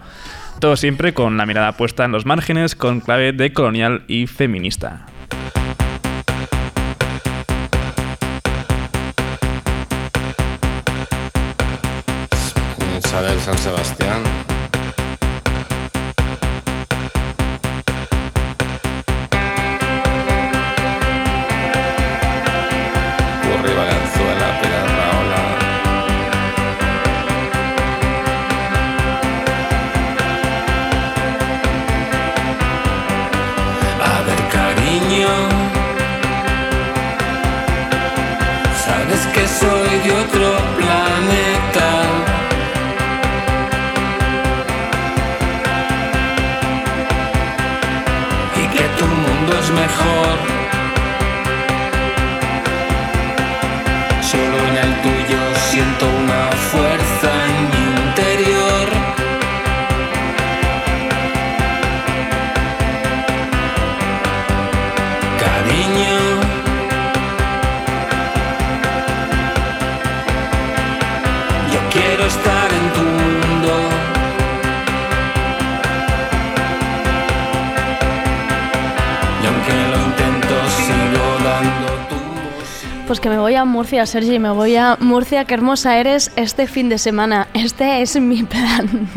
Todo 0.60 0.76
siempre 0.76 1.14
con 1.14 1.38
la 1.38 1.46
mirada 1.46 1.74
puesta 1.74 2.04
en 2.06 2.14
los 2.14 2.26
márgenes, 2.26 2.76
con 2.76 3.00
clave 3.02 3.32
de 3.34 3.54
colonial 3.54 4.04
y 4.08 4.26
feminista. 4.26 5.06
Isabel 13.32 13.40
San 13.40 13.58
Sebastián. 13.60 14.51
Murcia, 83.82 84.06
Sergi, 84.06 84.38
me 84.38 84.52
voy 84.52 84.76
a 84.76 84.96
Murcia, 85.00 85.46
qué 85.46 85.56
hermosa 85.56 85.98
eres 85.98 86.32
este 86.36 86.68
fin 86.68 86.88
de 86.88 87.00
semana. 87.00 87.48
Este 87.56 88.04
es 88.04 88.16
mi 88.22 88.44
plan. 88.44 89.10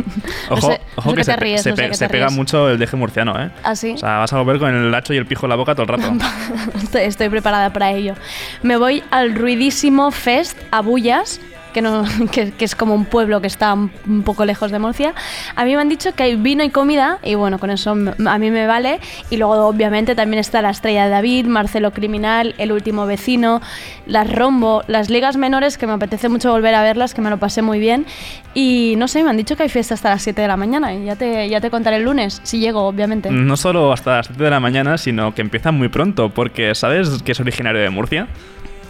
No 0.49 0.57
Ojo, 0.57 0.69
no 0.71 0.77
ojo 0.97 1.11
sé 1.11 1.17
que, 1.17 1.25
se, 1.25 1.37
ríes, 1.37 1.63
se 1.63 1.69
no 1.71 1.77
pe- 1.77 1.93
se 1.93 2.09
pega 2.09 2.31
mucho 2.31 2.71
el 2.71 2.79
deje 2.79 2.97
murciano, 2.97 3.39
¿eh? 3.39 3.51
¿Ah, 3.63 3.77
sí? 3.77 3.91
O 3.93 3.99
sea, 3.99 4.17
vas 4.21 4.33
a 4.33 4.39
volver 4.39 4.59
con 4.59 4.75
el 4.75 4.95
hacho 4.95 5.13
y 5.13 5.19
el 5.19 5.27
pijo 5.27 5.45
en 5.45 5.51
la 5.51 5.57
boca 5.57 5.75
todo 5.75 5.83
el 5.83 5.89
rato. 5.89 6.11
Estoy, 6.83 7.03
estoy 7.03 7.29
preparada 7.29 7.75
para 7.75 7.91
ello. 7.93 8.15
Me 8.63 8.79
voy 8.79 9.05
al 9.11 9.35
ruidísimo 9.35 10.11
Fest 10.11 10.57
a 10.71 10.81
Bullas, 10.81 11.43
que, 11.75 11.83
no, 11.83 12.05
que, 12.33 12.53
que 12.53 12.65
es 12.65 12.75
como 12.75 12.95
un 12.95 13.05
pueblo 13.05 13.43
que 13.43 13.47
está 13.47 13.75
un 13.75 14.23
poco 14.25 14.47
lejos 14.47 14.71
de 14.71 14.79
Murcia. 14.79 15.13
A 15.57 15.67
mí 15.67 15.75
me 15.75 15.83
han 15.83 15.91
dicho 15.91 16.15
que 16.15 16.23
hay 16.23 16.37
vino 16.37 16.65
y 16.65 16.71
comida, 16.71 17.19
y 17.23 17.35
bueno, 17.35 17.59
con 17.59 17.71
eso 17.71 17.91
a 17.91 18.39
mí 18.39 18.51
me 18.51 18.67
vale. 18.67 19.01
Y 19.29 19.37
luego, 19.37 19.67
obviamente, 19.67 20.15
también 20.15 20.41
está 20.41 20.63
la 20.63 20.71
Estrella 20.71 21.05
de 21.05 21.11
David, 21.11 21.47
Marcelo 21.47 21.91
Criminal, 21.91 22.55
El 22.57 22.73
Último 22.73 23.05
Vecino, 23.05 23.61
las 24.07 24.33
Rombo, 24.33 24.83
las 24.87 25.11
ligas 25.11 25.37
menores, 25.37 25.77
que 25.77 25.87
me 25.87 25.93
apetece 25.93 26.31
mucho 26.31 26.51
volver 26.51 26.75
a 26.75 26.83
verlas, 26.83 27.13
que 27.13 27.21
me 27.21 27.29
lo 27.29 27.39
pasé 27.39 27.61
muy 27.61 27.79
bien. 27.79 28.07
Y 28.55 28.95
no 28.97 29.09
sé, 29.09 29.23
me 29.25 29.31
han 29.31 29.37
dicho 29.37 29.57
que 29.57 29.65
hay 29.65 29.69
fiesta 29.69 29.95
hasta 29.95 30.11
las 30.11 30.23
7 30.23 30.41
de 30.41 30.49
la 30.49 30.57
mañana, 30.57 30.95
y 30.95 31.05
ya 31.05 31.17
te, 31.17 31.49
ya 31.49 31.61
te 31.61 31.71
contaré 31.71 31.97
el 31.97 32.05
lunes, 32.05 32.41
si 32.45 32.61
llego, 32.61 32.83
obviamente. 32.83 33.31
No 33.31 33.57
solo 33.57 33.93
hasta 33.93 34.19
las 34.19 34.27
7 34.27 34.43
de 34.43 34.51
la 34.51 34.61
mañana, 34.61 34.97
sino 34.97 35.35
que 35.35 35.43
empieza 35.43 35.73
muy 35.73 35.89
pronto, 35.89 36.31
porque 36.31 36.75
¿sabes 36.75 37.23
que 37.25 37.33
es 37.33 37.41
originario 37.41 37.81
de 37.83 37.91
Murcia? 37.91 38.29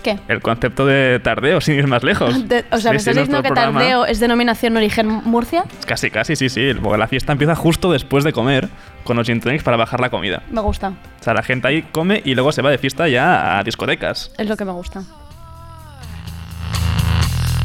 ¿Qué? 0.05 0.19
El 0.29 0.41
concepto 0.43 0.85
de 0.87 1.19
tardeo, 1.19 1.61
sin 1.63 1.75
ir 1.77 1.87
más 1.89 2.05
lejos. 2.05 2.47
De- 2.49 2.65
o 2.71 2.77
sea, 2.79 2.93
¿me 2.93 2.99
estás 2.99 3.15
diciendo 3.17 3.43
que 3.43 3.49
programa- 3.49 3.81
Tardeo 3.81 4.05
es 4.07 4.21
denominación 4.21 4.77
origen 4.77 5.09
Murcia? 5.09 5.65
Casi, 5.87 6.11
casi, 6.11 6.37
sí, 6.37 6.49
sí. 6.51 6.73
Porque 6.81 6.99
la 6.99 7.09
fiesta 7.09 7.33
empieza 7.33 7.57
justo 7.57 7.91
después 7.91 8.23
de 8.23 8.33
comer, 8.35 8.69
con 9.03 9.17
los 9.17 9.27
gin 9.27 9.41
tonics 9.41 9.65
para 9.65 9.77
bajar 9.79 10.01
la 10.01 10.11
comida. 10.11 10.43
Me 10.51 10.61
gusta, 10.61 10.89
O 10.91 11.23
sea, 11.25 11.33
la 11.35 11.43
gente 11.43 11.69
ahí 11.69 11.83
come 11.91 12.21
y 12.25 12.35
luego 12.35 12.53
se 12.53 12.61
va 12.63 12.71
de 12.71 12.77
fiesta 12.79 13.09
ya 13.09 13.59
a 13.59 13.63
discotecas. 13.65 14.31
es 14.39 14.47
lo 14.47 14.57
que 14.59 14.65
me 14.67 14.73
gusta. 14.73 15.03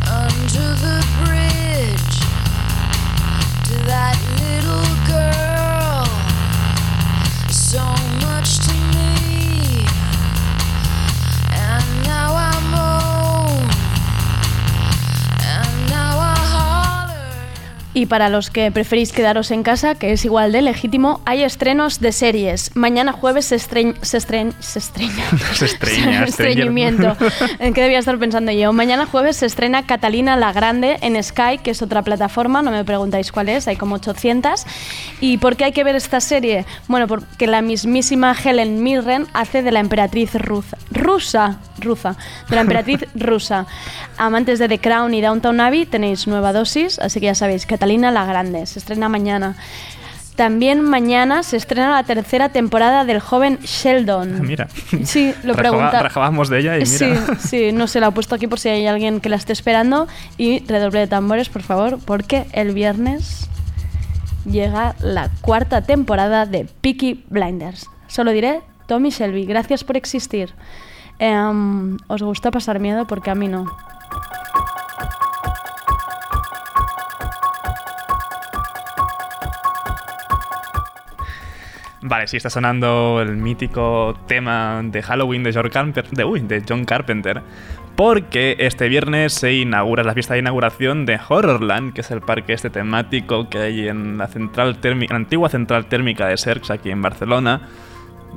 Under 0.07 0.75
the 0.79 0.99
bridge 1.23 2.19
to 3.67 3.75
that 3.85 4.15
little 4.39 4.87
girl. 5.05 6.07
So 7.51 7.81
Y 17.99 18.05
para 18.05 18.29
los 18.29 18.49
que 18.49 18.71
preferís 18.71 19.11
quedaros 19.11 19.51
en 19.51 19.61
casa, 19.61 19.93
que 19.95 20.13
es 20.13 20.23
igual 20.23 20.53
de 20.53 20.61
legítimo, 20.61 21.19
hay 21.25 21.43
estrenos 21.43 21.99
de 21.99 22.13
series. 22.13 22.73
Mañana 22.73 23.11
jueves 23.11 23.47
se 23.47 23.55
estreña... 23.55 23.93
Se 24.01 24.19
estreña... 24.19 24.53
Se 24.61 24.79
estreña. 24.79 25.19
Se 25.53 25.65
estreña, 25.65 26.23
Estreñimiento. 26.23 27.17
¿En 27.59 27.73
qué 27.73 27.81
debía 27.81 27.99
estar 27.99 28.17
pensando 28.17 28.53
yo? 28.53 28.71
Mañana 28.71 29.05
jueves 29.05 29.35
se 29.35 29.47
estrena 29.47 29.85
Catalina 29.85 30.37
la 30.37 30.53
Grande 30.53 30.97
en 31.01 31.21
Sky, 31.21 31.57
que 31.61 31.71
es 31.71 31.81
otra 31.81 32.01
plataforma, 32.01 32.61
no 32.61 32.71
me 32.71 32.85
preguntáis 32.85 33.33
cuál 33.33 33.49
es, 33.49 33.67
hay 33.67 33.75
como 33.75 33.95
800. 33.95 34.63
¿Y 35.19 35.37
por 35.39 35.57
qué 35.57 35.65
hay 35.65 35.71
que 35.73 35.83
ver 35.83 35.97
esta 35.97 36.21
serie? 36.21 36.65
Bueno, 36.87 37.05
porque 37.05 37.47
la 37.47 37.61
mismísima 37.61 38.33
Helen 38.33 38.81
Mirren 38.81 39.27
hace 39.33 39.61
de 39.61 39.73
la 39.73 39.81
emperatriz 39.81 40.35
rusa. 40.35 40.77
Rusa, 40.91 41.59
rusa, 41.79 42.15
de 42.47 42.55
la 42.55 42.61
emperatriz 42.61 43.05
rusa. 43.13 43.65
Amantes 44.17 44.57
de 44.57 44.69
The 44.69 44.79
Crown 44.79 45.13
y 45.13 45.19
Downtown 45.19 45.59
Abbey 45.59 45.85
tenéis 45.85 46.27
nueva 46.27 46.53
dosis, 46.53 46.97
así 46.99 47.19
que 47.19 47.25
ya 47.25 47.35
sabéis, 47.35 47.65
Catalina 47.65 47.88
la 47.97 48.25
Grande, 48.25 48.65
se 48.65 48.79
estrena 48.79 49.09
mañana. 49.09 49.55
También 50.35 50.81
mañana 50.81 51.43
se 51.43 51.57
estrena 51.57 51.89
la 51.91 52.03
tercera 52.03 52.47
temporada 52.49 53.03
del 53.03 53.19
joven 53.19 53.57
Sheldon. 53.61 54.41
Mira. 54.47 54.69
Sí, 55.03 55.33
lo 55.43 55.53
Rajaba- 55.53 55.57
pregunta. 55.57 55.99
rajábamos 56.03 56.47
de 56.49 56.59
ella 56.59 56.77
y 56.77 56.83
mira. 56.85 57.37
sí, 57.39 57.71
no 57.73 57.87
se 57.87 57.99
la 57.99 58.07
he 58.07 58.11
puesto 58.11 58.35
aquí 58.35 58.47
por 58.47 58.57
si 58.59 58.69
hay 58.69 58.87
alguien 58.87 59.19
que 59.19 59.27
la 59.27 59.35
esté 59.35 59.51
esperando. 59.51 60.07
Y 60.37 60.59
redoble 60.65 60.99
de 61.01 61.07
tambores, 61.07 61.49
por 61.49 61.61
favor, 61.63 61.99
porque 62.05 62.45
el 62.53 62.73
viernes 62.73 63.49
llega 64.45 64.95
la 65.01 65.29
cuarta 65.41 65.81
temporada 65.81 66.45
de 66.45 66.67
Peaky 66.81 67.25
Blinders. 67.29 67.87
Solo 68.07 68.31
diré, 68.31 68.61
Tommy 68.87 69.09
Shelby, 69.09 69.45
gracias 69.45 69.83
por 69.83 69.97
existir. 69.97 70.53
Em, 71.19 71.97
¿Os 72.07 72.21
gusta 72.23 72.49
pasar 72.49 72.79
miedo? 72.79 73.05
Porque 73.07 73.29
a 73.29 73.35
mí 73.35 73.49
no. 73.49 73.65
Vale, 82.01 82.27
sí, 82.27 82.37
está 82.37 82.49
sonando 82.49 83.21
el 83.21 83.35
mítico 83.35 84.17
tema 84.25 84.81
de 84.83 85.01
Halloween 85.01 85.43
de, 85.43 85.51
John 85.53 85.69
Carpenter, 85.69 86.09
de, 86.09 86.63
John 86.67 86.85
Carpenter. 86.85 87.41
Porque 87.97 88.55
este 88.59 88.87
viernes 88.87 89.33
se 89.33 89.53
inaugura 89.53 90.03
la 90.05 90.13
fiesta 90.13 90.33
de 90.33 90.39
inauguración 90.39 91.05
de 91.05 91.19
Horrorland, 91.27 91.91
que 91.91 91.99
es 91.99 92.11
el 92.11 92.21
parque 92.21 92.53
este 92.53 92.69
temático 92.69 93.49
que 93.49 93.57
hay 93.57 93.89
en 93.89 94.17
la 94.17 94.27
central 94.27 94.77
térmica, 94.77 95.13
en 95.13 95.19
la 95.19 95.25
antigua 95.25 95.49
central 95.49 95.87
térmica 95.87 96.27
de 96.27 96.37
Serx, 96.37 96.71
aquí 96.71 96.89
en 96.89 97.01
Barcelona. 97.01 97.67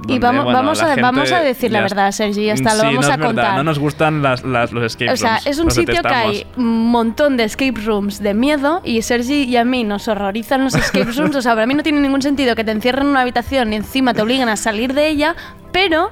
Y 0.09 0.19
donde, 0.19 0.19
vamos, 0.19 0.45
bueno, 0.45 0.59
vamos, 0.59 0.83
a, 0.83 0.97
vamos 0.97 1.31
a 1.31 1.35
gente 1.37 1.49
decir 1.49 1.71
la 1.71 1.81
verdad, 1.81 2.11
Sergi, 2.11 2.47
ya 2.47 2.55
está, 2.55 2.71
Sí, 2.71 2.77
lo 2.79 2.83
vamos 2.85 3.07
no 3.07 3.11
a 3.11 3.15
es 3.15 3.19
verdad, 3.19 3.27
contar. 3.29 3.57
no 3.57 3.63
nos 3.65 3.79
gustan 3.79 4.21
las, 4.23 4.43
las- 4.43 4.73
los 4.73 4.83
escape 4.85 5.13
O 5.13 5.17
sea, 5.17 5.35
rooms, 5.35 5.47
es 5.47 5.59
un 5.61 5.71
sitio 5.71 6.03
que 6.03 6.09
hay 6.09 6.47
un 6.57 6.91
montón 6.91 7.37
de 7.37 7.45
escape 7.45 7.81
rooms 7.85 8.19
de 8.21 8.35
miedo 8.35 8.81
y 8.85 9.01
Sergi 9.03 9.45
y 9.45 9.57
a 9.57 9.65
mí 9.65 9.85
nos 9.85 10.09
horrorizan 10.09 10.65
los 10.65 10.75
escape 10.75 11.05
rooms. 11.17 11.37
O 11.37 11.43
sea, 11.43 11.55
para 11.55 11.67
mí 11.67 11.75
no 11.75 11.83
tiene 11.85 12.01
ningún 12.01 12.21
sentido 12.23 12.57
que 12.57 12.65
te 12.65 12.73
encierren 12.73 13.05
en 13.05 13.11
una 13.11 13.21
habitación 13.21 13.73
y 13.73 13.77
encima 13.77 14.13
te 14.13 14.23
obliguen 14.23 14.49
a 14.49 14.57
salir 14.57 14.93
de 14.93 15.09
ella, 15.09 15.37
pero 15.71 16.11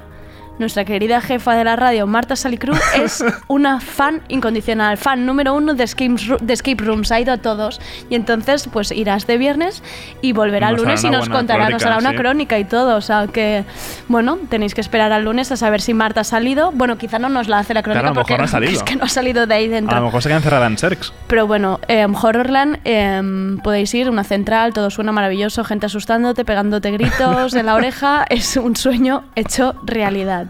nuestra 0.61 0.85
querida 0.85 1.21
jefa 1.21 1.55
de 1.55 1.65
la 1.65 1.75
radio, 1.75 2.07
Marta 2.07 2.37
Salicru, 2.37 2.75
es 2.95 3.25
una 3.49 3.81
fan 3.81 4.23
incondicional, 4.29 4.97
fan 4.97 5.27
número 5.27 5.55
uno 5.55 5.75
de 5.75 5.85
escape, 5.85 6.17
de 6.41 6.53
escape 6.53 6.85
rooms. 6.85 7.11
Ha 7.11 7.21
ido 7.21 7.33
a 7.33 7.39
todos 7.39 7.81
y 8.09 8.15
entonces 8.15 8.69
pues 8.73 8.93
irás 8.93 9.27
de 9.27 9.39
viernes 9.39 9.83
y 10.21 10.33
volverá 10.33 10.71
el 10.71 10.77
lunes 10.77 11.03
y 11.03 11.11
nos 11.11 11.29
contará, 11.29 11.69
nos 11.69 11.85
hará 11.85 11.99
una 11.99 12.11
sí. 12.11 12.17
crónica 12.17 12.59
y 12.59 12.65
todo. 12.65 12.97
O 12.97 13.01
sea, 13.01 13.27
que 13.27 13.65
bueno, 14.09 14.39
tenéis 14.49 14.75
que 14.75 14.81
esperar 14.81 15.13
al 15.13 15.25
lunes 15.25 15.51
a 15.51 15.57
saber 15.57 15.81
si 15.81 15.95
Marta 15.95 16.21
ha 16.21 16.25
salido. 16.25 16.71
Bueno, 16.73 16.99
quizá 16.99 17.19
no 17.19 17.29
nos 17.29 17.49
la 17.49 17.59
hace 17.59 17.75
la 17.75 17.83
crónica 17.83 18.01
Claro, 18.01 18.13
a 18.13 18.15
lo 18.15 18.21
porque 18.21 18.37
no 18.37 18.45
ha 18.45 18.49
salido. 18.49 18.73
es 18.73 18.83
que 18.83 18.97
no 18.97 19.05
ha 19.05 19.09
salido 19.09 19.47
de 19.47 19.55
ahí 19.55 19.69
dentro. 19.69 19.97
A 19.97 20.01
lo 20.01 20.07
mejor 20.07 20.23
se 20.23 20.29
queda 20.29 20.39
encerrada 20.39 20.67
en 20.67 20.79
Serx. 20.79 21.13
Pero 21.27 21.47
bueno, 21.47 21.81
em, 21.89 22.15
Horrorland, 22.15 22.79
em, 22.85 23.59
podéis 23.59 23.95
ir, 23.95 24.11
una 24.11 24.25
central, 24.25 24.73
todo 24.75 24.91
suena 24.91 25.13
maravilloso, 25.13 25.65
gente 25.65 25.87
asustándote, 25.87 26.45
pegándote 26.45 26.91
gritos 26.91 27.55
en 27.55 27.67
la 27.67 27.75
oreja, 27.75 28.25
es 28.29 28.57
un 28.57 28.77
sueño 28.77 29.25
hecho 29.35 29.75
realidad. 29.85 30.50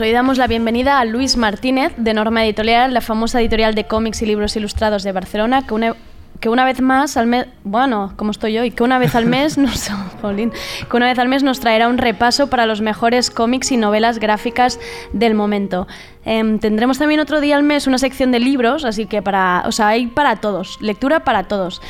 Pues 0.00 0.08
hoy 0.08 0.14
damos 0.14 0.38
la 0.38 0.46
bienvenida 0.46 0.98
a 0.98 1.04
Luis 1.04 1.36
Martínez, 1.36 1.92
de 1.98 2.14
Norma 2.14 2.42
Editorial, 2.42 2.94
la 2.94 3.02
famosa 3.02 3.38
editorial 3.38 3.74
de 3.74 3.84
cómics 3.84 4.22
y 4.22 4.24
libros 4.24 4.56
ilustrados 4.56 5.02
de 5.02 5.12
Barcelona, 5.12 5.66
que 5.66 5.74
una, 5.74 5.94
que 6.40 6.48
una 6.48 6.64
vez 6.64 6.80
más 6.80 7.18
al 7.18 7.26
mes, 7.26 7.48
bueno, 7.64 8.14
como 8.16 8.30
estoy 8.30 8.56
hoy, 8.56 8.70
que 8.70 8.82
una 8.82 8.98
vez 8.98 9.14
al 9.14 9.26
mes 9.26 9.58
nos, 9.58 9.90
jolín, 10.22 10.52
que 10.90 10.96
una 10.96 11.04
vez 11.04 11.18
al 11.18 11.28
mes 11.28 11.42
nos 11.42 11.60
traerá 11.60 11.86
un 11.88 11.98
repaso 11.98 12.48
para 12.48 12.64
los 12.64 12.80
mejores 12.80 13.30
cómics 13.30 13.72
y 13.72 13.76
novelas 13.76 14.20
gráficas 14.20 14.80
del 15.12 15.34
momento. 15.34 15.86
Em, 16.24 16.58
tendremos 16.58 16.98
también 16.98 17.20
otro 17.20 17.42
día 17.42 17.56
al 17.56 17.62
mes 17.62 17.86
una 17.86 17.98
sección 17.98 18.32
de 18.32 18.40
libros, 18.40 18.86
así 18.86 19.04
que 19.04 19.20
para, 19.20 19.64
o 19.66 19.72
sea, 19.72 19.88
hay 19.88 20.06
para 20.06 20.36
todos, 20.36 20.80
lectura 20.80 21.24
para 21.24 21.42
todos. 21.42 21.82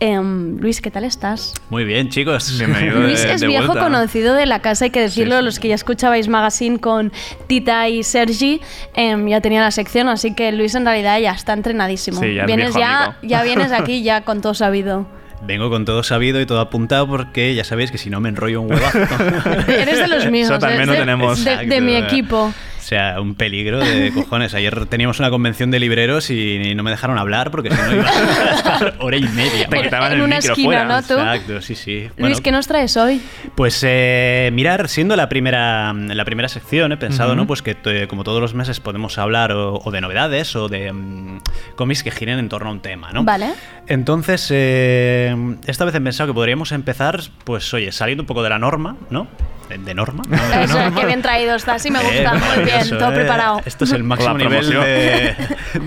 Em, 0.00 0.58
Luis, 0.60 0.80
¿qué 0.80 0.92
tal 0.92 1.02
estás? 1.02 1.54
Muy 1.70 1.82
bien, 1.84 2.08
chicos. 2.08 2.56
Bienvenido 2.56 3.00
Luis 3.00 3.20
de, 3.20 3.32
es 3.32 3.40
de 3.40 3.48
viejo 3.48 3.66
vuelta. 3.66 3.82
conocido 3.82 4.34
de 4.34 4.46
la 4.46 4.60
casa, 4.60 4.84
hay 4.84 4.90
que 4.92 5.00
decirlo, 5.00 5.42
los 5.42 5.58
que 5.58 5.66
ya 5.66 5.74
escuchabais 5.74 6.28
Magazine 6.28 6.78
con 6.78 7.12
Tita 7.48 7.88
y 7.88 8.04
Sergi, 8.04 8.60
em, 8.94 9.26
ya 9.26 9.40
tenía 9.40 9.60
la 9.60 9.72
sección, 9.72 10.08
así 10.08 10.34
que 10.36 10.52
Luis 10.52 10.76
en 10.76 10.84
realidad 10.84 11.18
ya 11.18 11.32
está 11.32 11.52
entrenadísimo. 11.52 12.20
Sí, 12.20 12.34
ya 12.34 12.42
es 12.42 12.46
vienes 12.46 12.66
viejo 12.76 12.78
ya, 12.78 13.04
amigo. 13.06 13.18
ya 13.22 13.42
vienes 13.42 13.72
aquí 13.72 14.02
ya 14.04 14.20
con 14.24 14.40
todo 14.40 14.54
sabido. 14.54 15.04
Vengo 15.42 15.68
con 15.70 15.84
todo 15.84 16.02
sabido 16.04 16.40
y 16.40 16.46
todo 16.46 16.60
apuntado 16.60 17.06
porque 17.08 17.54
ya 17.56 17.64
sabéis 17.64 17.90
que 17.90 17.98
si 17.98 18.08
no 18.10 18.20
me 18.20 18.28
enrollo 18.28 18.60
un 18.60 18.70
huevazo. 18.72 18.98
Eres 19.68 19.98
de 19.98 20.06
los 20.08 20.26
míos, 20.30 20.50
Eso 20.50 20.58
también 20.60 20.82
es 20.82 20.86
lo 20.86 20.92
de, 20.94 20.98
tenemos. 21.00 21.44
de- 21.44 21.56
de 21.66 21.80
mi 21.80 21.94
Exacto. 21.94 22.14
equipo. 22.14 22.54
O 22.88 22.90
sea, 22.90 23.20
un 23.20 23.34
peligro 23.34 23.80
de 23.80 24.10
cojones. 24.14 24.54
Ayer 24.54 24.86
teníamos 24.86 25.18
una 25.18 25.28
convención 25.28 25.70
de 25.70 25.78
libreros 25.78 26.30
y 26.30 26.74
no 26.74 26.82
me 26.82 26.90
dejaron 26.90 27.18
hablar 27.18 27.50
porque 27.50 27.70
si 27.70 27.76
no 27.76 27.92
iba 27.96 28.08
a 28.08 28.54
estar 28.54 28.94
hora 29.00 29.18
y 29.18 29.24
media. 29.24 29.68
Te 29.68 29.82
quitaban 29.82 30.12
en 30.12 30.20
el 30.20 30.24
una 30.24 30.36
micro 30.36 30.52
esquina, 30.54 30.68
fuera. 30.68 30.84
¿no, 30.86 31.02
tú? 31.02 31.12
Exacto, 31.12 31.60
sí, 31.60 31.74
sí. 31.74 32.08
Bueno, 32.16 32.28
Luis, 32.30 32.40
¿qué 32.40 32.50
nos 32.50 32.66
traes 32.66 32.96
hoy? 32.96 33.20
Pues 33.56 33.84
eh, 33.86 34.48
mirar, 34.54 34.88
siendo 34.88 35.16
la 35.16 35.28
primera, 35.28 35.92
la 35.92 36.24
primera 36.24 36.48
sección, 36.48 36.90
he 36.92 36.96
pensado. 36.96 37.36
¿no? 37.36 37.46
Pues 37.46 37.60
que 37.60 37.76
eh, 37.84 38.06
como 38.08 38.24
todos 38.24 38.40
los 38.40 38.54
meses 38.54 38.80
podemos 38.80 39.18
hablar 39.18 39.52
o, 39.52 39.82
o 39.84 39.90
de 39.90 40.00
novedades 40.00 40.56
o 40.56 40.70
de 40.70 40.90
mm, 40.90 41.40
cómics 41.76 42.02
que 42.02 42.10
giren 42.10 42.38
en 42.38 42.48
torno 42.48 42.70
a 42.70 42.72
un 42.72 42.80
tema, 42.80 43.12
¿no? 43.12 43.22
Vale. 43.22 43.50
Entonces, 43.86 44.48
eh, 44.50 45.36
esta 45.66 45.84
vez 45.84 45.94
he 45.94 46.00
pensado 46.00 46.26
que 46.26 46.32
podríamos 46.32 46.72
empezar, 46.72 47.20
pues 47.44 47.74
oye, 47.74 47.92
saliendo 47.92 48.22
un 48.22 48.26
poco 48.26 48.42
de 48.42 48.48
la 48.48 48.58
norma, 48.58 48.96
¿no? 49.10 49.28
De, 49.68 49.78
de 49.78 49.94
norma. 49.94 50.22
¿no? 50.28 50.36
De 50.48 50.64
Eso, 50.64 50.78
norma. 50.78 51.00
qué 51.00 51.06
bien 51.06 51.22
traído 51.22 51.54
está, 51.54 51.78
sí 51.78 51.90
me 51.90 52.00
gusta, 52.00 52.32
Eh, 52.36 52.56
muy 52.56 52.64
bien, 52.64 52.88
todo 52.98 53.10
eh. 53.12 53.14
preparado. 53.14 53.60
Esto 53.64 53.84
es 53.84 53.92
el 53.92 54.02
máximo 54.04 54.38
La 54.38 54.44
nivel 54.44 54.70
de, 54.70 55.36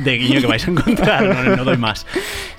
de 0.03 0.17
guiño 0.17 0.41
que 0.41 0.47
vais 0.47 0.67
a 0.67 0.71
encontrar, 0.71 1.23
no, 1.23 1.55
no 1.55 1.63
doy 1.63 1.77
más. 1.77 2.05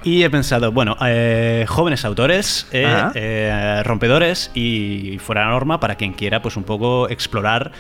Y 0.02 0.22
he 0.24 0.30
pensado, 0.30 0.72
bueno, 0.72 0.96
eh, 1.06 1.64
jóvenes 1.68 2.04
autores, 2.04 2.66
eh, 2.72 2.86
eh, 3.14 3.82
rompedores 3.84 4.50
y 4.54 5.18
fuera 5.18 5.42
de 5.42 5.46
la 5.46 5.52
norma 5.52 5.78
para 5.80 5.94
quien 5.94 6.12
quiera, 6.12 6.42
pues 6.42 6.56
un 6.56 6.64
poco 6.64 7.08
explorar. 7.08 7.72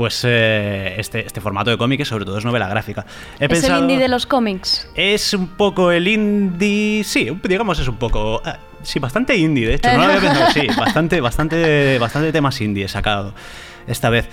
Pues 0.00 0.22
eh, 0.26 0.94
este, 0.96 1.26
este 1.26 1.42
formato 1.42 1.68
de 1.68 1.76
cómic, 1.76 2.02
sobre 2.06 2.24
todo 2.24 2.38
es 2.38 2.44
novela 2.46 2.66
gráfica. 2.70 3.04
He 3.38 3.44
¿Es 3.44 3.64
el 3.64 3.76
indie 3.80 3.98
de 3.98 4.08
los 4.08 4.24
cómics? 4.24 4.88
es 4.94 5.34
un 5.34 5.48
poco 5.48 5.92
el 5.92 6.08
indie. 6.08 7.04
Sí, 7.04 7.28
digamos 7.42 7.78
es 7.78 7.86
un 7.86 7.98
poco. 7.98 8.40
ah, 8.42 8.56
sí, 8.82 8.98
bastante 8.98 9.36
indie, 9.36 9.68
de 9.68 9.74
hecho. 9.74 9.92
No 9.92 9.98
lo 9.98 10.04
había 10.04 10.20
pensado. 10.20 10.50
Sí, 10.52 10.66
bastante, 10.78 11.20
bastante, 11.20 11.98
bastante 11.98 12.32
temas 12.32 12.58
indie 12.62 12.86
he 12.86 12.88
sacado 12.88 13.34
esta 13.86 14.08
vez. 14.08 14.26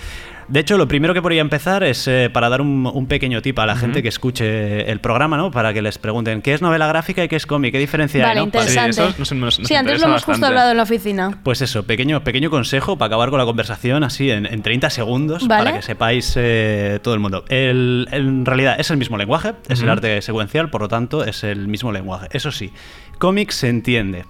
De 0.48 0.60
hecho, 0.60 0.78
lo 0.78 0.88
primero 0.88 1.12
que 1.12 1.20
podría 1.20 1.42
empezar 1.42 1.82
es 1.84 2.08
eh, 2.08 2.30
para 2.32 2.48
dar 2.48 2.62
un, 2.62 2.90
un 2.90 3.06
pequeño 3.06 3.42
tip 3.42 3.58
a 3.58 3.66
la 3.66 3.76
gente 3.76 4.02
que 4.02 4.08
escuche 4.08 4.90
el 4.90 4.98
programa, 4.98 5.36
¿no? 5.36 5.50
Para 5.50 5.74
que 5.74 5.82
les 5.82 5.98
pregunten 5.98 6.40
qué 6.40 6.54
es 6.54 6.62
novela 6.62 6.86
gráfica 6.86 7.22
y 7.22 7.28
qué 7.28 7.36
es 7.36 7.44
cómic, 7.44 7.72
qué 7.72 7.78
diferencia 7.78 8.22
Vale, 8.22 8.30
hay, 8.32 8.36
¿no? 8.38 8.44
Interesante. 8.46 8.92
Sí, 8.94 9.00
eso 9.02 9.14
nos- 9.18 9.32
nos- 9.32 9.58
nos 9.58 9.68
sí, 9.68 9.74
antes 9.74 10.00
lo 10.00 10.06
hemos 10.06 10.24
justo 10.24 10.46
hablado 10.46 10.70
en 10.70 10.78
la 10.78 10.84
oficina. 10.84 11.38
Pues 11.42 11.60
eso, 11.60 11.82
pequeño, 11.82 12.24
pequeño 12.24 12.48
consejo 12.48 12.96
para 12.96 13.08
acabar 13.08 13.28
con 13.28 13.38
la 13.38 13.44
conversación 13.44 14.04
así 14.04 14.30
en, 14.30 14.46
en 14.46 14.62
30 14.62 14.88
segundos 14.88 15.46
Vale. 15.46 15.64
para 15.64 15.76
que 15.76 15.82
sepáis 15.82 16.32
eh, 16.36 16.98
todo 17.02 17.12
el 17.12 17.20
mundo. 17.20 17.44
El- 17.50 18.08
en 18.10 18.46
realidad 18.46 18.76
es 18.80 18.90
el 18.90 18.96
mismo 18.96 19.18
lenguaje, 19.18 19.52
es 19.68 19.82
el 19.82 19.90
arte 19.90 20.22
secuencial, 20.22 20.70
por 20.70 20.80
lo 20.80 20.88
tanto 20.88 21.24
es 21.24 21.44
el 21.44 21.68
mismo 21.68 21.92
lenguaje. 21.92 22.28
Eso 22.32 22.52
sí, 22.52 22.72
cómic 23.18 23.50
se 23.50 23.68
entiende. 23.68 24.24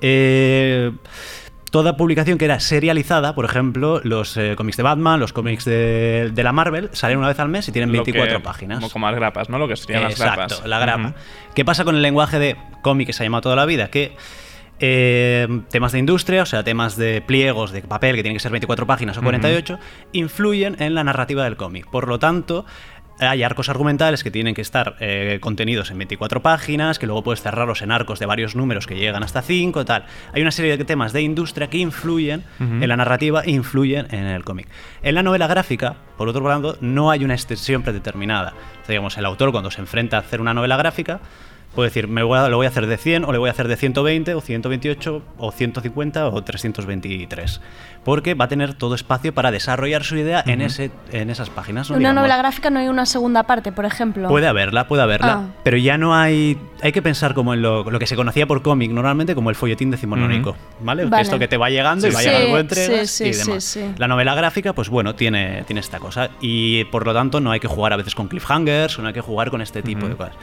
Eh, 0.00 0.92
toda 1.70 1.96
publicación 1.96 2.36
que 2.36 2.44
era 2.46 2.58
serializada, 2.60 3.34
por 3.34 3.44
ejemplo, 3.44 4.00
los 4.02 4.36
eh, 4.36 4.54
cómics 4.56 4.76
de 4.76 4.82
Batman, 4.82 5.20
los 5.20 5.32
cómics 5.32 5.64
de, 5.64 6.30
de 6.34 6.42
la 6.42 6.52
Marvel, 6.52 6.90
salen 6.92 7.18
una 7.18 7.28
vez 7.28 7.38
al 7.38 7.48
mes 7.48 7.68
y 7.68 7.72
tienen 7.72 7.92
Lo 7.92 8.02
que- 8.04 8.12
24 8.12 8.42
páginas. 8.42 8.92
Como, 8.92 9.06
las 9.06 9.14
grapas, 9.16 9.48
¿no? 9.48 9.58
Lo 9.58 9.68
que 9.68 9.76
serían 9.76 10.02
las 10.02 10.12
Exacto, 10.12 10.36
grapas. 10.56 10.66
la 10.66 10.78
grapa. 10.80 11.14
¿Qué 11.54 11.64
pasa 11.64 11.84
con 11.84 11.94
el 11.96 12.02
lenguaje 12.02 12.38
de 12.38 12.56
cómic 12.82 13.06
que 13.06 13.12
se 13.12 13.22
ha 13.22 13.26
llamado 13.26 13.42
toda 13.42 13.56
la 13.56 13.66
vida? 13.66 13.88
Que 13.88 14.16
eh, 14.80 15.46
temas 15.70 15.92
de 15.92 15.98
industria, 15.98 16.42
o 16.42 16.46
sea, 16.46 16.64
temas 16.64 16.96
de 16.96 17.20
pliegos 17.20 17.70
de 17.70 17.82
papel 17.82 18.16
que 18.16 18.22
tienen 18.22 18.36
que 18.36 18.40
ser 18.40 18.50
24 18.50 18.86
páginas 18.86 19.16
o 19.18 19.22
48, 19.22 19.78
influyen 20.12 20.76
en 20.80 20.94
la 20.94 21.04
narrativa 21.04 21.44
del 21.44 21.56
cómic. 21.56 21.86
Por 21.90 22.08
lo 22.08 22.18
tanto, 22.18 22.64
hay 23.20 23.42
arcos 23.42 23.68
argumentales 23.68 24.24
que 24.24 24.30
tienen 24.30 24.54
que 24.54 24.62
estar 24.62 24.96
eh, 25.00 25.38
contenidos 25.40 25.90
en 25.90 25.98
24 25.98 26.42
páginas, 26.42 26.98
que 26.98 27.06
luego 27.06 27.22
puedes 27.22 27.42
cerrarlos 27.42 27.82
en 27.82 27.92
arcos 27.92 28.18
de 28.18 28.26
varios 28.26 28.56
números 28.56 28.86
que 28.86 28.96
llegan 28.96 29.22
hasta 29.22 29.42
5, 29.42 29.84
tal. 29.84 30.06
Hay 30.32 30.42
una 30.42 30.50
serie 30.50 30.76
de 30.76 30.84
temas 30.84 31.12
de 31.12 31.22
industria 31.22 31.68
que 31.68 31.78
influyen 31.78 32.44
en 32.58 32.88
la 32.88 32.96
narrativa 32.96 33.42
influyen 33.46 34.06
en 34.10 34.26
el 34.26 34.44
cómic. 34.44 34.68
En 35.02 35.14
la 35.14 35.22
novela 35.22 35.46
gráfica, 35.46 35.96
por 36.16 36.28
otro 36.28 36.46
lado, 36.46 36.76
no 36.80 37.10
hay 37.10 37.24
una 37.24 37.34
extensión 37.34 37.82
predeterminada. 37.82 38.54
Digamos, 38.88 39.16
el 39.18 39.24
autor 39.24 39.52
cuando 39.52 39.70
se 39.70 39.80
enfrenta 39.80 40.16
a 40.16 40.20
hacer 40.20 40.40
una 40.40 40.54
novela 40.54 40.76
gráfica 40.76 41.20
puede 41.74 41.88
decir, 41.88 42.08
me 42.08 42.22
voy 42.22 42.38
a- 42.38 42.48
lo 42.48 42.56
voy 42.56 42.66
a 42.66 42.68
hacer 42.68 42.86
de 42.86 42.96
100 42.96 43.24
o 43.24 43.32
le 43.32 43.38
voy 43.38 43.48
a 43.48 43.52
hacer 43.52 43.68
de 43.68 43.76
120 43.76 44.34
o 44.34 44.40
128 44.40 45.22
o 45.38 45.52
150 45.52 46.26
o 46.28 46.42
323. 46.42 47.60
Porque 48.04 48.32
va 48.34 48.46
a 48.46 48.48
tener 48.48 48.72
todo 48.74 48.94
espacio 48.94 49.34
para 49.34 49.50
desarrollar 49.50 50.04
su 50.04 50.16
idea 50.16 50.42
en, 50.46 50.62
ese, 50.62 50.90
en 51.12 51.28
esas 51.28 51.50
páginas. 51.50 51.90
¿no? 51.90 51.96
Una 51.96 52.00
Digamos. 52.08 52.16
novela 52.22 52.36
gráfica 52.38 52.70
no 52.70 52.80
hay 52.80 52.88
una 52.88 53.04
segunda 53.04 53.42
parte, 53.42 53.72
por 53.72 53.84
ejemplo. 53.84 54.28
Puede 54.28 54.46
haberla, 54.46 54.88
puede 54.88 55.02
haberla, 55.02 55.32
Ah. 55.32 55.46
pero 55.62 55.76
ya 55.76 55.98
no 55.98 56.14
hay. 56.14 56.58
Hay 56.82 56.92
que 56.92 57.02
pensar 57.02 57.34
como 57.34 57.52
en 57.52 57.60
lo, 57.60 57.90
lo 57.90 57.98
que 57.98 58.06
se 58.06 58.16
conocía 58.16 58.46
por 58.46 58.62
cómic 58.62 58.90
normalmente 58.90 59.34
como 59.34 59.50
el 59.50 59.56
folletín 59.56 59.90
decimonónico, 59.90 60.56
¿vale? 60.80 61.04
Vale. 61.04 61.22
Esto 61.22 61.38
que 61.38 61.46
te 61.46 61.58
va 61.58 61.68
llegando 61.68 62.08
y 62.08 62.10
va 62.10 62.22
llegando 62.22 62.54
Sí, 62.54 62.60
entregas 62.60 63.10
sí, 63.10 63.28
y 63.28 63.34
sí, 63.34 63.46
demás. 63.46 63.64
sí, 63.64 63.80
sí. 63.80 63.94
La 63.98 64.08
novela 64.08 64.34
gráfica, 64.34 64.72
pues 64.72 64.88
bueno, 64.88 65.14
tiene, 65.14 65.62
tiene 65.66 65.80
esta 65.80 65.98
cosa 65.98 66.30
y 66.40 66.84
por 66.84 67.04
lo 67.04 67.12
tanto 67.12 67.38
no 67.40 67.50
hay 67.50 67.60
que 67.60 67.68
jugar 67.68 67.92
a 67.92 67.96
veces 67.96 68.14
con 68.14 68.28
cliffhangers, 68.28 68.98
no 68.98 69.08
hay 69.08 69.12
que 69.14 69.20
jugar 69.20 69.50
con 69.50 69.60
este 69.60 69.82
tipo 69.82 70.08
de 70.08 70.16
cosas. 70.16 70.34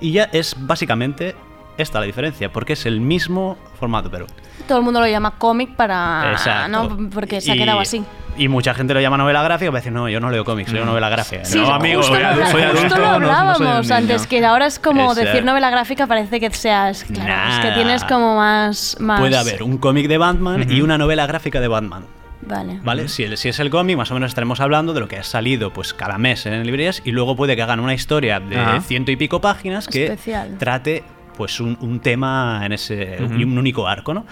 Y 0.00 0.12
ya 0.12 0.24
es 0.32 0.54
básicamente 0.58 1.34
esta 1.76 1.98
la 2.00 2.06
diferencia, 2.06 2.52
porque 2.52 2.74
es 2.74 2.86
el 2.86 3.00
mismo 3.00 3.56
formato, 3.78 4.10
pero 4.10 4.26
Todo 4.68 4.78
el 4.78 4.84
mundo 4.84 5.00
lo 5.00 5.06
llama 5.08 5.32
cómic 5.32 5.74
para. 5.74 6.30
Exacto. 6.32 6.68
¿no? 6.68 7.10
Porque 7.10 7.40
se 7.40 7.50
ha 7.52 7.56
Y- 7.56 7.58
quedado 7.58 7.80
así. 7.80 8.04
Y 8.36 8.48
mucha 8.48 8.74
gente 8.74 8.94
lo 8.94 9.00
llama 9.00 9.16
novela 9.16 9.42
gráfica, 9.44 9.70
va 9.70 9.78
a 9.78 9.80
decir, 9.80 9.92
no, 9.92 10.08
yo 10.08 10.18
no 10.18 10.28
leo 10.28 10.44
cómics, 10.44 10.72
leo 10.72 10.84
novela 10.84 11.08
gráfica. 11.08 11.44
Sí, 11.44 11.56
no, 11.56 11.72
amigo, 11.72 12.00
justo 12.02 12.14
soy, 12.14 12.22
lo, 12.24 12.34
soy 12.34 12.62
justo 12.64 12.78
adulto, 12.78 12.96
lo 12.98 13.02
no- 13.04 13.18
no 13.20 13.26
soy 13.26 13.66
hablábamos 13.66 13.90
antes, 13.92 14.26
que 14.26 14.44
ahora 14.44 14.66
es 14.66 14.78
como 14.80 15.02
Exacto. 15.02 15.20
decir 15.30 15.44
novela 15.44 15.70
gráfica, 15.70 16.06
parece 16.08 16.40
que 16.40 16.50
seas. 16.50 17.04
Claro, 17.04 17.52
es 17.52 17.58
que 17.64 17.70
tienes 17.72 18.02
como 18.04 18.36
más. 18.36 18.96
más 18.98 19.20
Puede 19.20 19.36
haber 19.36 19.62
un 19.62 19.78
cómic 19.78 20.08
de 20.08 20.18
Batman 20.18 20.68
y 20.68 20.76
Ujú. 20.76 20.84
una 20.84 20.98
novela 20.98 21.26
gráfica 21.26 21.60
de 21.60 21.68
Batman. 21.68 22.06
Vale. 22.46 22.80
¿Vale? 22.82 23.08
Si, 23.08 23.22
el- 23.24 23.36
si 23.36 23.48
es 23.48 23.58
el 23.58 23.70
cómic, 23.70 23.96
más 23.96 24.10
o 24.10 24.14
menos 24.14 24.30
estaremos 24.30 24.60
hablando 24.60 24.92
de 24.92 25.00
lo 25.00 25.08
que 25.08 25.16
ha 25.16 25.22
salido 25.22 25.72
pues 25.72 25.94
cada 25.94 26.18
mes 26.18 26.46
en 26.46 26.62
librerías 26.64 27.02
y 27.04 27.10
luego 27.12 27.36
puede 27.36 27.56
que 27.56 27.62
hagan 27.62 27.80
una 27.80 27.94
historia 27.94 28.40
de 28.40 28.56
Ajá. 28.58 28.80
ciento 28.80 29.10
y 29.10 29.16
pico 29.16 29.40
páginas 29.40 29.88
que 29.88 30.04
Especial. 30.04 30.56
trate 30.58 31.02
pues 31.36 31.58
un, 31.60 31.76
un 31.80 32.00
tema 32.00 32.62
en 32.64 32.72
ese 32.72 33.18
y 33.36 33.42
un 33.44 33.58
único 33.58 33.88
arco, 33.88 34.14
¿no? 34.14 34.24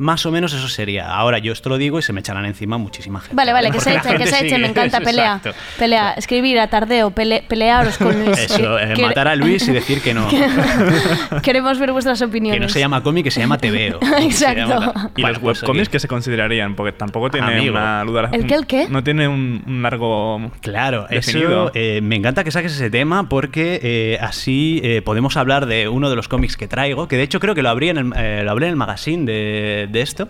Más 0.00 0.24
o 0.24 0.30
menos 0.32 0.52
eso 0.54 0.66
sería. 0.68 1.14
Ahora 1.14 1.38
yo 1.38 1.52
esto 1.52 1.68
lo 1.68 1.76
digo 1.76 1.98
y 1.98 2.02
se 2.02 2.12
me 2.14 2.20
echarán 2.20 2.46
encima 2.46 2.78
muchísima 2.78 3.20
gente. 3.20 3.36
Vale, 3.36 3.52
vale, 3.52 3.70
que 3.72 3.80
se 3.80 3.92
Porque 3.92 4.08
la 4.08 4.14
eche, 4.14 4.24
que 4.24 4.30
se 4.30 4.36
eche, 4.36 4.48
sigue- 4.48 4.58
me 4.62 4.68
encanta, 4.68 5.00
pelea. 5.00 5.36
Exacto. 5.36 5.58
Pelea, 5.78 6.12
escribir 6.12 6.58
a 6.58 6.68
tardeo, 6.68 7.10
pele- 7.10 7.44
pelearos 7.46 7.98
con 7.98 8.18
Luis. 8.24 8.38
Eso, 8.38 8.78
eh, 8.78 8.94
matar 9.00 9.28
a 9.28 9.36
Luis 9.36 9.68
y 9.68 9.72
decir 9.72 10.00
que 10.00 10.14
no. 10.14 10.26
Queremos 11.42 11.78
ver 11.78 11.92
vuestras 11.92 12.20
opiniones. 12.22 12.58
que 12.60 12.66
no 12.66 12.68
se 12.68 12.80
llama 12.80 13.02
cómic, 13.02 13.24
que 13.24 13.30
se 13.30 13.40
llama 13.40 13.58
TVO. 13.58 13.98
Exacto. 14.20 14.92
¿Y 15.16 15.22
Bueno, 15.22 15.34
los 15.34 15.38
pues 15.38 15.62
webcomics 15.62 15.88
que 15.88 16.00
se 16.00 16.08
considerarían? 16.08 16.74
Porque 16.74 16.92
tampoco 16.92 17.30
tiene 17.30 17.46
Amigo. 17.58 17.72
una 17.74 18.02
dura- 18.04 18.30
¿El 18.32 18.46
qué, 18.46 18.54
el 18.54 18.66
qué? 18.66 18.86
No 18.88 19.02
tiene 19.04 19.28
un, 19.28 19.62
un 19.66 19.82
largo. 19.82 20.50
Claro, 20.60 21.06
definido. 21.10 21.68
eso 21.68 21.72
eh, 21.74 22.00
me 22.02 22.16
encanta 22.16 22.44
que 22.44 22.50
saques 22.50 22.72
ese 22.72 22.90
tema 22.90 23.28
porque 23.28 23.80
eh, 23.82 24.18
así 24.20 24.80
eh, 24.82 25.02
podemos 25.02 25.36
hablar 25.36 25.66
de 25.66 25.88
uno 25.88 26.10
de 26.10 26.16
los 26.16 26.28
cómics 26.28 26.56
que 26.56 26.68
traigo, 26.68 27.08
que 27.08 27.16
de 27.16 27.22
hecho 27.22 27.40
creo 27.40 27.54
que 27.54 27.62
lo, 27.62 27.68
abrí 27.68 27.88
en 27.88 27.98
el, 27.98 28.12
eh, 28.16 28.42
lo 28.44 28.50
hablé 28.50 28.66
en 28.66 28.70
el 28.70 28.76
magazine 28.76 29.24
de, 29.24 29.88
de 29.90 30.00
esto, 30.02 30.28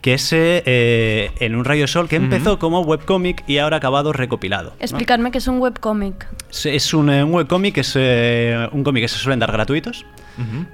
que 0.00 0.14
es 0.14 0.32
eh, 0.32 0.62
eh, 0.64 1.30
en 1.40 1.56
un 1.56 1.64
rayo 1.64 1.82
de 1.82 1.88
sol 1.88 2.08
que 2.08 2.16
empezó 2.16 2.58
como 2.60 2.80
webcómic 2.82 3.42
y 3.48 3.58
ahora 3.58 3.76
ha 3.76 3.78
acabado 3.78 4.12
recopilado. 4.12 4.70
¿no? 4.70 4.76
Explicarme 4.78 5.30
que 5.32 5.38
es 5.38 5.48
un 5.48 5.58
webcómic. 5.58 6.26
Es- 6.50 6.66
Es 6.66 6.94
un, 6.94 7.10
eh, 7.10 7.24
un 7.24 7.32
webcómic, 7.34 7.78
es 7.78 7.94
eh, 7.96 8.68
un 8.72 8.84
cómic 8.84 9.02
que 9.04 9.08
se 9.08 9.18
suelen 9.18 9.40
dar 9.40 9.50
gratuitos. 9.52 10.04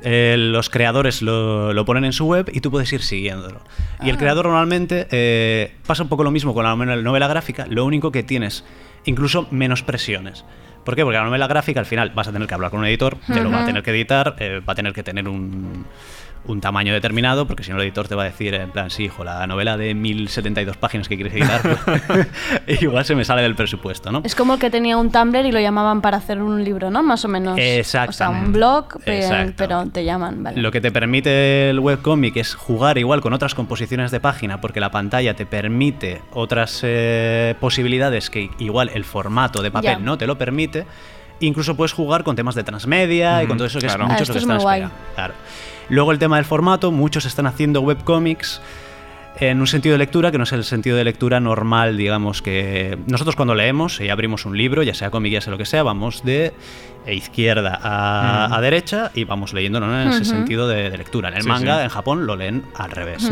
Eh, 0.03 0.37
los 0.39 0.69
creadores 0.69 1.23
lo, 1.23 1.73
lo 1.73 1.85
ponen 1.87 2.05
en 2.05 2.13
su 2.13 2.27
web 2.27 2.51
y 2.53 2.61
tú 2.61 2.71
puedes 2.71 2.93
ir 2.93 3.01
siguiéndolo. 3.03 3.63
Y 4.03 4.11
el 4.11 4.17
Ah. 4.17 4.19
creador 4.19 4.45
normalmente 4.45 5.07
eh, 5.11 5.73
pasa 5.87 6.03
un 6.03 6.11
poco 6.11 6.23
lo 6.23 6.31
mismo 6.31 6.53
con 6.53 6.65
la 6.65 6.77
novela 6.77 6.97
novela 6.97 7.29
gráfica, 7.29 7.67
lo 7.71 7.87
único 7.87 8.13
que 8.13 8.23
tienes 8.23 8.63
incluso 9.07 9.49
menos 9.51 9.83
presiones. 9.83 10.45
¿Por 10.85 10.97
qué? 10.97 11.03
Porque 11.03 11.17
la 11.17 11.25
novela 11.25 11.47
gráfica 11.47 11.81
al 11.81 11.87
final 11.87 12.11
vas 12.15 12.29
a 12.29 12.33
tener 12.33 12.47
que 12.47 12.53
hablar 12.53 12.71
con 12.71 12.81
un 12.81 12.87
editor, 12.87 13.17
te 13.27 13.41
lo 13.41 13.51
va 13.51 13.63
a 13.63 13.67
tener 13.67 13.83
que 13.83 13.91
editar, 13.91 14.37
eh, 14.39 14.61
va 14.61 14.75
a 14.75 14.77
tener 14.77 14.93
que 14.93 15.03
tener 15.03 15.27
un, 15.29 15.87
un 16.47 16.61
tamaño 16.61 16.93
determinado, 16.93 17.47
porque 17.47 17.63
si 17.65 17.71
no 17.71 17.77
el 17.79 17.83
editor 17.85 18.07
te 18.07 18.15
va 18.15 18.23
a 18.23 18.27
decir, 18.27 18.55
en 18.55 18.71
plan, 18.71 18.91
sí, 18.91 19.05
hijo, 19.05 19.25
la 19.25 19.47
novela 19.47 19.77
de 19.77 19.95
1072 19.95 20.77
páginas 20.77 21.09
que 21.09 21.17
quieres 21.17 21.33
editar, 21.35 21.63
pues, 21.63 22.27
igual 22.83 23.05
se 23.05 23.15
me 23.15 23.25
sale 23.25 23.43
del 23.43 23.55
presupuesto, 23.55 24.13
¿no? 24.13 24.21
Es 24.25 24.35
como 24.35 24.55
el 24.55 24.61
que 24.61 24.69
tenía 24.71 24.97
un 24.99 25.11
Tumblr 25.11 25.47
y 25.47 25.53
lo 25.53 25.61
llamaban 25.61 26.01
para 26.03 26.19
hacer 26.19 26.43
un 26.43 26.63
libro, 26.63 26.91
¿no? 26.91 27.03
Más 27.03 27.25
o 27.25 27.29
menos. 27.29 27.55
O 27.55 27.57
sea, 27.57 27.79
Exactamente. 27.79 28.47
un 28.47 28.53
blog, 28.53 29.03
pe- 29.05 29.19
Exacto. 29.21 29.55
pero 29.57 29.87
te 29.87 30.05
llaman, 30.05 30.43
vale. 30.43 30.61
Lo 30.61 30.71
que 30.71 30.81
te 30.81 30.93
permite 30.93 31.71
el 31.71 31.81
webcomic 31.81 32.37
es 32.37 32.55
jugar 32.55 32.99
igual 32.99 33.21
con 33.21 33.33
otras 33.33 33.55
composiciones 33.55 34.11
de 34.11 34.21
página, 34.21 34.61
porque 34.61 34.81
la 34.81 34.91
pantalla 34.91 35.35
te 35.35 35.47
permite 35.47 36.21
otras 36.33 36.81
eh, 36.83 37.55
posibilidades 37.61 38.29
que 38.31 38.51
igual 38.59 38.91
el 38.95 39.05
formato 39.05 39.63
de 39.63 39.71
papel 39.71 39.91
Ya. 39.93 39.99
no 39.99 40.19
te 40.19 40.27
lo 40.27 40.37
permite. 40.37 40.87
Incluso 41.41 41.75
puedes 41.77 41.93
jugar 41.93 42.23
con 42.23 42.37
temas 42.37 42.55
de 42.55 42.63
transmedia 42.65 43.43
y 43.43 43.47
con 43.47 43.57
todo 43.57 43.67
eso 43.67 43.79
que 43.81 43.87
claro. 43.87 44.05
es 44.05 44.11
Ah, 44.11 44.13
mucho 44.13 44.23
esto 44.23 44.33
lo 44.33 44.35
que 44.35 44.39
es 44.39 44.43
están 44.45 44.57
muy 44.57 44.63
guay. 44.63 44.81
esperando. 44.83 45.15
Claro. 45.15 45.35
Luego 45.89 46.13
el 46.13 46.19
tema 46.19 46.37
del 46.37 46.45
formato, 46.45 46.91
muchos 46.91 47.25
están 47.27 47.47
haciendo 47.47 47.81
webcomics 47.81 48.61
en 49.41 49.61
un 49.61 49.67
sentido 49.67 49.95
de 49.95 49.99
lectura 49.99 50.31
que 50.31 50.39
no 50.39 50.45
es 50.45 50.53
el 50.53 50.65
sentido 50.65 50.97
de 50.97 51.05
lectura 51.05 51.41
normal, 51.41 51.97
digamos 51.97 52.41
que 52.41 52.99
nosotros 53.07 53.35
cuando 53.35 53.55
leemos 53.55 54.01
y 54.01 54.09
abrimos 54.09 54.47
un 54.47 54.57
libro, 54.57 54.83
ya 54.83 54.95
sea 54.95 55.11
cómic, 55.11 55.33
ya 55.33 55.41
sea 55.41 55.51
lo 55.51 55.59
que 55.59 55.67
sea, 55.67 55.83
vamos 55.83 56.23
de 56.25 56.53
izquierda 57.07 57.81
a, 57.83 58.61
derecha 58.61 59.11
y 59.15 59.25
vamos 59.25 59.53
leyendo 59.53 59.81
¿no? 59.81 60.01
en 60.01 60.09
ese 60.09 60.25
sentido 60.25 60.69
de, 60.69 60.91
de 60.91 60.99
lectura. 60.99 61.29
En 61.29 61.35
el 61.35 61.43
Sí, 61.43 61.49
manga, 61.49 61.79
sí. 61.79 61.83
en 61.83 61.89
Japón, 61.89 62.27
lo 62.27 62.37
leen 62.37 62.65
al 62.77 62.91
revés. 62.91 63.31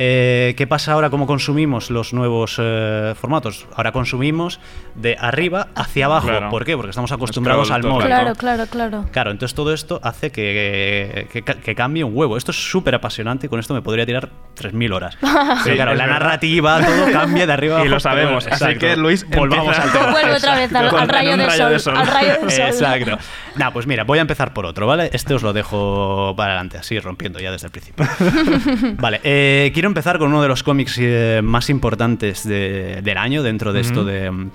Eh, 0.00 0.54
¿Qué 0.56 0.68
pasa 0.68 0.92
ahora? 0.92 1.10
¿Cómo 1.10 1.26
consumimos 1.26 1.90
los 1.90 2.12
nuevos 2.12 2.56
eh, 2.60 3.14
formatos? 3.20 3.66
Ahora 3.74 3.90
consumimos 3.90 4.60
de 4.98 5.16
arriba 5.18 5.68
hacia 5.74 6.06
abajo. 6.06 6.28
Claro. 6.28 6.50
¿Por 6.50 6.64
qué? 6.64 6.76
Porque 6.76 6.90
estamos 6.90 7.12
acostumbrados 7.12 7.70
al 7.70 7.82
móvil. 7.84 8.06
Claro, 8.06 8.34
claro, 8.34 8.66
claro. 8.66 9.06
Claro, 9.12 9.30
entonces 9.30 9.54
todo 9.54 9.72
esto 9.72 10.00
hace 10.02 10.30
que, 10.30 11.28
que, 11.32 11.74
cambie 11.74 12.04
un 12.04 12.12
huevo. 12.16 12.36
Esto 12.36 12.50
es 12.50 12.70
súper 12.70 12.94
apasionante 12.94 13.46
y 13.46 13.48
con 13.48 13.60
esto 13.60 13.74
me 13.74 13.82
podría 13.82 14.04
tirar 14.04 14.28
3.000 14.56 14.92
horas. 14.94 15.16
Pero 15.64 15.76
claro, 15.76 15.94
la 15.94 16.06
verdad. 16.06 16.20
narrativa, 16.20 16.80
todo 16.84 17.12
cambia 17.12 17.46
de 17.46 17.52
arriba 17.52 17.76
a 17.76 17.78
Y 17.78 17.80
abajo. 17.82 17.94
lo 17.94 18.00
sabemos, 18.00 18.46
así 18.46 18.76
que, 18.76 18.96
Luis, 18.96 19.26
volvamos 19.28 19.78
al 19.78 19.92
tema. 19.92 20.10
Vuelve 20.10 20.32
otra 20.36 20.56
vez 20.56 20.74
al, 20.74 21.08
rayo, 21.08 21.36
rayo 21.36 21.50
sol, 21.50 21.72
de 21.72 21.78
sol. 21.78 21.96
Al 21.96 22.06
rayo 22.06 22.32
de 22.42 22.50
sol. 22.50 22.66
Exacto. 22.66 23.18
Nah, 23.56 23.70
pues 23.70 23.86
mira, 23.86 24.04
voy 24.04 24.18
a 24.18 24.22
empezar 24.22 24.52
por 24.52 24.66
otro, 24.66 24.86
¿vale? 24.86 25.10
Este 25.12 25.34
os 25.34 25.42
lo 25.42 25.52
dejo 25.52 26.34
para 26.36 26.52
adelante, 26.52 26.78
así 26.78 26.98
rompiendo 26.98 27.38
ya 27.40 27.50
desde 27.52 27.66
el 27.66 27.70
principio. 27.72 28.06
vale, 28.98 29.20
eh, 29.24 29.70
quiero 29.72 29.88
empezar 29.88 30.18
con 30.18 30.28
uno 30.28 30.42
de 30.42 30.48
los 30.48 30.62
cómics 30.62 30.96
eh, 31.00 31.40
más 31.42 31.70
importantes 31.70 32.46
de- 32.46 33.00
del 33.02 33.18
año 33.18 33.42
dentro 33.42 33.72
de 33.72 33.80
esto 33.80 34.04
de, 34.04 34.48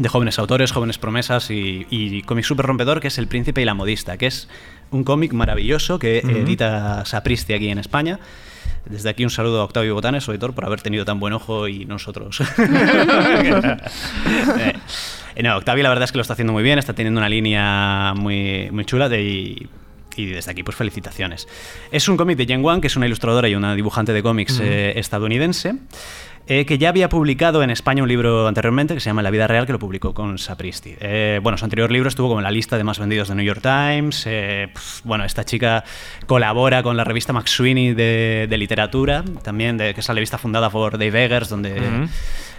de 0.00 0.08
jóvenes 0.08 0.38
autores, 0.38 0.72
jóvenes 0.72 0.96
promesas 0.96 1.50
y, 1.50 1.86
y 1.90 2.22
cómic 2.22 2.46
súper 2.46 2.64
rompedor, 2.64 3.00
que 3.00 3.08
es 3.08 3.18
El 3.18 3.28
Príncipe 3.28 3.60
y 3.60 3.66
la 3.66 3.74
Modista, 3.74 4.16
que 4.16 4.26
es 4.26 4.48
un 4.90 5.04
cómic 5.04 5.34
maravilloso 5.34 5.98
que 5.98 6.18
edita 6.18 7.04
Sapristi 7.04 7.52
aquí 7.52 7.68
en 7.68 7.78
España. 7.78 8.18
Desde 8.86 9.10
aquí 9.10 9.24
un 9.24 9.30
saludo 9.30 9.60
a 9.60 9.64
Octavio 9.64 9.92
Botanes, 9.92 10.24
su 10.24 10.30
editor, 10.30 10.54
por 10.54 10.64
haber 10.64 10.80
tenido 10.80 11.04
tan 11.04 11.20
buen 11.20 11.34
ojo 11.34 11.68
y 11.68 11.84
nosotros. 11.84 12.42
Eh, 15.36 15.44
no, 15.44 15.56
Octavio 15.56 15.84
la 15.84 15.90
verdad 15.90 16.04
es 16.04 16.12
que 16.12 16.18
lo 16.18 16.22
está 16.22 16.32
haciendo 16.32 16.52
muy 16.52 16.64
bien, 16.64 16.80
está 16.80 16.92
teniendo 16.92 17.20
una 17.20 17.28
línea 17.28 18.14
muy, 18.16 18.68
muy 18.72 18.84
chula 18.84 19.08
de, 19.08 19.22
y, 19.22 19.68
y 20.16 20.26
desde 20.26 20.50
aquí 20.50 20.62
pues 20.62 20.76
felicitaciones. 20.76 21.46
Es 21.92 22.08
un 22.08 22.16
cómic 22.16 22.36
de 22.36 22.46
Jen 22.46 22.64
Wang, 22.64 22.80
que 22.80 22.88
es 22.88 22.96
una 22.96 23.06
ilustradora 23.06 23.48
y 23.48 23.54
una 23.54 23.74
dibujante 23.74 24.12
de 24.12 24.22
cómics 24.22 24.60
eh, 24.60 24.94
estadounidense. 24.96 25.74
Eh, 26.46 26.66
que 26.66 26.78
ya 26.78 26.88
había 26.88 27.08
publicado 27.08 27.62
en 27.62 27.70
España 27.70 28.02
un 28.02 28.08
libro 28.08 28.48
anteriormente 28.48 28.94
que 28.94 29.00
se 29.00 29.08
llama 29.08 29.22
La 29.22 29.30
vida 29.30 29.46
real, 29.46 29.66
que 29.66 29.72
lo 29.72 29.78
publicó 29.78 30.14
con 30.14 30.36
Sapristi. 30.38 30.96
Eh, 31.00 31.38
bueno, 31.42 31.56
su 31.56 31.64
anterior 31.64 31.90
libro 31.92 32.08
estuvo 32.08 32.28
como 32.28 32.40
en 32.40 32.44
la 32.44 32.50
lista 32.50 32.76
de 32.76 32.82
más 32.84 32.98
vendidos 32.98 33.28
de 33.28 33.34
New 33.36 33.44
York 33.44 33.60
Times. 33.62 34.24
eh, 34.26 34.68
pf, 34.72 35.02
bueno, 35.04 35.24
esta 35.24 35.44
chica 35.44 35.84
colabora 36.26 36.82
con 36.82 36.96
la 36.96 37.04
revista 37.04 37.32
Max 37.32 37.50
Sweeney 37.52 37.94
de, 37.94 38.46
de 38.50 38.58
literatura, 38.58 39.22
también, 39.42 39.76
de, 39.78 39.94
que 39.94 40.00
es 40.00 40.08
la 40.08 40.14
revista 40.14 40.38
fundada 40.38 40.70
por 40.70 40.92
Dave 40.98 41.24
Eggers, 41.24 41.48
donde 41.48 41.72
Ujú. 41.74 42.08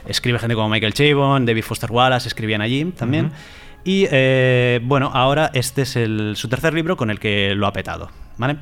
escribe 0.07 0.39
gente 0.39 0.55
como 0.55 0.69
Michael 0.69 0.93
Chabon, 0.93 1.45
David 1.45 1.63
Foster 1.63 1.91
Wallace, 1.91 2.27
escribían 2.29 2.61
allí 2.61 2.86
también. 2.97 3.25
Ujú. 3.25 3.36
Y 3.84 4.07
eh, 4.11 4.79
bueno, 4.84 5.09
ahora 5.13 5.49
este 5.53 5.82
es 5.82 5.95
el- 5.95 6.34
su 6.38 6.47
tercer 6.47 6.73
libro 6.73 6.95
con 6.95 7.09
el 7.09 7.19
que 7.19 7.55
lo 7.55 7.67
ha 7.67 7.73
petado. 7.73 8.09
¿vale? 8.38 8.57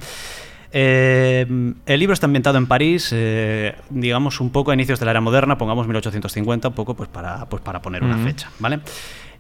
Eh, 0.72 1.46
el 1.86 2.00
libro 2.00 2.14
está 2.14 2.28
ambientado 2.28 2.58
en 2.58 2.68
París, 2.68 3.10
eh, 3.12 3.76
digamos 3.90 4.40
un 4.40 4.52
poco 4.52 4.72
a 4.72 4.74
inicios 4.74 5.00
de 5.00 5.06
la 5.06 5.12
era 5.12 5.22
moderna, 5.22 5.58
pongamos 5.58 5.88
1850, 5.88 6.68
un 6.68 6.74
poco 6.76 6.96
pues 6.96 7.10
para, 7.10 7.46
pues 7.50 7.62
para 7.62 7.82
poner 7.82 8.04
una 8.04 8.18
fecha, 8.18 8.52
¿vale? 8.60 8.80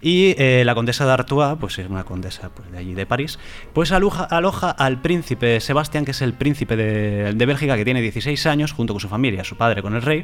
Y 0.02 0.34
eh, 0.38 0.64
la 0.66 0.76
condesa 0.76 1.06
de 1.06 1.12
Artois, 1.12 1.58
pues 1.60 1.78
es 1.78 1.90
una 1.90 2.04
condesa 2.04 2.50
pues, 2.50 2.72
de 2.72 2.78
allí 2.78 2.94
de 2.94 3.06
París, 3.06 3.38
pues 3.74 3.92
aloja, 3.92 4.24
aloja 4.24 4.72
al 4.72 5.02
príncipe 5.02 5.60
Sebastián, 5.60 6.06
que 6.06 6.12
es 6.12 6.22
el 6.22 6.34
príncipe 6.34 6.76
de, 6.76 7.34
de 7.34 7.46
Bélgica, 7.46 7.76
que 7.76 7.86
tiene 7.86 8.02
16 8.02 8.46
años, 8.46 8.72
junto 8.72 8.94
con 8.94 9.02
su 9.02 9.10
familia, 9.10 9.44
su 9.44 9.58
padre 9.58 9.82
con 9.82 9.96
el 9.96 10.02
rey, 10.02 10.24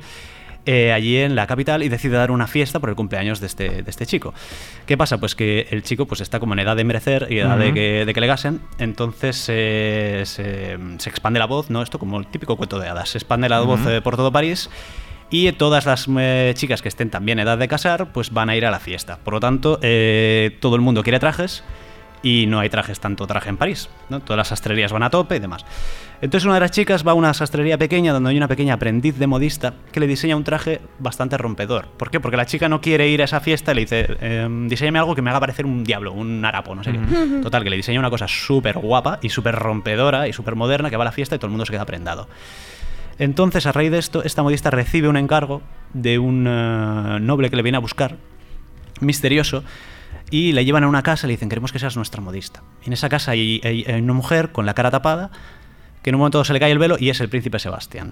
eh, 0.66 0.92
allí 0.92 1.18
en 1.18 1.36
la 1.36 1.48
capital 1.48 1.84
y 1.84 1.90
decide 1.90 2.18
dar 2.18 2.32
una 2.32 2.48
fiesta 2.48 2.80
por 2.80 2.90
el 2.90 2.96
cumpleaños 2.96 3.40
de 3.40 3.48
este, 3.48 3.84
de 3.84 3.90
este 3.90 4.06
chico. 4.06 4.34
¿Qué 4.86 4.98
pasa? 4.98 5.18
Pues 5.18 5.36
que 5.36 5.68
el 5.72 5.84
chico 5.84 6.06
pues 6.06 6.22
está 6.22 6.40
como 6.40 6.54
en 6.54 6.60
edad 6.60 6.76
de 6.76 6.84
merecer 6.84 7.28
y 7.30 7.40
edad 7.40 7.58
de, 7.58 7.74
que, 7.74 8.04
de 8.06 8.14
que 8.14 8.22
le 8.22 8.28
gasen, 8.28 8.62
entonces 8.80 9.46
eh, 9.50 10.24
se, 10.26 10.78
se 10.98 11.10
expande 11.10 11.40
la 11.40 11.46
voz, 11.46 11.70
¿no? 11.70 11.82
Esto 11.82 12.00
como 12.00 12.20
el 12.20 12.28
típico 12.28 12.58
cuento 12.58 12.80
de 12.80 12.88
hadas, 12.88 13.10
se 13.10 13.18
expande 13.18 13.50
la 13.50 13.62
voz 13.62 13.80
eh, 13.88 14.02
por 14.02 14.16
todo 14.16 14.32
París 14.32 14.70
y 15.30 15.52
todas 15.54 15.86
las 15.86 16.08
eh, 16.18 16.54
chicas 16.56 16.82
que 16.82 16.88
estén 16.88 17.10
también 17.10 17.40
en 17.40 17.48
edad 17.48 17.58
de 17.58 17.68
casar 17.68 18.12
pues 18.12 18.32
van 18.32 18.50
a 18.50 18.56
ir 18.56 18.66
a 18.66 18.72
la 18.72 18.80
fiesta. 18.80 19.20
Por 19.24 19.34
lo 19.34 19.40
tanto, 19.40 19.80
eh, 19.82 20.58
todo 20.60 20.76
el 20.76 20.82
mundo 20.82 21.04
quiere 21.04 21.20
trajes 21.20 21.64
y 22.22 22.46
no 22.48 22.60
hay 22.60 22.70
trajes, 22.70 23.00
tanto 23.00 23.28
traje 23.28 23.50
en 23.50 23.58
París. 23.58 23.90
¿no? 24.10 24.20
Todas 24.20 24.38
las 24.38 24.48
sastrerías 24.50 24.92
van 24.92 25.04
a 25.04 25.10
tope 25.10 25.36
y 25.36 25.40
demás. 25.40 25.66
Entonces 26.22 26.46
una 26.46 26.56
de 26.56 26.62
las 26.62 26.72
chicas 26.72 27.06
va 27.06 27.12
a 27.12 27.16
una 27.16 27.34
sastrería 27.34 27.78
pequeña 27.78 28.14
donde 28.14 28.30
hay 28.32 28.38
una 28.38 28.48
pequeña 28.48 28.76
aprendiz 28.76 29.18
de 29.18 29.28
modista 29.28 29.74
que 29.92 30.00
le 30.00 30.08
diseña 30.08 30.36
un 30.36 30.44
traje 30.44 30.82
bastante 30.98 31.38
rompedor. 31.38 31.88
¿Por 31.98 32.10
qué? 32.10 32.20
Porque 32.20 32.38
la 32.38 32.46
chica 32.46 32.70
no 32.70 32.82
quiere 32.82 33.10
ir 33.10 33.22
a 33.22 33.26
esa 33.26 33.42
fiesta 33.42 33.74
y 33.74 33.76
le 33.76 33.82
dice, 33.82 34.08
eh, 34.22 34.48
diseñame 34.68 34.98
algo 35.00 35.14
que 35.14 35.22
me 35.22 35.30
haga 35.30 35.40
parecer 35.40 35.66
un 35.66 35.84
diablo, 35.84 36.14
un 36.14 36.44
harapo, 36.44 36.74
no 36.74 36.84
sé 36.84 36.94
qué. 36.94 37.00
Total, 37.44 37.64
que 37.64 37.70
le 37.70 37.76
diseña 37.76 38.00
una 38.00 38.10
cosa 38.10 38.28
súper 38.28 38.78
guapa 38.80 39.20
y 39.22 39.30
súper 39.30 39.56
rompedora 39.56 40.28
y 40.28 40.34
súper 40.34 40.56
moderna 40.56 40.90
que 40.90 40.98
va 40.98 41.04
a 41.04 41.06
la 41.06 41.12
fiesta 41.12 41.36
y 41.36 41.38
todo 41.40 41.48
el 41.48 41.52
mundo 41.52 41.66
se 41.66 41.72
queda 41.74 41.86
prendado. 41.86 42.28
Entonces, 43.20 43.66
a 43.66 43.72
raíz 43.72 43.92
de 43.92 43.98
esto, 44.00 44.24
esta 44.24 44.44
modista 44.44 44.72
recibe 44.72 45.08
un 45.08 45.18
encargo 45.18 45.62
de 45.94 46.20
un 46.20 46.46
eh, 46.48 47.18
noble 47.22 47.50
que 47.50 47.56
le 47.56 47.62
viene 47.62 47.78
a 47.78 47.82
buscar, 47.82 48.18
misterioso, 49.00 49.64
y 50.32 50.54
le 50.54 50.66
llevan 50.66 50.84
a 50.84 50.88
una 50.88 51.04
casa 51.04 51.26
y 51.26 51.30
le 51.30 51.34
dicen, 51.34 51.50
queremos 51.50 51.72
que 51.72 51.80
seas 51.80 51.96
nuestra 51.96 52.22
modista. 52.22 52.64
Y 52.84 52.88
en 52.88 52.94
esa 52.94 53.10
casa 53.10 53.32
hay, 53.32 53.62
hay- 53.64 53.86
hay 53.88 54.02
una 54.02 54.14
mujer 54.14 54.52
con 54.52 54.66
la 54.66 54.74
cara 54.74 54.92
tapada, 54.92 55.32
que 56.06 56.10
en 56.12 56.16
un 56.18 56.20
momento 56.20 56.44
se 56.46 56.54
le 56.54 56.60
cae 56.60 56.72
el 56.72 56.78
velo 56.78 56.98
y 57.00 57.10
es 57.10 57.20
el 57.20 57.30
príncipe 57.30 57.58
Sebastián. 57.58 58.12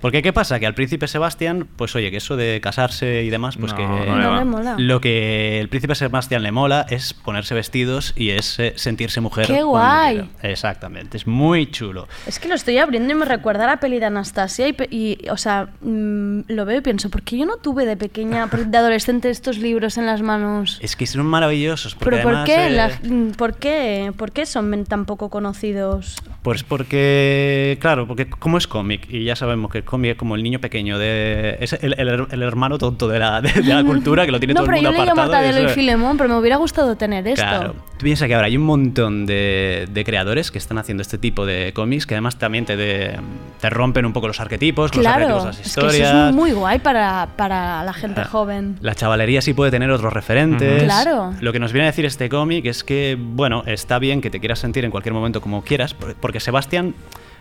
Porque 0.00 0.22
¿qué 0.22 0.32
pasa? 0.32 0.60
Que 0.60 0.66
al 0.66 0.74
príncipe 0.74 1.08
Sebastián, 1.08 1.66
pues 1.74 1.96
oye, 1.96 2.12
que 2.12 2.18
eso 2.18 2.36
de 2.36 2.60
casarse 2.62 3.24
y 3.24 3.30
demás, 3.30 3.56
pues 3.56 3.72
No, 3.72 3.78
que... 3.78 3.84
no 3.84 3.98
le 4.16 4.22
No 4.22 4.30
va. 4.30 4.38
le 4.38 4.44
mola. 4.44 4.74
Lo 4.78 5.00
que 5.00 5.58
el 5.58 5.68
príncipe 5.68 5.96
Sebastián 5.96 6.44
le 6.44 6.52
mola 6.52 6.86
es 6.88 7.12
ponerse 7.12 7.52
vestidos 7.52 8.12
y 8.14 8.30
es 8.30 8.60
eh, 8.60 8.74
sentirse 8.76 9.20
mujer. 9.20 9.48
¡Qué 9.48 9.64
guay! 9.64 10.30
Exactamente, 10.40 11.16
es 11.16 11.26
muy 11.26 11.68
chulo. 11.68 12.06
Es 12.28 12.38
que 12.38 12.46
lo 12.46 12.54
estoy 12.54 12.78
abriendo 12.78 13.12
y 13.12 13.16
me 13.16 13.24
recuerda 13.24 13.64
a 13.64 13.66
la 13.66 13.80
peli 13.80 13.98
de 13.98 14.06
Anastasia 14.06 14.68
y, 14.68 15.18
o 15.32 15.36
sea, 15.36 15.68
mm, 15.80 16.42
lo 16.46 16.64
veo 16.64 16.78
y 16.78 16.80
pienso, 16.80 17.10
¿por 17.10 17.22
qué 17.22 17.38
yo 17.38 17.44
no 17.44 17.56
tuve 17.56 17.86
de 17.86 17.96
pequeña, 17.96 18.46
de 18.66 18.78
adolescente, 18.78 19.30
estos 19.30 19.58
libros 19.58 19.98
en 19.98 20.06
las 20.06 20.22
manos? 20.22 20.78
Es 20.80 20.94
que 20.94 21.08
son 21.08 21.26
maravillosos. 21.26 21.96
Porque 21.96 22.10
Pero 22.18 22.22
¿por 22.22 22.34
además, 22.36 22.46
qué, 22.48 22.66
eh, 22.68 22.70
la- 22.70 22.88
mm, 23.02 23.32
¿por 23.32 23.56
qué? 23.56 24.12
¿Por 24.16 24.30
qué 24.30 24.46
son 24.46 24.84
tan 24.84 25.06
poco 25.06 25.28
conocidos? 25.28 26.14
Pues 26.42 26.62
porque, 26.62 27.76
claro, 27.80 28.06
porque 28.06 28.28
como 28.30 28.56
es 28.58 28.66
cómic, 28.66 29.06
y 29.10 29.24
ya 29.24 29.36
sabemos 29.36 29.70
que 29.70 29.78
el 29.78 29.84
cómic 29.84 30.12
es 30.12 30.16
como 30.16 30.36
el 30.36 30.42
niño 30.42 30.58
pequeño, 30.58 30.98
de, 30.98 31.58
es 31.60 31.72
el, 31.74 31.94
el- 31.98 32.26
el 32.30 32.42
hermano 32.42 32.78
tonto 32.78 33.08
de 33.08 33.18
la, 33.18 33.40
de, 33.42 33.50
de 33.52 33.74
la 33.74 33.84
cultura 33.84 34.24
que 34.24 34.32
lo 34.32 34.40
tiene 34.40 34.54
no, 34.54 34.60
todo 34.60 34.70
el 34.70 34.80
pero 34.80 34.88
mundo 34.90 34.90
yo 34.90 35.04
leí 35.04 35.08
a 35.08 35.12
apartado. 35.12 35.28
y 35.28 35.46
Mortadelo 35.46 35.60
y 35.60 35.64
eso- 35.66 35.74
Filemón, 35.74 36.16
pero 36.16 36.28
me 36.30 36.36
hubiera 36.38 36.56
gustado 36.56 36.96
tener 36.96 37.26
esto. 37.28 37.42
Claro. 37.42 37.74
Tú 37.98 38.04
piensas 38.04 38.26
que 38.28 38.34
ahora 38.34 38.46
hay 38.46 38.56
un 38.56 38.62
montón 38.62 39.26
de, 39.26 39.86
de 39.90 40.04
creadores 40.04 40.50
que 40.50 40.56
están 40.56 40.78
haciendo 40.78 41.02
este 41.02 41.18
tipo 41.18 41.44
de 41.44 41.72
cómics 41.74 42.06
que 42.06 42.14
además 42.14 42.38
también 42.38 42.64
te, 42.64 42.76
de- 42.76 43.18
te 43.60 43.68
rompen 43.68 44.06
un 44.06 44.12
poco 44.14 44.26
los 44.26 44.40
arquetipos, 44.40 44.94
los 44.94 45.02
Claro, 45.02 45.24
arquetipos 45.26 45.42
de 45.42 45.48
las 45.48 45.56
es 45.56 45.62
que 45.62 45.68
historias. 45.68 46.08
eso 46.10 46.28
es 46.28 46.34
muy 46.34 46.52
guay 46.52 46.78
para, 46.78 47.28
para 47.36 47.84
la 47.84 47.92
gente 47.92 48.22
Ah. 48.22 48.24
joven. 48.24 48.78
La 48.80 48.94
chavalería 48.94 49.42
sí 49.42 49.52
puede 49.52 49.70
tener 49.70 49.90
otros 49.90 50.12
referentes. 50.12 50.84
Claro. 50.84 51.34
Lo 51.40 51.52
que 51.52 51.58
nos 51.58 51.72
viene 51.74 51.86
a 51.86 51.90
decir 51.90 52.06
este 52.06 52.30
cómic 52.30 52.64
es 52.64 52.82
que, 52.82 53.18
bueno, 53.20 53.62
está 53.66 53.98
bien 53.98 54.22
que 54.22 54.30
te 54.30 54.40
quieras 54.40 54.58
sentir 54.58 54.86
en 54.86 54.90
cualquier 54.90 55.12
momento 55.12 55.42
como 55.42 55.62
quieras, 55.62 55.92
por- 55.92 56.14
porque 56.30 56.38
Sebastián 56.38 56.94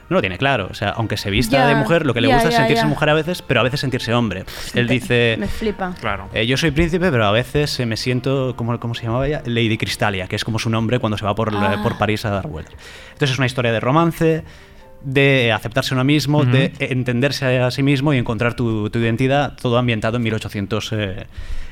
no 0.09 0.15
lo 0.15 0.21
tiene 0.21 0.39
claro. 0.39 0.67
O 0.71 0.73
sea, 0.73 0.89
aunque 0.89 1.15
se 1.17 1.29
vista 1.29 1.67
de 1.67 1.75
mujer, 1.75 2.03
lo 2.03 2.15
que 2.15 2.21
le 2.21 2.27
gusta 2.33 2.49
es 2.49 2.55
sentirse 2.55 2.85
mujer 2.87 3.09
a 3.09 3.13
veces, 3.13 3.43
pero 3.43 3.59
a 3.59 3.63
veces 3.63 3.79
sentirse 3.79 4.11
hombre. 4.15 4.43
Él 4.73 4.87
dice... 4.87 5.35
Me 5.39 5.47
flipa. 5.47 5.93
Claro. 6.01 6.27
eh, 6.33 6.47
yo 6.47 6.57
soy 6.57 6.71
príncipe, 6.71 7.11
pero 7.11 7.25
a 7.27 7.31
veces 7.31 7.79
eh, 7.79 7.85
me 7.85 7.95
siento, 7.95 8.55
¿cómo, 8.55 8.79
¿cómo 8.79 8.95
se 8.95 9.03
llamaba 9.03 9.27
ella? 9.27 9.43
Lady 9.45 9.77
Cristalia, 9.77 10.25
que 10.27 10.35
es 10.35 10.43
como 10.43 10.57
su 10.57 10.71
nombre 10.71 10.97
cuando 10.97 11.15
se 11.19 11.25
va 11.25 11.35
por, 11.35 11.53
Ah. 11.55 11.79
por 11.83 11.99
París 11.99 12.25
a 12.25 12.31
dar 12.31 12.47
vueltas. 12.47 12.73
Entonces 13.13 13.31
es 13.33 13.37
una 13.37 13.45
historia 13.45 13.71
de 13.71 13.79
romance, 13.79 14.43
de 15.01 15.51
aceptarse 15.51 15.93
uno 15.93 16.03
mismo, 16.03 16.43
de 16.43 16.73
entenderse 16.79 17.59
a 17.59 17.71
sí 17.71 17.83
mismo 17.83 18.13
y 18.13 18.17
encontrar 18.17 18.53
tu, 18.53 18.89
tu 18.89 18.99
identidad, 18.99 19.55
todo 19.61 19.77
ambientado 19.77 20.17
en 20.17 20.23
1800, 20.23 20.91
eh, 20.93 21.27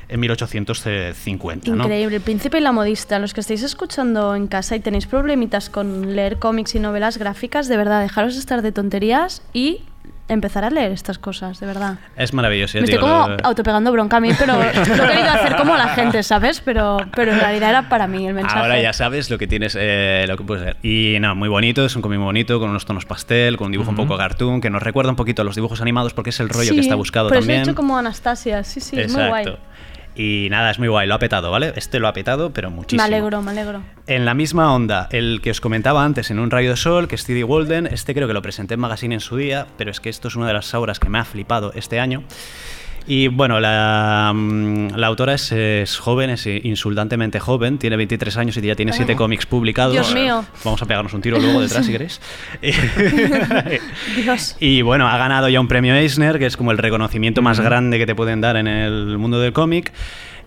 en 0.08 0.20
1850. 0.20 1.70
¿no? 1.70 1.84
Increíble. 1.84 2.16
El 2.16 2.22
príncipe 2.22 2.58
y 2.58 2.60
la 2.60 2.72
modista. 2.72 3.18
Los 3.18 3.34
que 3.34 3.40
estáis 3.40 3.62
escuchando 3.62 4.34
en 4.34 4.46
casa 4.46 4.76
y 4.76 4.80
tenéis 4.80 5.06
problemitas 5.06 5.70
con 5.70 6.16
leer 6.16 6.38
cómics 6.38 6.74
y 6.74 6.80
novelas 6.80 7.18
gráficas, 7.18 7.68
de 7.68 7.76
verdad, 7.76 8.02
dejaros 8.02 8.34
de 8.34 8.40
estar 8.40 8.62
de 8.62 8.72
tonterías 8.72 9.42
y 9.52 9.82
empezar 10.28 10.64
a 10.64 10.70
leer 10.70 10.92
estas 10.92 11.18
cosas, 11.18 11.58
de 11.58 11.66
verdad. 11.66 11.96
Es 12.16 12.32
maravilloso. 12.32 12.78
Me 12.78 12.84
te 12.84 12.92
estoy 12.92 13.04
digo, 13.08 13.18
como 13.22 13.28
lo- 13.36 13.44
autopegando 13.46 13.90
bronca 13.92 14.18
a 14.18 14.20
mí, 14.20 14.30
pero 14.38 14.54
lo 14.56 14.62
he 14.62 14.72
querido 15.08 15.30
hacer 15.30 15.56
como 15.56 15.76
la 15.76 15.88
gente, 15.88 16.22
¿sabes? 16.22 16.60
Pero, 16.60 16.98
pero 17.14 17.32
en 17.32 17.40
realidad 17.40 17.70
era 17.70 17.88
para 17.88 18.06
mí 18.06 18.26
el 18.26 18.34
mensaje. 18.34 18.58
Ahora 18.58 18.80
ya 18.80 18.92
sabes 18.92 19.30
lo 19.30 19.38
que 19.38 19.46
tienes, 19.46 19.76
eh, 19.80 20.24
lo 20.28 20.36
que 20.36 20.44
puede 20.44 20.64
ser. 20.64 20.76
Y 20.82 21.16
no, 21.20 21.34
muy 21.34 21.48
bonito, 21.48 21.84
es 21.84 21.96
un 21.96 22.02
cómic 22.02 22.18
muy 22.18 22.26
bonito, 22.26 22.60
con 22.60 22.70
unos 22.70 22.84
tonos 22.84 23.06
pastel, 23.06 23.56
con 23.56 23.66
un 23.66 23.72
dibujo 23.72 23.90
Ujú. 23.90 24.02
un 24.02 24.06
poco 24.08 24.18
cartoon, 24.18 24.60
que 24.60 24.70
nos 24.70 24.82
recuerda 24.82 25.10
un 25.10 25.16
poquito 25.16 25.42
a 25.42 25.44
los 25.44 25.54
dibujos 25.54 25.80
animados 25.80 26.12
porque 26.14 26.30
es 26.30 26.40
el 26.40 26.48
rollo 26.48 26.68
que 26.70 26.74
Sí, 26.74 26.80
está 26.80 26.94
buscado 26.94 27.28
por 27.28 27.36
eso 27.38 27.42
también. 27.42 27.60
he 27.60 27.62
hecho 27.62 27.74
como 27.74 27.96
Anastasia, 27.96 28.62
sí, 28.64 28.80
sí, 28.80 28.98
es 29.00 29.12
muy 29.12 29.26
guay. 29.28 29.56
Y 30.18 30.48
nada, 30.50 30.72
es 30.72 30.80
muy 30.80 30.88
guay, 30.88 31.06
lo 31.06 31.14
ha 31.14 31.20
petado, 31.20 31.52
¿vale? 31.52 31.72
Este 31.76 32.00
lo 32.00 32.08
ha 32.08 32.12
petado, 32.12 32.52
pero 32.52 32.72
muchísimo. 32.72 33.00
Me 33.00 33.06
alegro, 33.06 33.40
me 33.40 33.52
alegro. 33.52 33.82
En 34.08 34.24
la 34.24 34.34
misma 34.34 34.74
onda, 34.74 35.08
el 35.12 35.40
que 35.40 35.52
os 35.52 35.60
comentaba 35.60 36.04
antes 36.04 36.32
en 36.32 36.40
un 36.40 36.50
rayo 36.50 36.70
de 36.70 36.76
sol, 36.76 37.06
que 37.06 37.14
es 37.14 37.24
T.D. 37.24 37.44
Walden, 37.44 37.86
este 37.86 38.14
creo 38.14 38.26
que 38.26 38.34
lo 38.34 38.42
presenté 38.42 38.74
en 38.74 38.80
Magazine 38.80 39.14
en 39.14 39.20
su 39.20 39.36
día, 39.36 39.68
pero 39.76 39.92
es 39.92 40.00
que 40.00 40.08
esto 40.08 40.26
es 40.26 40.34
una 40.34 40.48
de 40.48 40.54
las 40.54 40.74
obras 40.74 40.98
que 40.98 41.08
me 41.08 41.20
ha 41.20 41.24
flipado 41.24 41.72
este 41.72 42.00
año. 42.00 42.24
Y 43.08 43.28
bueno, 43.28 43.58
la, 43.58 44.32
mm, 44.34 44.88
la 44.94 45.06
autora 45.06 45.32
es, 45.32 45.50
es 45.50 45.96
joven, 45.96 46.28
es 46.28 46.46
insultantemente 46.46 47.40
joven, 47.40 47.78
tiene 47.78 47.96
23 47.96 48.36
años 48.36 48.56
y 48.58 48.60
ya 48.60 48.76
tiene 48.76 48.92
7 48.92 49.16
cómics 49.16 49.46
publicados. 49.46 49.94
Dios 49.94 50.14
mío. 50.14 50.44
Vamos 50.62 50.82
a 50.82 50.84
pegarnos 50.84 51.14
un 51.14 51.22
tiro 51.22 51.38
luego 51.38 51.62
detrás 51.62 51.86
si 51.86 51.92
queréis. 51.92 52.20
Dios. 54.16 54.56
Y 54.60 54.82
bueno, 54.82 55.08
ha 55.08 55.16
ganado 55.16 55.48
ya 55.48 55.58
un 55.58 55.68
premio 55.68 55.94
Eisner, 55.94 56.38
que 56.38 56.44
es 56.44 56.58
como 56.58 56.70
el 56.70 56.76
reconocimiento 56.76 57.40
más 57.40 57.60
grande 57.60 57.96
que 57.96 58.04
te 58.04 58.14
pueden 58.14 58.42
dar 58.42 58.56
en 58.58 58.66
el 58.66 59.16
mundo 59.16 59.40
del 59.40 59.54
cómic. 59.54 59.90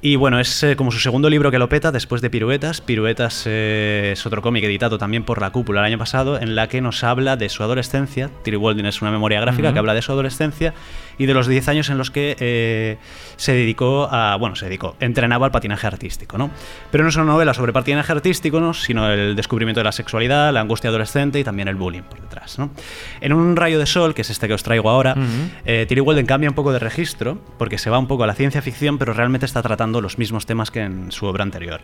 Y 0.03 0.15
bueno, 0.15 0.39
es 0.39 0.63
eh, 0.63 0.75
como 0.75 0.89
su 0.91 0.97
segundo 0.97 1.29
libro 1.29 1.51
que 1.51 1.59
lo 1.59 1.69
peta 1.69 1.91
después 1.91 2.23
de 2.23 2.31
Piruetas. 2.31 2.81
Piruetas 2.81 3.43
eh, 3.45 4.09
es 4.13 4.25
otro 4.25 4.41
cómic 4.41 4.63
editado 4.63 4.97
también 4.97 5.23
por 5.23 5.39
La 5.39 5.51
Cúpula 5.51 5.81
el 5.81 5.85
año 5.85 5.99
pasado, 5.99 6.39
en 6.41 6.55
la 6.55 6.67
que 6.67 6.81
nos 6.81 7.03
habla 7.03 7.37
de 7.37 7.49
su 7.49 7.61
adolescencia. 7.61 8.31
Tilly 8.43 8.57
Walden 8.57 8.87
es 8.87 9.03
una 9.03 9.11
memoria 9.11 9.39
gráfica 9.41 9.71
que 9.73 9.77
habla 9.77 9.93
de 9.93 10.01
su 10.01 10.11
adolescencia 10.11 10.73
y 11.19 11.27
de 11.27 11.35
los 11.35 11.45
10 11.45 11.67
años 11.67 11.89
en 11.91 11.99
los 11.99 12.09
que 12.09 12.35
eh, 12.39 12.97
se 13.35 13.53
dedicó 13.53 14.09
a. 14.11 14.37
Bueno, 14.37 14.55
se 14.55 14.65
dedicó, 14.65 14.95
entrenaba 14.99 15.45
al 15.45 15.51
patinaje 15.51 15.85
artístico, 15.85 16.35
¿no? 16.39 16.49
Pero 16.89 17.03
no 17.03 17.11
es 17.11 17.15
una 17.15 17.25
novela 17.25 17.53
sobre 17.53 17.71
patinaje 17.71 18.11
artístico, 18.11 18.59
¿no? 18.59 18.73
sino 18.73 19.07
el 19.11 19.35
descubrimiento 19.35 19.81
de 19.81 19.83
la 19.83 19.91
sexualidad, 19.91 20.51
la 20.51 20.61
angustia 20.61 20.89
adolescente 20.89 21.39
y 21.39 21.43
también 21.43 21.67
el 21.67 21.75
bullying 21.75 22.01
por 22.01 22.19
detrás, 22.19 22.57
¿no? 22.57 22.71
En 23.19 23.33
un 23.33 23.55
rayo 23.55 23.77
de 23.77 23.85
sol, 23.85 24.15
que 24.15 24.23
es 24.23 24.31
este 24.31 24.47
que 24.47 24.55
os 24.55 24.63
traigo 24.63 24.89
ahora, 24.89 25.11
Ujú. 25.11 25.21
eh, 25.65 25.85
Tilly 25.87 26.01
Walden 26.01 26.25
cambia 26.25 26.49
un 26.49 26.55
poco 26.55 26.73
de 26.73 26.79
registro, 26.79 27.37
porque 27.59 27.77
se 27.77 27.91
va 27.91 27.99
un 27.99 28.07
poco 28.07 28.23
a 28.23 28.27
la 28.27 28.33
ciencia 28.33 28.63
ficción, 28.63 28.97
pero 28.97 29.13
realmente 29.13 29.45
está 29.45 29.61
tratando 29.61 29.90
los 29.99 30.17
mismos 30.17 30.45
temas 30.45 30.71
que 30.71 30.81
en 30.81 31.11
su 31.11 31.25
obra 31.25 31.43
anterior. 31.43 31.81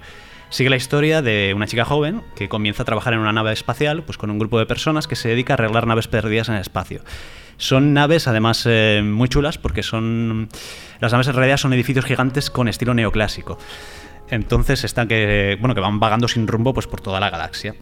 Sigue 0.49 0.69
la 0.69 0.77
historia 0.77 1.21
de 1.21 1.53
una 1.53 1.67
chica 1.67 1.83
joven 1.83 2.21
que 2.35 2.47
comienza 2.47 2.83
a 2.83 2.85
trabajar 2.85 3.13
en 3.13 3.19
una 3.19 3.33
nave 3.33 3.51
espacial, 3.51 4.03
pues 4.03 4.17
con 4.17 4.29
un 4.29 4.39
grupo 4.39 4.59
de 4.59 4.65
personas 4.65 5.07
que 5.07 5.17
se 5.17 5.27
dedica 5.27 5.53
a 5.53 5.55
arreglar 5.55 5.87
naves 5.87 6.07
perdidas 6.07 6.47
en 6.47 6.55
el 6.55 6.61
espacio. 6.61 7.01
Son 7.57 7.93
naves, 7.93 8.27
además, 8.27 8.63
eh, 8.65 9.01
muy 9.03 9.27
chulas, 9.27 9.57
porque 9.57 9.83
son. 9.83 10.47
Las 10.99 11.11
naves 11.11 11.27
en 11.27 11.33
realidad 11.33 11.57
son 11.57 11.73
edificios 11.73 12.05
gigantes 12.05 12.49
con 12.49 12.67
estilo 12.67 12.93
neoclásico. 12.93 13.57
Entonces 14.29 14.83
están 14.83 15.07
que. 15.07 15.57
Bueno, 15.59 15.75
que 15.75 15.81
van 15.81 15.99
vagando 15.99 16.27
sin 16.27 16.47
rumbo 16.47 16.73
pues 16.73 16.87
por 16.87 17.01
toda 17.01 17.19
la 17.19 17.29
galaxia. 17.29 17.75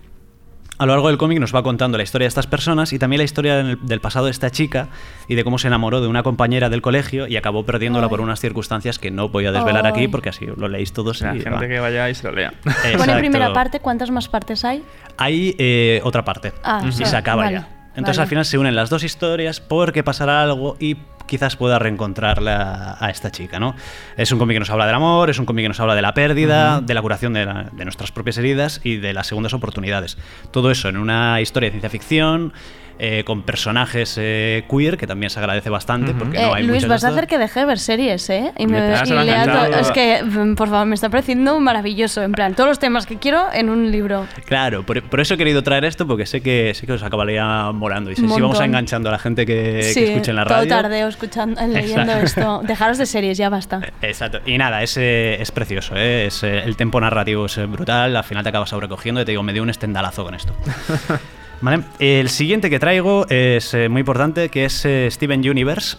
A 0.78 0.86
lo 0.86 0.92
largo 0.92 1.08
del 1.08 1.18
cómic 1.18 1.40
nos 1.40 1.56
va 1.56 1.64
contando 1.64 1.98
la 1.98 2.04
historia 2.04 2.26
de 2.26 2.30
estas 2.30 2.48
personas 2.48 2.92
y 2.92 3.00
también 3.00 3.20
la 3.20 3.24
historia 3.24 3.64
del, 3.64 4.02
pasado 4.02 4.26
de 4.26 4.32
esta 4.32 4.50
chica 4.52 4.90
y 5.28 5.36
de 5.36 5.44
cómo 5.46 5.58
se 5.58 5.68
enamoró 5.68 6.02
de 6.02 6.08
una 6.08 6.22
compañera 6.22 6.70
del 6.70 6.82
colegio 6.82 7.28
y 7.28 7.38
acabó 7.38 7.66
perdiéndola 7.66 8.08
Ay. 8.08 8.10
por 8.10 8.20
unas 8.20 8.42
circunstancias 8.42 9.00
que 9.00 9.10
no 9.10 9.30
voy 9.30 9.46
a 9.46 9.54
desvelar 9.54 9.88
aquí 9.88 10.10
porque 10.10 10.30
así 10.30 10.46
lo 10.46 10.68
leéis 10.68 10.92
todos. 10.92 11.22
La 11.22 11.34
y 11.36 11.40
gente 11.40 11.50
va. 11.50 11.66
que 11.66 11.80
vaya 11.80 12.10
y 12.10 12.16
se 12.16 12.24
lo 12.28 12.34
lea. 12.34 12.54
Pone 12.98 13.16
primera 13.20 13.54
parte, 13.54 13.80
¿cuántas 13.80 14.12
más 14.12 14.28
partes 14.28 14.66
hay? 14.66 14.84
Hay 15.18 15.56
eh, 15.58 16.02
otra 16.04 16.26
parte 16.26 16.52
Ah, 16.64 16.84
y 16.86 16.92
sí, 16.92 17.06
se 17.06 17.16
acaba 17.16 17.44
vale, 17.44 17.56
ya. 17.58 17.70
Entonces 17.92 18.18
vale. 18.18 18.24
al 18.24 18.28
final 18.28 18.46
se 18.46 18.58
unen 18.58 18.76
las 18.76 18.90
dos 18.90 19.04
historias 19.04 19.62
porque 19.62 20.04
pasará 20.04 20.44
algo 20.44 20.76
y 20.80 20.98
quizás 21.28 21.56
pueda 21.56 21.80
reencontrarla 21.80 22.98
a 23.00 23.10
esta 23.10 23.32
chica, 23.32 23.60
¿no? 23.60 23.76
Es 24.18 24.32
un 24.32 24.40
cómic 24.40 24.56
que 24.56 24.60
nos 24.60 24.70
habla 24.70 24.86
del 24.86 24.96
amor, 24.96 25.30
es 25.30 25.40
un 25.40 25.46
cómic 25.46 25.64
que 25.66 25.70
nos 25.70 25.80
habla 25.80 25.96
de 25.96 26.02
la 26.02 26.14
pérdida, 26.14 26.82
de 26.82 26.94
la 26.94 27.02
curación 27.02 27.34
de, 27.34 27.46
la- 27.46 27.70
de 27.72 27.84
nuestras 27.86 28.12
propias 28.12 28.38
heridas 28.38 28.82
y 28.84 28.98
de 28.98 29.14
las 29.14 29.28
segundas 29.28 29.54
oportunidades. 29.54 30.18
Todo 30.52 30.72
eso 30.72 30.90
en 30.90 30.98
una 30.98 31.42
historia 31.42 31.68
de 31.68 31.72
ciencia 31.72 31.90
ficción. 31.90 32.54
Eh, 32.98 33.24
con 33.26 33.44
personajes 33.44 34.16
eh, 34.18 34.64
queer, 34.70 34.98
que 34.98 35.06
también 35.08 35.30
se 35.30 35.40
agradece 35.40 35.70
bastante, 35.70 36.14
porque 36.14 36.38
no 36.40 36.48
Eh, 36.48 36.52
hay 36.56 36.64
Luis, 36.64 36.88
vas 36.88 37.04
a 37.04 37.10
hacer 37.10 37.28
que 37.28 37.38
deje 37.38 37.60
de 37.62 37.66
ver 37.66 37.80
series, 37.80 38.30
¿eh? 38.30 38.54
Y 38.58 38.68
me, 38.68 38.80
Me- 38.80 38.96
y 39.06 39.12
lea 39.26 39.46
todo- 39.46 39.80
Es 39.80 39.92
que, 39.92 40.24
mm, 40.24 40.56
por 40.56 40.70
favor, 40.70 40.86
me 40.86 40.96
está 40.96 41.10
pareciendo 41.10 41.60
maravilloso. 41.60 42.22
En 42.24 42.32
plan, 42.32 42.54
todos 42.56 42.70
los 42.70 42.80
temas 42.80 43.06
que 43.06 43.18
quiero 43.18 43.48
en 43.54 43.70
un 43.70 43.92
libro. 43.92 44.26
Claro, 44.46 44.84
por, 44.86 45.02
por 45.04 45.20
eso 45.20 45.34
he 45.34 45.38
querido 45.38 45.62
traer 45.64 45.84
esto, 45.86 46.08
porque 46.08 46.26
sé 46.26 46.42
que 46.42 46.74
sé 46.74 46.86
que 46.86 46.94
os 46.94 47.04
acabaría 47.04 47.72
morando. 47.72 48.12
Y 48.12 48.16
sé 48.16 48.22
si 48.22 48.28
vamos 48.28 48.42
montón. 48.50 48.66
enganchando 48.66 49.10
a 49.10 49.12
la 49.12 49.20
gente 49.20 49.46
que, 49.46 49.80
que 49.82 49.84
sí, 49.84 50.04
escuche 50.04 50.32
en 50.32 50.38
la 50.38 50.46
todo 50.46 50.56
radio. 50.60 50.70
tardeo 50.70 51.08
escuchando, 51.08 51.60
leyendo 51.68 52.14
Exacto. 52.14 52.26
esto. 52.26 52.62
Dejaros 52.68 52.98
de 52.98 53.06
series, 53.06 53.38
ya 53.38 53.50
basta. 53.50 53.82
Exacto. 54.02 54.40
Y 54.46 54.58
nada, 54.58 54.82
es, 54.84 54.96
eh, 54.98 55.38
es 55.42 55.52
precioso, 55.52 55.96
¿eh? 55.98 56.28
Es, 56.28 56.44
eh, 56.44 56.60
el 56.64 56.76
tempo 56.78 57.00
narrativo 57.02 57.46
es 57.48 57.58
brutal, 57.70 58.16
al 58.16 58.24
final 58.24 58.44
te 58.44 58.50
acabas 58.50 58.70
sobrecogiendo 58.70 59.22
y 59.22 59.26
te 59.26 59.32
digo, 59.32 59.44
me 59.44 59.52
dio 59.54 59.64
un 59.64 59.70
estendalazo 59.70 60.24
con 60.24 60.36
esto. 60.36 60.54
Vale. 61.66 61.84
El 61.98 62.30
siguiente 62.30 62.70
que 62.70 62.78
traigo 62.78 63.26
es 63.28 63.74
eh, 63.74 63.90
muy 63.90 64.02
importante, 64.02 64.50
que 64.50 64.66
es 64.66 64.86
eh, 64.86 65.08
Steven 65.10 65.40
Universe, 65.50 65.98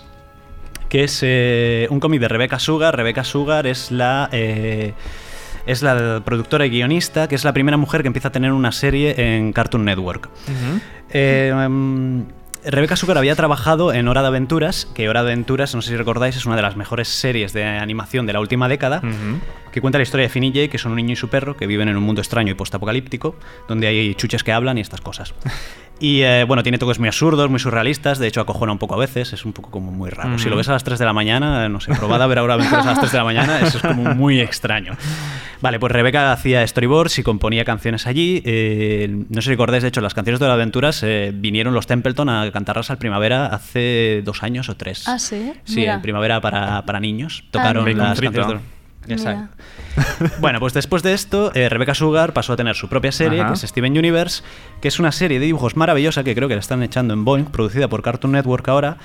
que 0.89 1.03
es 1.03 1.19
eh, 1.23 1.89
un 1.91 1.99
cómic 1.99 2.21
de 2.21 2.29
Rebecca 2.29 2.61
Sugar. 2.61 2.97
Rebecca 2.97 3.25
Sugar 3.25 3.67
es 3.67 3.91
la... 3.91 4.31
es 4.31 5.83
la 5.83 6.23
productora 6.25 6.67
y 6.67 6.71
guionista, 6.71 7.27
que 7.27 7.35
es 7.35 7.43
la 7.43 7.53
primera 7.53 7.77
mujer 7.77 8.03
que 8.03 8.07
empieza 8.07 8.29
a 8.29 8.33
tener 8.33 8.53
una 8.53 8.71
serie 8.71 9.37
en 9.37 9.53
Cartoon 9.53 9.85
Network. 9.85 10.29
Eh, 11.11 11.53
mm, 11.69 12.21
Rebecca 12.64 12.95
Sugar 12.95 13.19
había 13.19 13.35
trabajado 13.35 13.93
en 13.93 14.07
Hora 14.07 14.23
de 14.23 14.29
Aventuras, 14.29 14.87
que 14.95 15.09
Hora 15.09 15.25
de 15.25 15.33
Aventuras, 15.33 15.75
no 15.75 15.83
sé 15.83 15.91
si 15.91 15.97
recordáis, 15.97 16.37
es 16.37 16.47
una 16.47 16.55
de 16.55 16.62
las 16.62 16.77
mejores 16.77 17.09
series 17.09 17.53
de 17.53 17.64
animación 17.64 18.27
de 18.27 18.33
la 18.33 18.41
última 18.41 18.69
década, 18.69 19.03
que 19.77 19.83
cuenta 19.83 19.99
la 19.99 20.05
historia 20.05 20.24
de 20.24 20.31
Finn 20.31 20.43
y 20.45 20.68
que 20.68 20.79
son 20.79 20.93
un 20.93 20.97
niño 20.97 21.12
y 21.12 21.16
su 21.16 21.29
perro, 21.29 21.55
que 21.55 21.66
viven 21.66 21.91
en 21.91 21.99
un 21.99 22.03
mundo 22.03 22.22
extraño 22.22 22.51
y 22.51 22.55
postapocalíptico, 22.55 23.37
donde 23.68 23.87
hay 23.87 24.14
chuches 24.14 24.43
que 24.43 24.51
hablan 24.51 24.79
y 24.79 24.81
estas 24.81 25.03
cosas. 25.03 25.35
Y 25.99 26.20
eh, 26.20 26.45
bueno, 26.45 26.62
tiene 26.62 26.77
toques 26.77 26.99
muy 26.99 27.09
absurdos, 27.09 27.49
muy 27.49 27.59
surrealistas, 27.59 28.18
de 28.18 28.27
hecho 28.27 28.43
acojona 28.43 28.70
un 28.70 28.77
poco 28.79 28.97
a 28.97 28.99
veces, 28.99 29.33
es 29.33 29.47
un 29.47 29.55
poco 29.55 29.70
como 29.70 29.91
muy 29.91 30.11
raro. 30.11 30.37
Si 30.39 30.45
lo 30.45 30.51
Ujú. 30.51 30.59
ves 30.59 30.68
a 30.68 30.72
las 30.72 30.85
3 30.85 30.99
de 30.99 31.07
la 31.07 31.14
mañana, 31.14 31.70
no 31.70 31.81
sé, 31.81 31.95
probad 31.95 32.20
a 32.20 32.27
ver 32.27 32.39
ahora 32.39 32.53
aventuras 32.53 32.85
a 32.85 32.91
las 32.91 32.99
3 32.99 33.12
de 33.12 33.16
la 33.18 33.24
mañana, 33.24 33.61
eso 33.62 33.79
es 33.79 33.83
como 33.83 34.14
muy 34.14 34.39
extraño. 34.43 34.93
Vale, 35.62 35.81
pues 35.81 35.91
Rebeca 35.91 36.33
hacía 36.33 36.66
storyboards 36.66 37.18
y 37.18 37.22
componía 37.22 37.64
canciones 37.64 38.07
allí. 38.07 38.43
eh, 38.45 39.09
no 39.31 39.41
sé 39.41 39.47
si 39.47 39.51
recordáis, 39.53 39.85
de 39.85 39.89
hecho, 39.89 40.03
las 40.03 40.12
canciones 40.12 40.39
de 40.39 40.47
las 40.47 40.53
aventuras 40.57 41.03
eh, 41.03 41.33
vinieron 41.35 41.72
los 41.72 41.87
Templeton 41.87 42.29
a 42.29 42.53
cantarlas 42.53 42.91
al 42.91 42.99
primavera 42.99 43.47
hace 43.47 44.20
dos 44.22 44.43
años 44.43 44.68
o 44.68 44.77
tres. 44.77 45.09
Ah, 45.09 45.18
sí. 45.18 45.55
Sí, 45.64 45.77
Mira. 45.81 45.95
en 45.95 46.03
primavera 46.03 46.43
para, 46.43 46.85
para 46.85 47.01
niños. 47.01 47.43
Tocaron 47.51 47.87
mira. 47.87 48.09
las 48.11 48.20
canciones 48.20 48.49
de... 48.49 48.76
Exacto. 49.14 49.48
Bueno, 50.40 50.61
pues 50.61 50.74
después 50.74 51.02
de 51.02 51.14
esto, 51.14 51.52
eh, 51.54 51.68
Rebecca 51.70 51.94
Sugar 51.94 52.32
pasó 52.34 52.52
a 52.52 52.57
tener 52.57 52.74
su 52.76 52.88
propia 52.88 53.12
serie, 53.12 53.40
Ajá. 53.40 53.48
que 53.50 53.54
es 53.54 53.62
Steven 53.62 53.96
Universe, 53.96 54.42
que 54.82 54.88
es 54.88 54.98
una 54.98 55.11
serie 55.12 55.38
de 55.40 55.46
dibujos 55.46 55.74
maravillosa 55.76 56.22
que 56.22 56.34
creo 56.34 56.48
que 56.48 56.54
la 56.54 56.61
están 56.61 56.82
echando 56.82 57.14
en 57.14 57.24
Boeing, 57.24 57.44
producida 57.46 57.88
por 57.88 58.02
Cartoon 58.02 58.32
Network 58.32 58.68
ahora, 58.68 58.98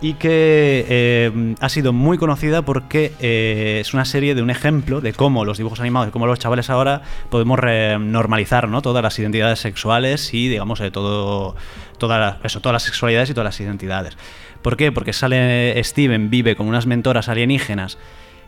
y 0.00 0.14
que 0.14 0.84
eh, 0.88 1.54
ha 1.60 1.68
sido 1.68 1.92
muy 1.92 2.18
conocida 2.18 2.62
porque 2.62 3.12
eh, 3.20 3.78
es 3.80 3.94
una 3.94 4.04
serie 4.04 4.34
de 4.34 4.42
un 4.42 4.50
ejemplo 4.50 5.00
de 5.00 5.12
cómo 5.12 5.44
los 5.44 5.56
dibujos 5.56 5.78
animados 5.80 6.08
y 6.08 6.10
cómo 6.10 6.26
los 6.26 6.38
chavales 6.40 6.68
ahora 6.68 7.02
podemos 7.30 7.60
normalizar 8.00 8.68
¿no? 8.68 8.82
todas 8.82 9.02
las 9.02 9.16
identidades 9.18 9.60
sexuales 9.60 10.34
y, 10.34 10.48
digamos, 10.48 10.80
de 10.80 10.90
todo, 10.90 11.54
toda 11.98 12.18
la- 12.18 12.38
eso, 12.42 12.60
todas 12.60 12.74
las 12.74 12.82
sexualidades 12.82 13.30
y 13.30 13.34
todas 13.34 13.46
las 13.46 13.60
identidades. 13.60 14.16
¿Por 14.62 14.76
qué? 14.76 14.90
Porque 14.92 15.12
sale 15.12 15.82
Steven, 15.84 16.28
vive 16.28 16.56
con 16.56 16.66
unas 16.66 16.86
mentoras 16.86 17.28
alienígenas 17.28 17.98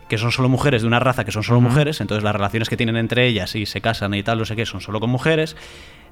que 0.07 0.17
son 0.17 0.31
solo 0.31 0.49
mujeres 0.49 0.81
de 0.81 0.87
una 0.87 0.99
raza 0.99 1.25
que 1.25 1.31
son 1.31 1.43
solo 1.43 1.61
mujeres, 1.61 2.01
entonces 2.01 2.23
las 2.23 2.33
relaciones 2.33 2.69
que 2.69 2.77
tienen 2.77 2.97
entre 2.97 3.27
ellas 3.27 3.55
y 3.55 3.65
se 3.65 3.81
casan 3.81 4.13
y 4.13 4.23
tal, 4.23 4.39
no 4.39 4.45
sé 4.45 4.55
qué, 4.55 4.65
son 4.65 4.81
solo 4.81 4.99
con 4.99 5.09
mujeres. 5.09 5.55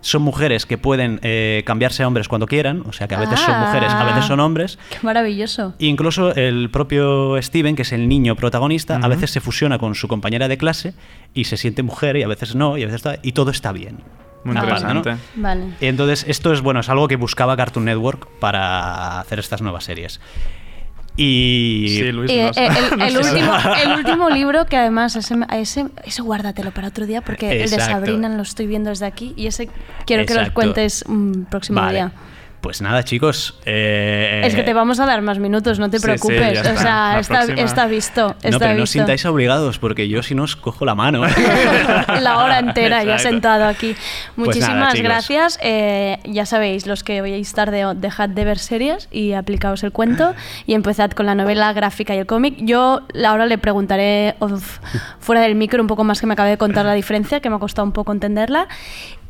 Son 0.01 0.21
mujeres 0.21 0.67
que 0.67 0.77
pueden 0.77 1.19
eh, 1.23 1.63
cambiarse 1.65 2.03
a 2.03 2.07
hombres 2.07 2.27
cuando 2.27 2.45
quieran, 2.45 2.83
o 2.85 2.93
sea 2.93 3.07
que 3.07 3.15
a 3.15 3.19
veces 3.19 3.39
son 3.39 3.59
mujeres, 3.59 3.91
a 3.91 4.03
veces 4.03 4.25
son 4.25 4.39
hombres. 4.39 4.77
Qué 4.91 4.99
maravilloso. 5.01 5.73
Incluso 5.79 6.35
el 6.35 6.69
propio 6.69 7.41
Steven, 7.41 7.75
que 7.75 7.81
es 7.81 7.91
el 7.91 8.07
niño 8.07 8.35
protagonista, 8.35 8.99
a 9.01 9.07
veces 9.07 9.31
se 9.31 9.41
fusiona 9.41 9.79
con 9.79 9.95
su 9.95 10.07
compañera 10.07 10.47
de 10.47 10.57
clase 10.59 10.93
y 11.33 11.45
se 11.45 11.57
siente 11.57 11.81
mujer 11.81 12.17
y 12.17 12.23
a 12.23 12.27
veces 12.27 12.55
no, 12.55 12.77
y 12.77 12.83
a 12.83 12.85
veces 12.85 12.97
está, 12.97 13.17
y 13.23 13.31
todo 13.31 13.49
está 13.49 13.71
bien. 13.71 14.03
Muy 14.43 14.53
¿no? 14.53 14.61
interesante. 14.61 15.15
Vale. 15.35 15.73
Entonces, 15.81 16.23
esto 16.27 16.53
es 16.53 16.61
bueno, 16.61 16.81
es 16.81 16.89
algo 16.89 17.07
que 17.07 17.15
buscaba 17.15 17.57
Cartoon 17.57 17.85
Network 17.85 18.27
para 18.39 19.19
hacer 19.19 19.39
estas 19.39 19.63
nuevas 19.63 19.85
series. 19.85 20.21
Y. 21.17 21.85
Sí, 21.89 22.11
Luis, 22.11 22.29
Eh, 22.31 22.51
el, 22.55 23.17
último, 23.17 23.47
nada. 23.47 23.81
el 23.81 23.91
último 23.99 24.29
libro 24.29 24.65
que 24.65 24.75
además 24.77 25.15
ese, 25.15 25.35
ese, 25.53 25.85
ese 26.03 26.21
guárdatelo 26.21 26.71
para 26.71 26.89
otro 26.89 27.05
día 27.05 27.21
porque 27.21 27.63
el 27.63 27.69
de. 27.69 27.79
Sabrina 27.79 28.27
lo 28.29 28.41
estoy 28.43 28.67
viendo 28.67 28.89
desde 28.89 29.05
aquí 29.05 29.33
y 29.37 29.47
ese 29.47 29.69
quiero 30.05 30.25
que 30.25 30.33
los 30.33 30.41
Exacto. 30.43 30.53
cuentes 30.53 31.03
un 31.07 31.47
próximo 31.49 31.79
Vale. 31.81 31.93
día. 31.93 32.11
Pues 32.65 32.81
nada, 32.81 33.03
chicos. 33.03 33.53
eh, 33.63 34.41
Es 34.43 34.55
que 34.55 34.63
te 34.63 34.73
vamos 34.73 34.99
a 34.99 35.05
dar 35.05 35.21
más 35.21 35.37
minutos, 35.37 35.77
no 35.77 35.87
te 35.91 35.99
sí, 35.99 36.01
sí, 36.01 36.05
preocupes. 36.07 36.53
ya 36.55 36.61
o 36.61 36.63
está. 36.73 36.77
sea, 36.81 37.19
está, 37.19 37.33
próxima. 37.45 37.61
está 37.61 37.85
visto. 37.85 38.27
No, 38.29 38.33
está 38.41 38.57
pero 38.57 38.73
no 38.73 38.81
os 38.83 38.89
visto. 38.89 38.97
sintáis 38.97 39.23
obligados, 39.27 39.77
porque 39.77 40.09
yo 40.09 40.23
si 40.23 40.33
no 40.33 40.41
os 40.45 40.55
cojo 40.55 40.83
la 40.83 40.95
mano. 40.95 41.21
la 42.21 42.39
hora 42.39 42.57
entera 42.57 43.03
ya 43.03 43.11
Exacto. 43.17 43.29
sentado 43.29 43.65
aquí. 43.65 43.93
Pues 44.35 44.47
Muchísimas 44.47 44.75
nada, 44.79 44.93
gracias. 44.95 45.59
Eh, 45.61 46.17
ya 46.23 46.47
sabéis, 46.47 46.87
los 46.87 47.03
que 47.03 47.21
vayáis 47.21 47.53
tarde, 47.53 47.85
dejad 47.97 48.29
de 48.29 48.43
ver 48.45 48.57
series 48.57 49.09
y 49.11 49.33
aplicaos 49.33 49.83
el 49.83 49.91
cuento 49.91 50.33
y 50.65 50.73
empezad 50.73 51.11
con 51.11 51.27
la 51.27 51.35
novela 51.35 51.71
gráfica 51.71 52.15
y 52.15 52.17
el 52.17 52.25
cómic. 52.25 52.55
Yo 52.57 53.03
ahora 53.27 53.45
le 53.45 53.59
preguntaré 53.59 54.33
fuera 55.19 55.41
del 55.41 55.53
micro 55.53 55.83
un 55.83 55.87
poco 55.87 56.03
más 56.03 56.19
que 56.19 56.25
me 56.25 56.33
acabe 56.33 56.49
de 56.49 56.57
contar 56.57 56.83
la 56.87 56.93
diferencia, 56.95 57.41
que 57.41 57.49
me 57.51 57.57
ha 57.57 57.59
costado 57.59 57.85
un 57.85 57.91
poco 57.91 58.11
entenderla. 58.11 58.67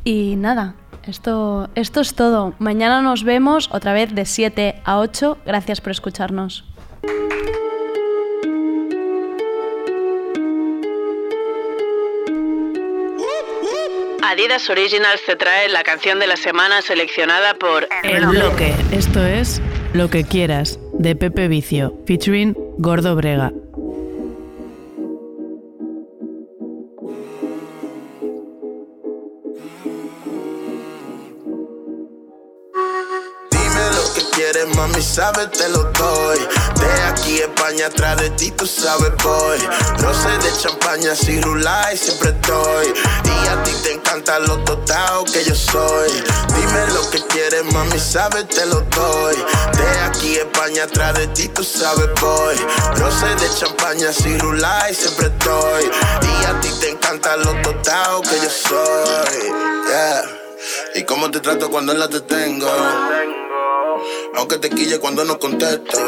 Y 0.04 0.36
nada, 0.36 0.74
esto, 1.08 1.68
esto 1.74 2.00
es 2.00 2.14
todo. 2.14 2.54
Mañana 2.58 3.02
nos 3.02 3.24
vemos 3.24 3.68
otra 3.72 3.92
vez 3.92 4.14
de 4.14 4.24
7 4.24 4.82
a 4.84 4.98
8. 4.98 5.38
Gracias 5.44 5.80
por 5.80 5.92
escucharnos. 5.92 6.64
Adidas 14.22 14.68
Originals 14.68 15.22
te 15.24 15.36
trae 15.36 15.68
la 15.68 15.82
canción 15.82 16.18
de 16.18 16.26
la 16.26 16.36
semana 16.36 16.82
seleccionada 16.82 17.54
por 17.54 17.88
El 18.02 18.26
bloque. 18.26 18.74
Esto 18.90 19.24
es 19.24 19.62
Lo 19.94 20.10
que 20.10 20.24
quieras, 20.24 20.78
de 20.92 21.14
Pepe 21.14 21.48
Vicio, 21.48 21.96
featuring 22.06 22.54
Gordo 22.76 23.14
Brega. 23.14 23.52
Mami, 34.64 35.02
sabes, 35.02 35.50
te 35.50 35.68
lo 35.68 35.84
doy. 35.84 36.38
De 36.38 37.02
aquí 37.04 37.38
España, 37.38 37.86
atrás 37.86 38.16
de 38.16 38.30
ti, 38.30 38.50
tú 38.52 38.66
sabes, 38.66 39.12
voy. 39.22 39.58
Roce 39.98 40.28
de 40.38 40.58
champaña, 40.58 41.14
si 41.14 41.40
rulay, 41.40 41.96
siempre 41.96 42.30
estoy. 42.30 42.86
Y 43.24 43.48
a 43.48 43.62
ti 43.62 43.72
te 43.82 43.92
encanta 43.92 44.38
lo 44.38 44.58
totao 44.64 45.24
que 45.24 45.44
yo 45.44 45.54
soy. 45.54 46.10
Dime 46.54 46.86
lo 46.94 47.10
que 47.10 47.20
quieres, 47.26 47.64
mami, 47.72 47.98
sabes, 47.98 48.48
te 48.48 48.64
lo 48.66 48.80
doy. 48.80 49.36
De 49.76 50.00
aquí 50.00 50.36
España, 50.36 50.84
atrás 50.84 51.14
de 51.18 51.26
ti, 51.28 51.48
tú 51.48 51.62
sabes, 51.62 52.08
voy. 52.20 52.56
Roce 52.96 53.26
de 53.26 53.50
champaña, 53.58 54.12
si 54.12 54.38
rulay, 54.38 54.94
siempre 54.94 55.26
estoy. 55.26 55.84
Y 55.84 56.44
a 56.44 56.60
ti 56.60 56.70
te 56.80 56.90
encanta 56.90 57.36
lo 57.36 57.52
totao 57.62 58.22
que 58.22 58.36
yo 58.40 58.50
soy. 58.50 59.52
Yeah. 59.88 60.24
Y 60.94 61.04
cómo 61.04 61.30
te 61.30 61.40
trato 61.40 61.70
cuando 61.70 61.92
en 61.92 62.00
la 62.00 62.08
te 62.08 62.20
tengo. 62.20 62.66
Aunque 64.36 64.58
te 64.58 64.70
quille 64.70 64.98
cuando 64.98 65.24
no 65.24 65.38
contesto. 65.38 65.98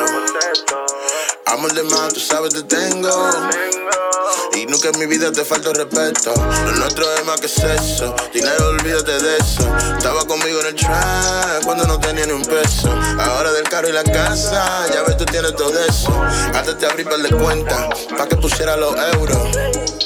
Amor 1.46 1.72
de 1.72 1.82
más, 1.84 2.12
tú 2.12 2.20
sabes 2.20 2.52
te 2.52 2.62
tengo. 2.62 3.08
Y 4.54 4.66
nunca 4.66 4.88
en 4.88 4.98
mi 4.98 5.06
vida 5.06 5.32
te 5.32 5.44
falta 5.44 5.72
respeto. 5.72 6.34
Lo 6.34 6.72
nuestro 6.72 7.10
es 7.14 7.24
más 7.24 7.40
que 7.40 7.46
eso. 7.46 8.14
Dinero, 8.32 8.68
olvídate 8.68 9.18
de 9.18 9.36
eso. 9.36 9.76
Estaba 9.96 10.24
conmigo 10.26 10.60
en 10.60 10.66
el 10.66 10.74
track 10.74 11.64
cuando 11.64 11.84
no 11.86 11.98
tenía 12.00 12.26
ni 12.26 12.32
un 12.32 12.44
peso. 12.44 12.90
Ahora 13.18 13.52
del 13.52 13.68
carro 13.68 13.88
y 13.88 13.92
la 13.92 14.04
casa, 14.04 14.86
ya 14.92 15.02
ves, 15.04 15.16
tú 15.16 15.24
tienes 15.24 15.54
todo 15.56 15.72
eso. 15.84 16.12
Antes 16.54 16.78
te 16.78 16.86
abrí 16.86 17.04
par 17.04 17.18
de 17.18 17.30
cuenta, 17.30 17.88
pa' 18.16 18.28
que 18.28 18.36
pusiera 18.36 18.76
los 18.76 18.94
euros. 19.14 19.97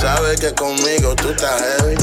Sabes 0.00 0.40
que 0.40 0.54
conmigo 0.54 1.14
tú 1.16 1.30
estás 1.30 1.60
heavy. 1.60 1.96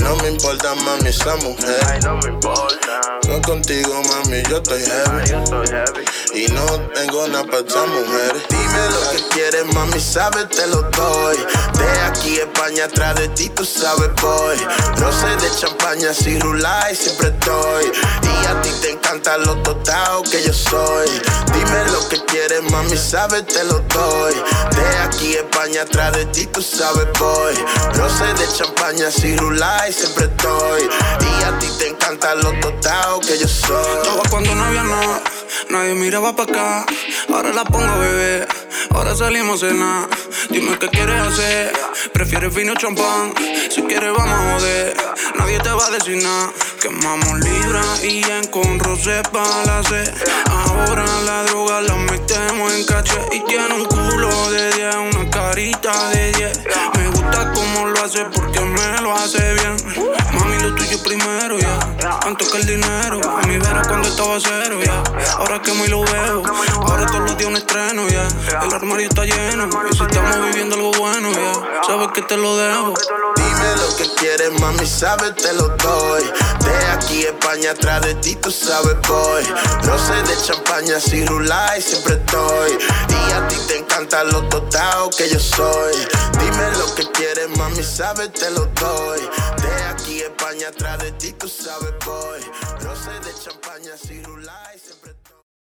No 0.00 0.16
me 0.16 0.28
importa, 0.28 0.74
mami, 0.74 1.08
esa 1.08 1.36
mujer. 1.36 1.80
Ay, 1.90 2.00
no 2.02 2.16
me 2.16 2.28
importa. 2.28 3.00
Yo 3.22 3.42
contigo, 3.42 4.02
mami, 4.08 4.42
yo 4.48 4.58
estoy 4.58 4.82
heavy. 4.82 5.28
Yo 5.28 5.42
estoy 5.42 5.66
heavy. 5.68 6.04
Y 6.34 6.46
no 6.52 6.64
tengo 6.94 7.26
nada 7.28 7.44
para 7.44 7.66
esa 7.66 7.84
mujer. 7.86 8.32
Dime 8.48 8.90
lo 8.90 9.10
que 9.10 9.28
quieres, 9.34 9.74
mami, 9.74 10.00
sabes, 10.00 10.48
te 10.48 10.66
lo 10.68 10.82
doy. 10.82 11.36
De 11.78 12.00
aquí 12.02 12.36
España, 12.36 12.84
atrás 12.84 13.16
de 13.16 13.28
ti, 13.30 13.48
tú 13.50 13.64
sabes, 13.64 14.10
voy. 14.22 14.56
No 15.00 15.12
sé 15.12 15.26
de 15.44 15.50
champaña, 15.60 16.14
si 16.14 16.38
rulay, 16.38 16.94
siempre 16.94 17.28
estoy. 17.28 17.92
Y 18.22 18.46
a 18.46 18.60
ti 18.62 18.70
te 18.80 18.92
encanta 18.92 19.36
lo 19.38 19.56
total 19.62 20.22
que 20.30 20.42
yo 20.42 20.52
soy. 20.52 21.08
Dime 21.52 21.84
lo 21.92 22.08
que 22.08 22.24
quieres, 22.26 22.62
mami, 22.70 22.96
sabes, 22.96 23.46
te 23.46 23.64
lo 23.64 23.80
doy. 23.80 24.34
De 24.76 24.98
aquí 24.98 25.34
España, 25.34 25.82
atrás 25.82 26.12
de 26.12 26.24
ti, 26.26 26.37
tú 26.46 26.62
sabes, 26.62 27.06
voy. 27.18 27.54
No 27.96 28.08
sé 28.08 28.24
de 28.34 28.52
champaña, 28.56 29.10
si 29.10 29.36
rulay, 29.36 29.92
siempre 29.92 30.26
estoy. 30.26 30.82
Y 31.20 31.44
a 31.44 31.58
ti 31.58 31.68
te 31.78 31.88
encanta 31.88 32.34
lo 32.36 32.52
total 32.60 33.20
que 33.26 33.38
yo 33.38 33.48
soy. 33.48 33.96
Estaba 34.02 34.22
cuando 34.30 34.54
no 34.54 34.64
había 34.64 34.82
nada, 34.84 35.22
nadie 35.70 35.94
miraba 35.94 36.34
pa' 36.34 36.44
acá. 36.44 36.86
Ahora 37.32 37.52
la 37.52 37.64
pongo 37.64 37.86
a 37.86 37.96
beber, 37.96 38.48
ahora 38.90 39.14
salimos 39.14 39.62
a 39.62 39.68
cenar. 39.68 40.08
Dime 40.50 40.78
qué 40.78 40.88
quieres 40.88 41.20
hacer, 41.20 41.72
prefieres 42.12 42.54
vino 42.54 42.74
champán. 42.74 43.34
Si 43.70 43.82
quieres, 43.82 44.12
vamos 44.16 44.32
a 44.32 44.52
joder, 44.54 44.96
nadie 45.38 45.58
te 45.60 45.70
va 45.70 45.86
a 45.86 45.90
decir 45.90 46.22
nada. 46.22 46.52
Quemamos 46.80 47.40
libra 47.40 47.82
y 48.02 48.22
en 48.22 48.46
con 48.48 48.78
rosé 48.78 49.22
pa' 49.32 49.64
la 49.66 49.82
sed. 49.82 50.12
Ahora 50.50 51.04
la 51.24 51.42
droga 51.44 51.80
la 51.82 51.96
metemos 51.96 52.72
en 52.72 52.84
caché 52.84 53.18
y 53.32 53.40
tiene 53.44 53.74
un 53.74 53.84
culo 53.86 54.50
de 54.50 54.72
10, 54.72 54.94
una 55.14 55.30
carita 55.30 56.10
de 56.10 56.32
10. 56.32 56.60
Me 56.96 57.08
gusta 57.08 57.52
cómo 57.52 57.86
lo 57.88 58.04
hace 58.04 58.24
porque 58.26 58.60
me 58.60 59.00
lo 59.02 59.14
hace 59.14 59.54
bien. 59.54 59.76
Mami, 60.32 60.62
lo 60.62 60.74
tuyo 60.74 60.87
primero, 60.98 61.58
ya. 61.58 61.78
Antes 62.24 62.48
que 62.48 62.58
el 62.58 62.66
dinero. 62.66 63.20
A 63.24 63.46
mi 63.46 63.58
vera 63.58 63.82
cuando 63.86 64.08
estaba 64.08 64.38
cero, 64.40 64.78
ya. 64.84 65.02
Ahora 65.38 65.60
que 65.60 65.72
muy 65.72 65.88
lo 65.88 66.02
veo. 66.02 66.42
Ahora 66.82 67.06
todos 67.06 67.20
los 67.20 67.36
días 67.36 67.48
un 67.48 67.56
estreno, 67.56 68.08
ya. 68.08 68.28
El 68.62 68.72
armario 68.72 69.08
está 69.08 69.24
lleno. 69.24 69.68
Y 69.90 69.96
si 69.96 70.02
estamos 70.02 70.44
viviendo 70.46 70.76
algo 70.76 70.92
bueno, 70.92 71.30
ya. 71.32 71.82
Sabes 71.86 72.08
que 72.14 72.22
te 72.22 72.36
lo 72.36 72.56
debo. 72.56 72.94
Dime 73.36 73.76
lo 73.76 73.96
que 73.96 74.14
quieres, 74.16 74.60
mami, 74.60 74.86
sabes, 74.86 75.34
te 75.36 75.52
lo 75.54 75.68
doy. 75.68 76.24
De 76.64 76.86
aquí 76.92 77.22
España, 77.24 77.70
atrás 77.72 78.02
de 78.02 78.14
ti, 78.16 78.36
tú 78.36 78.50
sabes, 78.50 78.96
voy. 79.08 79.44
No 79.84 79.98
sé 79.98 80.14
de 80.22 80.42
champaña, 80.42 81.00
si 81.00 81.24
rulay, 81.24 81.80
siempre 81.80 82.14
estoy. 82.14 82.78
Y 83.08 83.32
a 83.32 83.48
ti 83.48 83.56
te 83.66 83.78
encanta 83.78 84.24
lo 84.24 84.42
total 84.48 85.10
que 85.16 85.28
yo 85.28 85.38
soy. 85.38 85.94
Dime 86.38 86.70
lo 86.78 86.94
que 86.94 87.10
quieres, 87.12 87.48
mami, 87.56 87.82
sabes, 87.82 88.32
te 88.32 88.50
lo 88.50 88.66
doy. 88.66 89.20
De 89.62 89.84
aquí 89.90 90.20
España, 90.20 90.68
atrás 90.68 90.87
de 90.96 91.12
ti, 91.12 91.32
tú 91.32 91.48
sabes, 91.48 91.92
voy. 92.04 92.40
No 92.82 92.96
sé 92.96 93.10
de 93.20 93.37